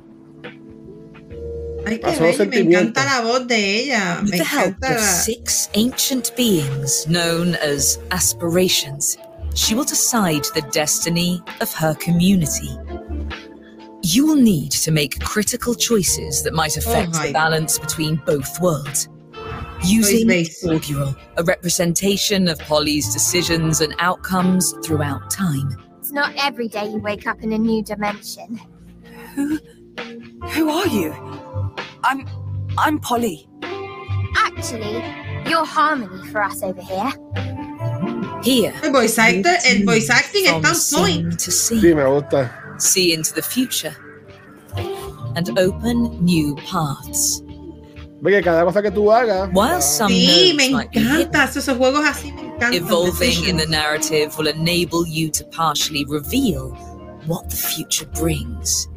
Ay, 1.88 1.99
qué 1.99 2.19
bello, 2.19 2.45
me 2.49 2.57
encanta 2.57 3.05
la 3.05 3.21
voz 3.21 3.47
de 3.47 3.91
ella. 3.91 4.21
With 4.21 4.31
Me 4.31 4.38
the 4.39 4.43
help 4.43 4.75
encanta 4.77 4.95
of 4.95 5.01
la... 5.01 5.07
six 5.07 5.69
ancient 5.75 6.36
beings 6.36 7.07
known 7.07 7.55
as 7.55 7.99
aspirations, 8.11 9.17
she 9.53 9.75
will 9.75 9.83
decide 9.83 10.43
the 10.55 10.63
destiny 10.71 11.41
of 11.61 11.71
her 11.73 11.93
community. 11.95 12.71
You 14.01 14.25
will 14.25 14.41
need 14.41 14.71
to 14.71 14.91
make 14.91 15.19
critical 15.19 15.75
choices 15.75 16.43
that 16.43 16.53
might 16.53 16.75
affect 16.77 17.09
oh 17.15 17.19
my 17.19 17.27
the 17.27 17.33
balance 17.33 17.77
between 17.77 18.21
both 18.25 18.59
worlds. 18.59 19.07
Using 19.83 20.27
based. 20.27 20.63
Augural, 20.63 21.15
a 21.38 21.43
representation 21.43 22.47
of 22.47 22.57
Polly's 22.59 23.13
decisions 23.13 23.81
and 23.81 23.93
outcomes 23.99 24.73
throughout 24.83 25.29
time. 25.29 25.77
It's 25.99 26.11
not 26.11 26.33
every 26.38 26.67
day 26.67 26.89
you 26.89 26.97
wake 26.97 27.27
up 27.27 27.43
in 27.43 27.53
a 27.53 27.57
new 27.57 27.83
dimension. 27.83 28.59
Who 29.36 29.59
who 30.49 30.69
are 30.69 30.88
you? 30.88 31.13
I'm 32.03 32.25
I'm 32.77 32.99
Polly. 32.99 33.47
Actually, 34.38 35.03
you're 35.49 35.65
Harmony 35.65 36.25
for 36.31 36.41
us 36.41 36.63
over 36.63 36.81
here. 36.81 37.11
Here. 38.43 38.73
El 38.83 38.91
voice 38.91 39.17
actor, 39.17 39.55
and 39.65 39.86
voice 39.86 40.09
acting 40.09 40.47
at 40.47 40.55
está 40.55 40.69
on 40.69 40.75
scene 40.75 41.23
point. 41.23 41.39
to 41.39 41.51
scene. 41.51 41.81
Sí, 41.81 41.95
me 41.95 42.03
gusta. 42.03 42.49
see 42.77 43.13
into 43.13 43.33
the 43.33 43.41
future, 43.41 43.95
and 45.36 45.57
open 45.57 46.23
new 46.23 46.55
paths. 46.67 47.41
Ve 48.21 48.31
que 48.31 48.41
cada 48.41 48.63
cosa 48.63 48.81
que 48.81 48.91
tú 48.91 49.11
hagas. 49.11 49.49
While 49.53 49.81
some 49.81 50.11
Sí, 50.11 50.53
me 50.55 50.69
might 50.69 50.89
hidden, 50.93 51.27
encanta. 51.27 51.43
Esos 51.43 51.77
juegos 51.77 52.05
así 52.05 52.31
me 52.31 52.41
encantan. 52.41 52.73
evolving 52.73 53.45
in 53.49 53.57
the 53.57 53.67
narrative 53.67 54.38
will 54.38 54.47
enable 54.47 55.05
you 55.05 55.29
to 55.29 55.43
partially 55.45 56.05
reveal 56.07 56.69
what 57.27 57.49
the 57.49 57.57
future 57.57 58.07
brings. 58.13 58.88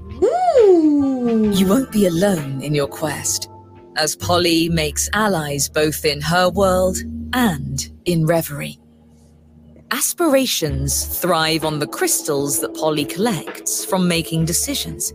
Ooh. 1.29 1.51
You 1.53 1.67
won't 1.67 1.93
be 1.93 2.07
alone 2.07 2.63
in 2.63 2.75
your 2.75 2.87
quest, 2.87 3.51
as 3.97 4.17
Polly 4.17 4.71
makes 4.71 5.11
allies 5.13 5.69
both 5.69 6.07
in 6.07 6.23
her 6.23 6.49
world 6.49 6.97
and 7.35 7.87
in 8.07 8.25
Reverie. 8.25 8.79
Aspirations 9.91 11.05
thrive 11.21 11.67
on 11.67 11.81
the 11.81 11.87
crystals 11.87 12.61
that 12.61 12.75
Polly 12.75 13.05
collects 13.05 13.85
from 13.85 14.09
making 14.09 14.47
decisions. 14.47 15.13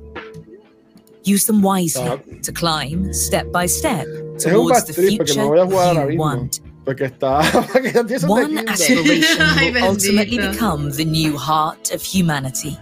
Use 1.24 1.46
them 1.46 1.64
wisely 1.64 2.22
to 2.44 2.52
climb 2.52 3.12
step 3.14 3.52
by 3.52 3.66
step 3.66 4.06
towards 4.38 4.86
the 4.86 4.94
future 4.94 5.42
me 5.42 5.48
voy 5.48 5.62
a 5.62 5.66
jugar 5.66 5.98
ahora 5.98 6.12
you 6.14 6.20
want. 6.20 6.60
Está. 6.86 7.42
porque 7.72 7.92
ya 7.94 8.04
tienes 8.04 8.24
One 8.28 8.68
aspiration 8.68 9.40
will 9.74 9.84
ultimately 9.84 10.38
become 10.38 10.92
the 10.92 11.06
new 11.06 11.38
heart 11.38 11.92
of 11.92 12.04
humanity. 12.04 12.78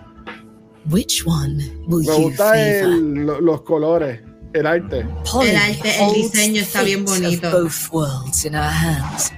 Which 0.89 1.23
one 1.25 1.57
will 1.87 2.03
gusta 2.05 2.53
favor? 2.53 2.55
el- 2.57 3.25
lo- 3.25 3.39
los 3.41 3.61
colores, 3.61 4.21
el 4.53 4.65
arte. 4.65 5.05
Polly 5.31 5.49
El 5.49 5.55
arte, 5.57 6.03
el 6.03 6.13
diseño 6.13 6.61
está 6.61 6.81
bien 6.83 7.05
bonito. 7.05 7.51
both 7.51 7.89
worlds 7.91 8.45
in 8.45 8.53
her 8.53 8.61
hands. 8.69 9.31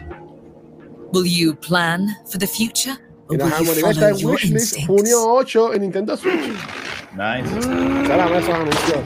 Will 1.11 1.25
you 1.25 1.53
plan 1.55 2.07
for 2.25 2.39
the 2.39 2.47
future, 2.47 2.97
or 3.27 3.35
Mira, 3.37 3.45
will 3.45 3.49
you 3.49 3.55
Harmony 3.55 3.81
está 3.81 3.93
follow 3.93 4.07
en 4.09 4.17
your 4.17 4.31
Wishlist, 4.31 4.53
instincts? 4.77 4.87
junio 4.87 5.33
8 5.33 5.73
en 5.73 5.81
Nintendo 5.81 6.17
Switch. 6.17 6.33
Nice. 7.15 8.07
Caramba, 8.07 8.39
esos 8.39 8.49
anuncios. 8.49 8.99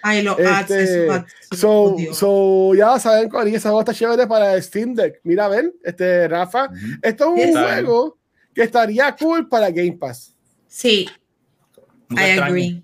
Ay, 0.00 0.22
los 0.22 0.38
Este, 0.38 1.10
ads, 1.10 1.26
so, 1.58 1.96
so, 2.12 2.72
ya 2.74 2.98
saben, 3.00 3.28
Cory, 3.28 3.54
esa 3.56 3.76
está 3.80 3.92
chévere 3.92 4.28
para 4.28 4.60
Steam 4.62 4.94
Deck. 4.94 5.20
Mira, 5.24 5.48
ven, 5.48 5.72
este, 5.82 6.28
Rafa, 6.28 6.68
esto 7.02 7.34
es 7.36 7.54
un 7.56 7.60
juego 7.62 8.18
que 8.54 8.62
estaría 8.62 9.14
cool 9.16 9.48
para 9.48 9.70
Game 9.70 9.96
Pass. 9.98 10.36
Sí, 10.68 11.08
Muy 12.08 12.20
I 12.22 12.24
extraño. 12.26 12.44
agree. 12.52 12.82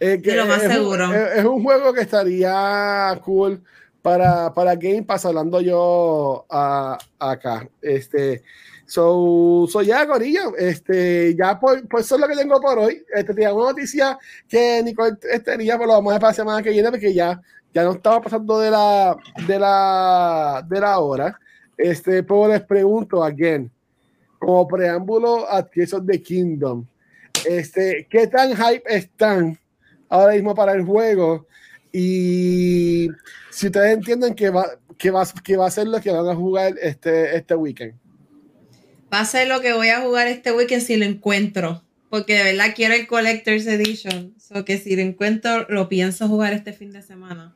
Eh, 0.00 0.20
que 0.22 0.30
De 0.32 0.36
lo 0.36 0.46
más 0.46 0.62
es, 0.62 0.68
un- 0.68 0.74
seguro. 0.74 1.14
es- 1.14 1.38
es 1.38 1.44
un 1.44 1.62
juego 1.62 1.92
que 1.92 2.00
estaría 2.00 3.20
cool 3.24 3.62
para, 4.02 4.52
para 4.52 4.74
Game 4.74 5.04
Pass, 5.04 5.24
hablando 5.26 5.60
yo 5.60 6.44
a- 6.50 6.98
acá. 7.20 7.68
Este, 7.80 8.42
so, 8.86 9.66
so 9.70 9.80
ya, 9.82 10.06
Corillo, 10.06 10.56
este, 10.56 11.36
ya 11.36 11.58
por, 11.58 11.86
por 11.88 12.00
eso 12.00 12.16
es 12.16 12.20
lo 12.20 12.26
que 12.26 12.34
tengo 12.36 12.60
por 12.60 12.78
hoy. 12.80 13.04
Este, 13.14 13.32
tenía 13.32 13.54
una 13.54 13.66
noticia 13.70 14.18
que 14.48 14.82
Nicole 14.82 15.16
tenía, 15.44 15.74
pero 15.74 15.86
lo 15.86 15.92
vamos 15.94 16.10
a 16.10 16.14
dejar 16.14 16.20
para 16.20 16.30
la 16.32 16.34
semana 16.36 16.62
que 16.62 16.70
viene 16.70 16.90
porque 16.90 17.14
ya, 17.14 17.40
ya 17.72 17.84
no 17.84 17.92
estaba 17.92 18.20
pasando 18.20 18.58
de 18.58 18.70
la, 18.72 19.16
de 19.46 19.58
la, 19.58 20.66
de 20.68 20.80
la 20.80 20.98
hora. 20.98 21.38
Este, 21.76 22.22
pero 22.24 22.48
les 22.48 22.62
pregunto, 22.62 23.22
again, 23.22 23.70
como 24.38 24.66
preámbulo 24.66 25.48
a 25.48 25.62
Tears 25.64 25.94
of 25.94 26.04
the 26.06 26.20
Kingdom, 26.20 26.84
este, 27.46 28.06
¿qué 28.10 28.26
tan 28.26 28.56
hype 28.56 28.82
están 28.86 29.58
ahora 30.08 30.34
mismo 30.34 30.54
para 30.54 30.72
el 30.72 30.84
juego? 30.84 31.46
Y 31.92 33.08
si 33.50 33.66
ustedes 33.66 33.94
entienden 33.94 34.34
que 34.34 34.50
va, 34.50 34.78
que 34.96 35.10
va, 35.10 35.26
que 35.44 35.56
va 35.56 35.66
a 35.66 35.70
ser 35.70 35.88
lo 35.88 36.00
que 36.00 36.10
van 36.10 36.28
a 36.28 36.34
jugar 36.34 36.74
este, 36.80 37.36
este 37.36 37.54
weekend. 37.54 37.94
Va 39.12 39.20
a 39.20 39.24
ser 39.24 39.48
lo 39.48 39.60
que 39.60 39.74
voy 39.74 39.88
a 39.88 40.00
jugar 40.00 40.26
este 40.26 40.52
weekend 40.52 40.82
si 40.82 40.96
lo 40.96 41.04
encuentro. 41.04 41.82
Porque 42.08 42.34
de 42.34 42.44
verdad 42.44 42.74
quiero 42.74 42.94
el 42.94 43.06
Collector's 43.06 43.66
Edition. 43.66 44.34
So 44.38 44.64
que 44.64 44.78
si 44.78 44.96
lo 44.96 45.02
encuentro, 45.02 45.66
lo 45.68 45.88
pienso 45.88 46.28
jugar 46.28 46.52
este 46.52 46.72
fin 46.72 46.92
de 46.92 47.02
semana. 47.02 47.54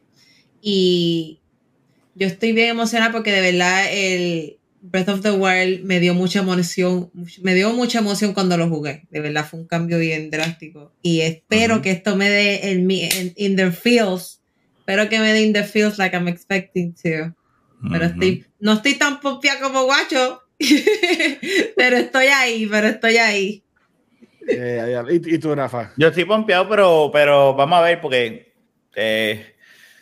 Y 0.60 1.40
yo 2.14 2.26
estoy 2.26 2.52
bien 2.52 2.70
emocionada 2.70 3.12
porque 3.12 3.32
de 3.32 3.40
verdad 3.40 3.84
el 3.90 4.58
Breath 4.90 5.08
of 5.08 5.20
the 5.22 5.32
Wild 5.32 5.84
me 5.84 6.00
dio 6.00 6.14
mucha 6.14 6.40
emoción. 6.40 7.10
Me 7.42 7.54
dio 7.54 7.72
mucha 7.72 7.98
emoción 7.98 8.32
cuando 8.34 8.56
lo 8.56 8.68
jugué. 8.68 9.02
De 9.10 9.20
verdad 9.20 9.46
fue 9.48 9.60
un 9.60 9.66
cambio 9.66 9.98
bien 9.98 10.30
drástico. 10.30 10.92
Y 11.02 11.20
espero 11.22 11.82
que 11.82 11.90
esto 11.90 12.16
me 12.16 12.28
dé 12.30 12.70
el, 12.70 12.82
mi- 12.82 13.02
en- 13.04 13.32
in 13.36 13.56
the 13.56 13.70
feels. 13.72 14.40
Espero 14.78 15.08
que 15.08 15.18
me 15.18 15.32
dé 15.32 15.42
in 15.42 15.52
the 15.52 15.64
feels 15.64 15.98
like 15.98 16.14
I'm 16.16 16.28
expecting 16.28 16.94
to. 17.02 17.34
Pero 17.90 18.04
estoy, 18.06 18.44
no 18.60 18.72
estoy 18.74 18.94
tan 18.94 19.20
popia 19.20 19.58
como 19.60 19.84
guacho. 19.84 20.42
pero 21.76 21.96
estoy 21.96 22.26
ahí, 22.26 22.66
pero 22.66 22.88
estoy 22.88 23.16
ahí. 23.16 23.62
Eh, 24.48 25.20
y 25.26 25.38
tú, 25.38 25.54
Rafa. 25.54 25.92
Yo 25.96 26.08
estoy 26.08 26.24
pompeado, 26.24 26.68
pero, 26.68 27.10
pero 27.12 27.54
vamos 27.54 27.78
a 27.78 27.82
ver, 27.82 28.00
porque 28.00 28.52
eh, 28.94 29.55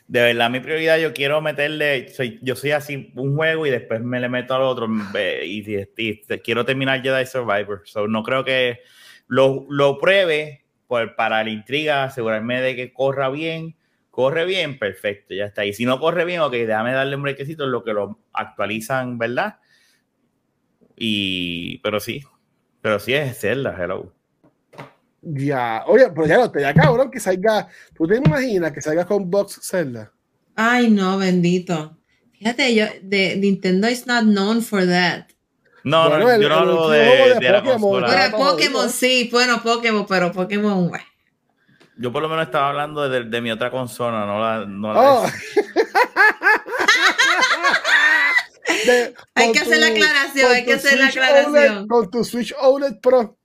de 0.06 0.20
verdad 0.22 0.50
mi 0.50 0.60
prioridad, 0.60 0.98
yo 0.98 1.12
quiero 1.14 1.40
meterle, 1.40 2.08
soy, 2.10 2.38
yo 2.42 2.56
soy 2.56 2.72
así 2.72 3.10
un 3.16 3.34
juego 3.36 3.66
y 3.66 3.70
después 3.70 4.00
me 4.02 4.20
le 4.20 4.28
meto 4.28 4.54
al 4.54 4.62
otro 4.62 4.88
eh, 5.16 5.42
y, 5.46 5.70
y- 5.72 5.88
y 5.96 6.22
quiero 6.40 6.64
terminar 6.64 7.02
Jedi 7.02 7.26
Survivor. 7.26 7.82
So, 7.84 8.06
no 8.06 8.22
creo 8.22 8.44
que 8.44 8.80
lo, 9.28 9.66
lo 9.70 9.98
pruebe 9.98 10.64
por, 10.86 11.16
para 11.16 11.42
la 11.42 11.50
intriga, 11.50 12.04
asegurarme 12.04 12.60
de 12.60 12.76
que 12.76 12.92
corra 12.92 13.28
bien. 13.30 13.76
Corre 14.10 14.44
bien, 14.44 14.78
perfecto, 14.78 15.34
ya 15.34 15.46
está. 15.46 15.64
Y 15.64 15.72
si 15.72 15.84
no 15.86 15.98
corre 15.98 16.24
bien, 16.24 16.40
ok, 16.40 16.52
déjame 16.52 16.92
darle 16.92 17.16
un 17.16 17.22
brequecito 17.22 17.64
en 17.64 17.72
lo 17.72 17.82
que 17.82 17.92
lo 17.94 18.20
actualizan, 18.32 19.18
¿verdad? 19.18 19.56
Y, 20.96 21.78
pero 21.78 22.00
sí, 22.00 22.22
pero 22.80 22.98
sí 22.98 23.14
es 23.14 23.38
Zelda, 23.40 23.76
hello. 23.78 24.12
Ya, 25.26 25.84
oye, 25.86 26.10
pero 26.14 26.26
ya 26.26 26.36
no 26.36 26.50
te 26.50 26.60
da 26.60 26.74
cabrón 26.74 27.10
que 27.10 27.18
salga. 27.18 27.68
¿Tú 27.96 28.06
te 28.06 28.16
imaginas 28.16 28.72
que 28.72 28.82
salga 28.82 29.06
con 29.06 29.30
Box 29.30 29.60
Zelda? 29.62 30.12
Ay, 30.54 30.90
no, 30.90 31.18
bendito. 31.18 31.96
Fíjate, 32.38 32.74
yo, 32.74 32.84
de, 33.02 33.36
Nintendo 33.36 33.88
is 33.88 34.06
not 34.06 34.24
known 34.24 34.60
for 34.60 34.86
that. 34.86 35.28
No, 35.82 36.08
bueno, 36.08 36.24
no, 36.24 36.30
el, 36.30 36.42
yo 36.42 36.48
no 36.48 36.54
hablo 36.54 36.88
de, 36.90 36.98
de, 36.98 37.34
de, 37.40 37.50
la. 37.50 37.60
Bueno, 37.60 38.06
Pokémon 38.36 38.90
sí, 38.90 39.28
bueno, 39.32 39.62
Pokémon, 39.62 40.06
pero 40.06 40.32
Pokémon, 40.32 40.88
bueno. 40.88 41.04
Yo 41.96 42.12
por 42.12 42.22
lo 42.22 42.28
menos 42.28 42.46
estaba 42.46 42.68
hablando 42.70 43.08
de, 43.08 43.24
de 43.24 43.40
mi 43.40 43.50
otra 43.50 43.70
consola, 43.70 44.26
no 44.26 44.40
la. 44.40 44.66
No 44.66 44.92
la 44.92 45.00
oh. 45.00 45.26
de, 48.86 49.14
hay 49.34 49.52
que 49.52 49.60
tu, 49.60 49.66
hacer 49.66 49.78
la 49.78 49.86
aclaración, 49.88 50.52
hay 50.52 50.64
que 50.64 50.72
hacer 50.74 50.98
la 50.98 51.06
aclaración. 51.06 51.76
OLED, 51.76 51.86
con 51.86 52.10
tu 52.10 52.24
Switch 52.24 52.54
OLED 52.58 53.00
Pro. 53.00 53.38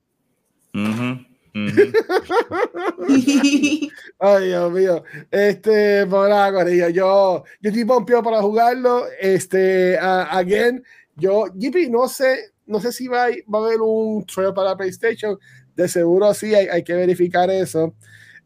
Uh 0.74 0.78
-huh. 0.78 1.29
Ay, 4.20 4.48
Dios 4.48 4.72
mío. 4.72 5.04
Este, 5.32 6.06
nada, 6.06 6.70
yo, 6.70 6.90
yo 6.90 7.44
estoy 7.62 7.86
pompeado 7.86 8.24
para 8.24 8.42
jugarlo. 8.42 9.06
Este, 9.20 9.96
uh, 9.96 10.28
again, 10.32 10.84
yo, 11.16 11.48
JP, 11.48 11.90
no 11.90 12.08
sé, 12.08 12.52
no 12.66 12.80
sé 12.80 12.92
si 12.92 13.08
va, 13.08 13.28
va 13.54 13.60
a 13.60 13.66
haber 13.66 13.82
un 13.82 14.26
trailer 14.26 14.54
para 14.54 14.78
PlayStation. 14.78 15.38
De 15.76 15.88
seguro 15.88 16.34
sí, 16.34 16.54
hay, 16.54 16.68
hay, 16.68 16.84
que 16.84 16.94
verificar 16.94 17.50
eso. 17.50 17.94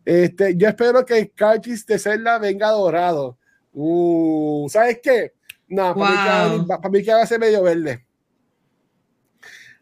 Este, 0.05 0.55
yo 0.55 0.67
espero 0.67 1.05
que 1.05 1.19
el 1.19 1.31
cartridge 1.31 1.85
de 1.85 1.99
Zelda 1.99 2.37
venga 2.37 2.69
dorado. 2.69 3.37
Uh, 3.73 4.67
¿sabes 4.69 4.99
qué? 5.01 5.33
No, 5.67 5.93
wow. 5.93 6.05
para, 6.05 6.49
mí, 6.49 6.65
para 6.67 6.89
mí 6.89 7.03
que 7.03 7.13
va 7.13 7.23
a 7.23 7.27
ser 7.27 7.39
medio 7.39 7.63
verde. 7.63 8.05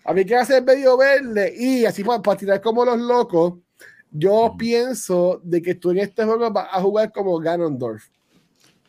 A 0.04 0.14
mí 0.14 0.26
que 0.26 0.36
va 0.36 0.42
a 0.42 0.46
ser 0.46 0.64
medio 0.64 0.98
verde 0.98 1.54
y 1.56 1.86
así 1.86 2.04
para, 2.04 2.22
para 2.22 2.38
tirar 2.38 2.62
como 2.62 2.86
los 2.86 3.00
locos. 3.00 3.54
Yo 4.12 4.52
mm. 4.54 4.58
pienso 4.58 5.40
de 5.44 5.62
que 5.62 5.76
tú 5.76 5.92
en 5.92 6.00
este 6.00 6.26
juego 6.26 6.52
vas 6.52 6.68
a 6.72 6.82
jugar 6.82 7.12
como 7.12 7.38
Ganondorf. 7.40 8.04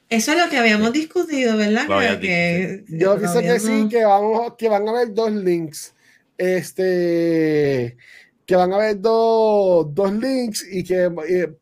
Eso 0.08 0.32
es 0.32 0.38
lo 0.38 0.50
que 0.50 0.58
habíamos 0.58 0.92
discutido, 0.92 1.56
¿verdad? 1.56 1.86
Que, 2.20 2.20
que, 2.20 2.84
yo 2.88 3.16
pienso 3.16 3.40
que 3.40 3.58
sí, 3.58 3.88
que, 3.88 4.04
vamos, 4.04 4.54
que 4.58 4.68
van 4.68 4.86
a 4.86 4.90
haber 4.90 5.14
dos 5.14 5.32
links. 5.32 5.94
Este, 6.36 7.96
que 8.44 8.56
van 8.56 8.72
a 8.72 8.76
haber 8.76 9.00
dos, 9.00 9.86
dos 9.94 10.12
links 10.12 10.66
y 10.70 10.84
que, 10.84 11.10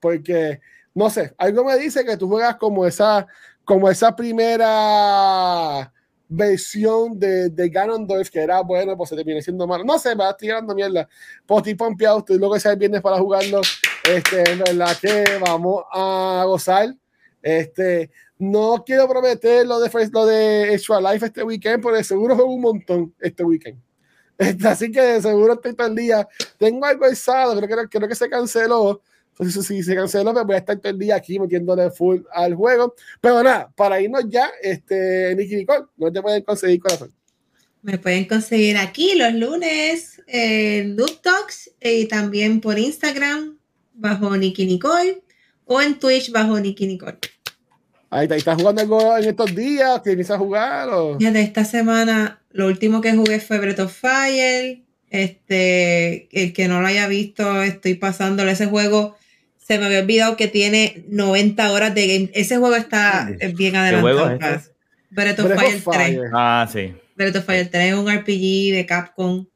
porque, 0.00 0.60
no 0.94 1.10
sé, 1.10 1.32
algo 1.38 1.64
me 1.64 1.78
dice 1.78 2.04
que 2.04 2.16
tú 2.16 2.28
juegas 2.28 2.56
como 2.56 2.86
esa, 2.86 3.26
como 3.64 3.88
esa 3.88 4.16
primera 4.16 5.92
versión 6.30 7.18
de, 7.18 7.50
de 7.50 7.68
Ganondorf 7.68 8.30
que 8.30 8.38
era 8.40 8.60
bueno, 8.62 8.96
pues 8.96 9.10
se 9.10 9.16
te 9.16 9.24
viene 9.24 9.42
siendo 9.42 9.66
malo. 9.66 9.84
No 9.84 9.98
sé, 9.98 10.10
me 10.10 10.24
va 10.24 10.36
tirando 10.36 10.74
mierda. 10.74 11.08
Pues 11.44 11.58
estoy 11.58 11.74
pompeado, 11.74 12.20
estoy 12.20 12.38
lo 12.38 12.50
que 12.52 12.76
viernes 12.76 13.02
para 13.02 13.18
jugarlo. 13.18 13.60
Este, 14.08 14.50
en 14.52 14.60
verdad 14.60 14.96
que 15.00 15.24
vamos 15.40 15.84
a 15.92 16.44
gozar. 16.46 16.94
Este, 17.42 18.10
no 18.38 18.82
quiero 18.86 19.08
prometer 19.08 19.66
lo 19.66 19.80
de, 19.80 19.90
lo 20.12 20.26
de 20.26 20.74
Extra 20.74 21.00
Life 21.00 21.26
este 21.26 21.42
weekend, 21.42 21.82
porque 21.82 22.04
seguro 22.04 22.36
juego 22.36 22.54
un 22.54 22.60
montón 22.60 23.14
este 23.20 23.44
weekend. 23.44 23.78
Este, 24.40 24.68
así 24.68 24.90
que 24.90 25.20
seguro 25.20 25.52
estoy 25.52 25.74
todo 25.74 25.88
el 25.88 25.94
día. 25.94 26.26
Tengo 26.56 26.86
algo 26.86 27.04
el 27.04 27.14
sábado, 27.14 27.60
creo 27.60 27.82
que, 27.82 27.98
creo 27.98 28.08
que 28.08 28.14
se 28.14 28.30
canceló. 28.30 29.02
Entonces, 29.40 29.66
si 29.66 29.82
se 29.82 29.94
canceló, 29.94 30.32
me 30.32 30.42
voy 30.42 30.54
a 30.54 30.58
estar 30.58 30.78
todo 30.78 30.92
el 30.92 30.98
día 30.98 31.16
aquí 31.16 31.38
metiéndole 31.38 31.90
full 31.90 32.20
al 32.32 32.54
juego. 32.54 32.94
Pero 33.20 33.42
nada, 33.42 33.72
para 33.74 34.00
irnos 34.00 34.24
ya, 34.28 34.50
este, 34.62 35.34
Nicky 35.34 35.56
Nicole, 35.56 35.86
¿dónde 35.96 36.18
te 36.18 36.22
pueden 36.22 36.42
conseguir 36.42 36.80
corazón? 36.80 37.12
Me 37.82 37.96
pueden 37.96 38.26
conseguir 38.26 38.76
aquí 38.76 39.14
los 39.14 39.32
lunes 39.32 40.22
en 40.26 40.96
Talks 40.96 41.70
y 41.80 42.04
también 42.06 42.60
por 42.60 42.78
Instagram 42.78 43.58
bajo 43.94 44.36
Nicky 44.36 44.66
Nicole 44.66 45.22
o 45.64 45.80
en 45.80 45.98
Twitch 45.98 46.30
bajo 46.30 46.60
Nicky 46.60 46.86
Nicole. 46.86 47.16
Ahí 48.10 48.24
está, 48.24 48.36
¿estás 48.36 48.60
jugando 48.60 48.82
algo 48.82 49.16
en 49.16 49.24
estos 49.24 49.54
días? 49.54 50.02
¿Tienes 50.02 50.30
a 50.30 50.36
jugar? 50.36 50.90
O? 50.90 51.16
De 51.16 51.40
esta 51.40 51.64
semana, 51.64 52.42
lo 52.50 52.66
último 52.66 53.00
que 53.00 53.14
jugué 53.14 53.40
fue 53.40 53.58
Breath 53.58 53.80
of 53.80 53.96
Fire. 53.96 54.82
Este, 55.08 56.28
el 56.32 56.52
que 56.52 56.68
no 56.68 56.80
lo 56.80 56.86
haya 56.86 57.08
visto, 57.08 57.62
estoy 57.62 57.94
pasándole 57.94 58.52
ese 58.52 58.66
juego. 58.66 59.16
Se 59.70 59.78
me 59.78 59.86
había 59.86 60.00
olvidado 60.00 60.36
que 60.36 60.48
tiene 60.48 61.04
90 61.10 61.70
horas 61.70 61.94
de 61.94 62.08
game. 62.08 62.30
Ese 62.34 62.56
juego 62.56 62.74
está 62.74 63.30
bien 63.54 63.76
adelantado. 63.76 64.36
¿Qué 64.36 64.46
es 64.46 64.72
Breath 65.10 65.38
of 65.38 65.54
Fire 65.54 65.82
3. 65.84 66.20
Ah, 66.32 66.68
sí. 66.68 66.92
Breath 67.14 67.36
of 67.36 67.44
Fire 67.44 67.70
3 67.70 67.92
es 67.92 67.94
un 67.94 68.10
RPG 68.12 68.74
de 68.74 68.84
Capcom 68.88 69.46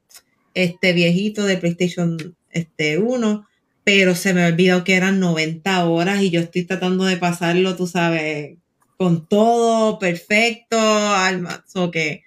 este 0.53 0.93
viejito 0.93 1.45
de 1.45 1.57
PlayStation 1.57 2.15
este, 2.49 2.97
1 2.97 3.45
pero 3.83 4.15
se 4.15 4.33
me 4.33 4.45
ha 4.45 4.47
olvidado 4.47 4.85
que 4.85 4.95
eran 4.95 5.19
90 5.19 5.85
horas 5.85 6.21
y 6.21 6.29
yo 6.29 6.39
estoy 6.39 6.63
tratando 6.63 7.03
de 7.03 7.17
pasarlo, 7.17 7.75
tú 7.75 7.85
sabes, 7.85 8.55
con 8.95 9.27
todo 9.27 9.99
perfecto, 9.99 10.79
alma, 10.79 11.65
o 11.75 11.91
que 11.91 12.23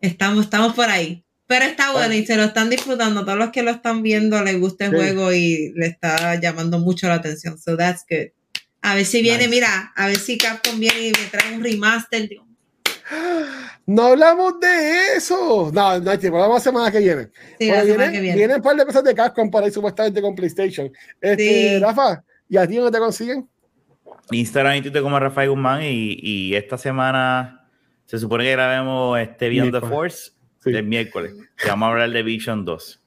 estamos, 0.00 0.46
estamos 0.46 0.74
por 0.74 0.90
ahí. 0.90 1.22
Pero 1.48 1.64
está 1.64 1.92
bueno 1.92 2.14
y 2.14 2.26
se 2.26 2.36
lo 2.36 2.44
están 2.44 2.68
disfrutando. 2.68 3.24
Todos 3.24 3.38
los 3.38 3.50
que 3.50 3.62
lo 3.62 3.70
están 3.70 4.02
viendo 4.02 4.44
les 4.44 4.60
gusta 4.60 4.84
el 4.84 4.90
sí. 4.90 4.96
juego 4.98 5.32
y 5.32 5.72
le 5.74 5.86
está 5.86 6.38
llamando 6.38 6.78
mucho 6.78 7.08
la 7.08 7.14
atención. 7.14 7.58
So 7.58 7.74
that's 7.74 8.04
good. 8.08 8.28
A 8.82 8.94
ver 8.94 9.06
si 9.06 9.22
viene, 9.22 9.46
nice. 9.46 9.50
mira, 9.50 9.92
a 9.96 10.06
ver 10.08 10.18
si 10.18 10.36
Capcom 10.36 10.78
viene 10.78 11.08
y 11.08 11.12
me 11.12 11.26
trae 11.30 11.54
un 11.54 11.64
remaster. 11.64 12.28
No 13.86 14.02
hablamos 14.08 14.60
de 14.60 15.16
eso. 15.16 15.70
No, 15.72 15.98
no 15.98 16.10
hay 16.10 16.18
tiempo. 16.18 16.36
Hablamos 16.36 16.58
la 16.58 16.64
semana 16.64 16.92
que 16.92 16.98
viene. 16.98 17.28
Sí, 17.58 17.70
la 17.70 17.82
semana 17.82 18.12
que 18.12 18.20
viene. 18.20 18.36
Vienen 18.36 18.56
un 18.56 18.62
par 18.62 18.76
de 18.76 18.84
cosas 18.84 19.02
de 19.02 19.14
Capcom 19.14 19.50
para 19.50 19.66
ir 19.66 19.72
supuestamente 19.72 20.20
con 20.20 20.34
PlayStation. 20.34 20.92
Este, 21.18 21.76
sí. 21.76 21.78
Rafa, 21.78 22.22
¿y 22.50 22.58
a 22.58 22.66
ti 22.66 22.76
dónde 22.76 22.92
te 22.92 22.98
consiguen? 22.98 23.48
Instagram 24.30 24.76
y 24.76 24.82
Twitter 24.82 25.00
como 25.00 25.18
Rafael 25.18 25.48
Guzmán. 25.48 25.82
Y, 25.82 26.18
y, 26.20 26.54
esta 26.54 26.76
semana 26.76 27.66
se 28.04 28.18
supone 28.18 28.44
que 28.44 28.52
grabemos 28.52 29.18
este 29.18 29.48
Beyond 29.48 29.80
the 29.80 29.86
Force 29.88 30.32
sí. 30.62 30.70
el 30.70 30.84
miércoles. 30.84 31.34
Que 31.56 31.68
vamos 31.68 31.86
a 31.86 31.90
hablar 31.90 32.10
de 32.10 32.22
Vision 32.22 32.64
2. 32.64 33.02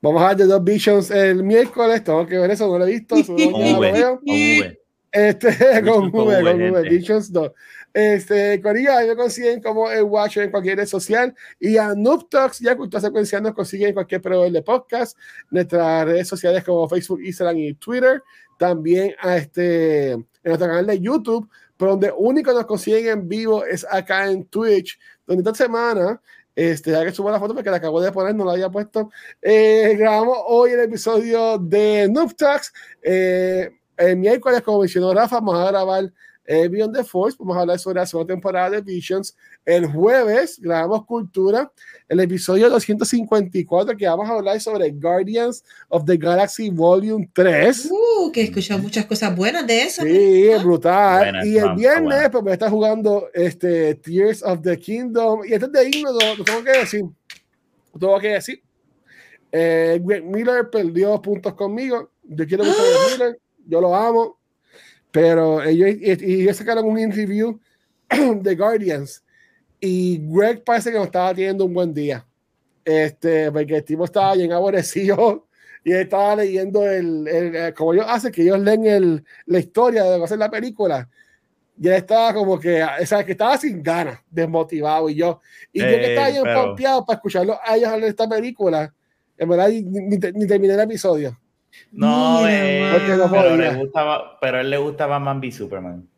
Vamos 0.00 0.20
a 0.20 0.24
hablar 0.24 0.36
de 0.36 0.46
dos 0.46 0.64
Visions 0.64 1.10
el 1.10 1.44
miércoles. 1.44 2.02
Tengo 2.02 2.26
que 2.26 2.36
ver 2.36 2.50
eso, 2.50 2.66
no 2.66 2.78
lo 2.78 2.86
he 2.86 2.92
visto. 2.92 3.14
Con 3.24 3.36
V. 3.36 4.78
Este, 5.12 5.48
con 5.86 6.10
V, 6.10 6.42
con 6.42 6.72
V. 6.72 6.88
Visions 6.88 7.32
2. 7.32 7.52
Este, 7.94 8.60
Corillo, 8.62 8.96
ahí 8.96 9.06
me 9.06 9.16
consiguen 9.16 9.60
como 9.60 9.90
el 9.90 10.02
Watcher 10.04 10.44
en 10.44 10.50
cualquier 10.50 10.78
red 10.78 10.86
social 10.86 11.34
y 11.60 11.76
a 11.76 11.94
Noob 11.94 12.28
Talks 12.30 12.62
y 12.62 12.68
a 12.68 12.76
Cultura 12.76 13.02
Secuencial 13.02 13.42
nos 13.42 13.52
consiguen 13.52 13.88
en 13.88 13.94
cualquier 13.94 14.22
proveedor 14.22 14.50
de 14.50 14.62
podcast, 14.62 15.16
nuestras 15.50 16.06
redes 16.06 16.26
sociales 16.26 16.64
como 16.64 16.88
Facebook, 16.88 17.20
Instagram 17.22 17.58
y 17.58 17.74
Twitter, 17.74 18.22
también 18.58 19.14
a 19.20 19.36
este, 19.36 20.12
en 20.12 20.26
nuestro 20.42 20.68
canal 20.68 20.86
de 20.86 21.00
YouTube, 21.00 21.46
pero 21.82 21.94
donde 21.94 22.12
único 22.16 22.52
nos 22.52 22.64
consiguen 22.64 23.08
en 23.08 23.28
vivo 23.28 23.64
es 23.64 23.84
acá 23.90 24.30
en 24.30 24.44
Twitch, 24.44 24.96
donde 25.26 25.42
esta 25.42 25.64
semana 25.64 26.22
este, 26.54 26.92
ya 26.92 27.04
que 27.04 27.10
subo 27.10 27.28
la 27.28 27.40
foto 27.40 27.54
porque 27.54 27.70
la 27.70 27.78
acabo 27.78 28.00
de 28.00 28.12
poner, 28.12 28.36
no 28.36 28.44
la 28.44 28.52
había 28.52 28.70
puesto. 28.70 29.10
Eh, 29.40 29.96
grabamos 29.98 30.38
hoy 30.46 30.70
el 30.70 30.80
episodio 30.80 31.58
de 31.58 32.08
Noob 32.08 32.36
Talks. 32.36 32.72
Eh, 33.02 33.68
el 33.96 34.16
miércoles, 34.16 34.62
como 34.62 34.78
mencionó 34.78 35.12
Rafa, 35.12 35.40
vamos 35.40 35.56
a 35.56 35.72
grabar 35.72 36.12
eh, 36.44 36.68
Beyond 36.68 36.96
the 36.96 37.04
Force, 37.04 37.36
vamos 37.38 37.56
a 37.56 37.60
hablar 37.60 37.78
sobre 37.78 38.00
la 38.00 38.06
segunda 38.06 38.34
temporada 38.34 38.70
de 38.70 38.80
Visions. 38.80 39.36
El 39.64 39.86
jueves 39.86 40.58
grabamos 40.60 41.06
Cultura, 41.06 41.70
el 42.08 42.20
episodio 42.20 42.68
254, 42.68 43.96
que 43.96 44.06
vamos 44.06 44.28
a 44.28 44.32
hablar 44.32 44.60
sobre 44.60 44.90
Guardians 44.90 45.64
of 45.88 46.04
the 46.04 46.16
Galaxy 46.16 46.70
Volume 46.70 47.28
3. 47.32 47.90
Uh, 47.90 48.32
que 48.32 48.42
escuchado 48.42 48.80
muchas 48.82 49.06
cosas 49.06 49.36
buenas 49.36 49.66
de 49.66 49.82
eso. 49.82 50.02
Sí, 50.02 50.48
es 50.48 50.62
brutal. 50.62 51.24
Buenas, 51.24 51.46
y 51.46 51.58
el 51.58 51.74
viernes, 51.74 52.02
bueno. 52.02 52.30
pues 52.30 52.44
me 52.44 52.52
está 52.52 52.68
jugando 52.68 53.28
este, 53.32 53.94
Tears 53.94 54.42
of 54.42 54.62
the 54.62 54.76
Kingdom. 54.76 55.42
Y 55.46 55.54
antes 55.54 55.70
de 55.70 55.88
irnos, 55.88 56.12
lo, 56.12 56.36
lo 56.36 56.44
tengo 56.44 56.64
que 56.64 56.78
decir. 56.78 57.04
Lo 57.92 58.00
tengo 58.00 58.18
que 58.18 58.28
decir. 58.28 58.62
Eh, 59.52 60.00
Greg 60.02 60.24
Miller 60.24 60.68
perdió 60.70 61.20
puntos 61.22 61.54
conmigo. 61.54 62.10
Yo 62.24 62.46
quiero 62.46 62.64
mucho 62.64 62.80
a 62.80 62.84
Greg 62.84 63.18
Miller. 63.18 63.38
Yo 63.66 63.80
lo 63.80 63.94
amo 63.94 64.41
pero 65.12 65.62
ellos, 65.62 65.88
ellos 66.00 66.56
sacaron 66.56 66.86
un 66.86 67.12
review 67.12 67.60
de 68.40 68.56
Guardians 68.56 69.22
y 69.78 70.18
Greg 70.22 70.64
parece 70.64 70.90
que 70.90 70.98
no 70.98 71.04
estaba 71.04 71.34
teniendo 71.34 71.66
un 71.66 71.74
buen 71.74 71.92
día. 71.92 72.26
Este, 72.84 73.52
porque 73.52 73.76
el 73.76 73.84
tipo 73.84 74.04
estaba 74.04 74.34
bien 74.34 74.52
aborrecido 74.52 75.46
y 75.84 75.92
estaba 75.92 76.36
leyendo 76.36 76.84
el, 76.90 77.28
el, 77.28 77.54
el, 77.54 77.74
como 77.74 77.92
ellos 77.92 78.06
hacen, 78.08 78.32
que 78.32 78.42
ellos 78.42 78.58
leen 78.58 78.86
el, 78.86 79.24
la 79.46 79.58
historia 79.58 80.04
de 80.04 80.24
hacer 80.24 80.38
la 80.38 80.50
película. 80.50 81.08
Y 81.78 81.88
él 81.88 81.94
estaba 81.94 82.32
como 82.32 82.58
que, 82.58 82.82
o 82.82 83.06
sea, 83.06 83.24
que 83.24 83.32
estaba 83.32 83.58
sin 83.58 83.82
ganas, 83.82 84.18
desmotivado. 84.30 85.10
Y 85.10 85.16
yo, 85.16 85.40
y 85.72 85.82
eh, 85.82 85.90
yo 85.90 85.98
que 85.98 86.10
estaba 86.10 86.28
bien 86.30 86.42
pero... 86.42 87.04
para 87.04 87.16
escucharlo 87.16 87.58
a 87.62 87.76
ellos 87.76 87.88
hablar 87.88 88.02
de 88.02 88.08
esta 88.08 88.28
película, 88.28 88.94
en 89.36 89.48
verdad, 89.48 89.68
ni, 89.68 89.82
ni, 89.82 90.16
ni 90.16 90.46
terminé 90.46 90.74
el 90.74 90.80
episodio. 90.80 91.38
No, 91.92 92.48
eh, 92.48 93.16
no 93.16 93.30
pero, 93.30 93.56
le 93.56 93.74
gustaba, 93.74 94.38
pero 94.40 94.58
a 94.58 94.60
él 94.60 94.70
le 94.70 94.78
gusta 94.78 95.06
Batman 95.06 95.40
v 95.40 95.52
Superman. 95.52 96.08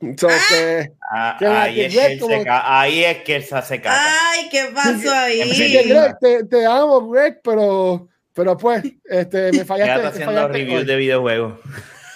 Entonces, 0.00 0.90
ah, 1.10 1.38
ahí, 1.40 1.80
es 1.80 1.96
que 1.96 2.18
como... 2.18 2.44
ahí, 2.48 3.04
es 3.04 3.18
que 3.22 3.36
él 3.36 3.44
se 3.44 3.56
hace 3.56 3.80
caca. 3.80 3.96
Ay, 3.98 4.48
¿qué 4.50 4.66
pasó 4.74 5.10
ahí? 5.10 5.42
Sí, 5.54 5.72
Greg, 5.88 6.18
te, 6.20 6.44
te, 6.44 6.66
amo, 6.66 7.08
Greg, 7.08 7.40
pero 7.42 8.06
Pero 8.36 8.56
pues, 8.56 8.84
este, 9.04 9.50
me 9.52 9.64
fallaste. 9.64 10.02
Ya 10.02 10.08
haciendo 10.08 10.48
reviews 10.48 10.86
de 10.86 10.96
videojuegos. 10.96 11.54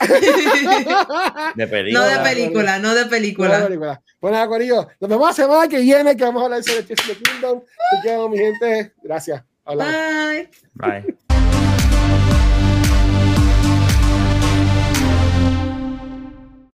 de 1.55 1.67
película. 1.67 2.05
No 2.05 2.09
de 2.09 2.19
película, 2.31 2.79
no 2.79 2.95
de 2.95 3.07
película. 3.07 3.49
No 3.49 3.57
de 3.57 3.65
película. 3.65 4.03
Bueno, 4.21 4.49
Corillo, 4.49 4.89
nos 5.01 5.11
vemos 5.11 5.29
la 5.29 5.33
semana 5.33 5.69
que 5.69 5.81
viene 5.81 6.17
que 6.17 6.25
vamos 6.25 6.43
a 6.43 6.45
hablar 6.45 6.63
sobre 6.63 6.83
Tears 6.83 7.09
of 7.09 7.17
the 7.17 7.23
Kingdom. 7.23 7.61
Te 7.61 8.01
quiero, 8.03 8.29
mi 8.29 8.37
gente. 8.37 8.93
Gracias. 9.03 9.43
Bye. 9.65 10.51
Bye. 10.75 11.17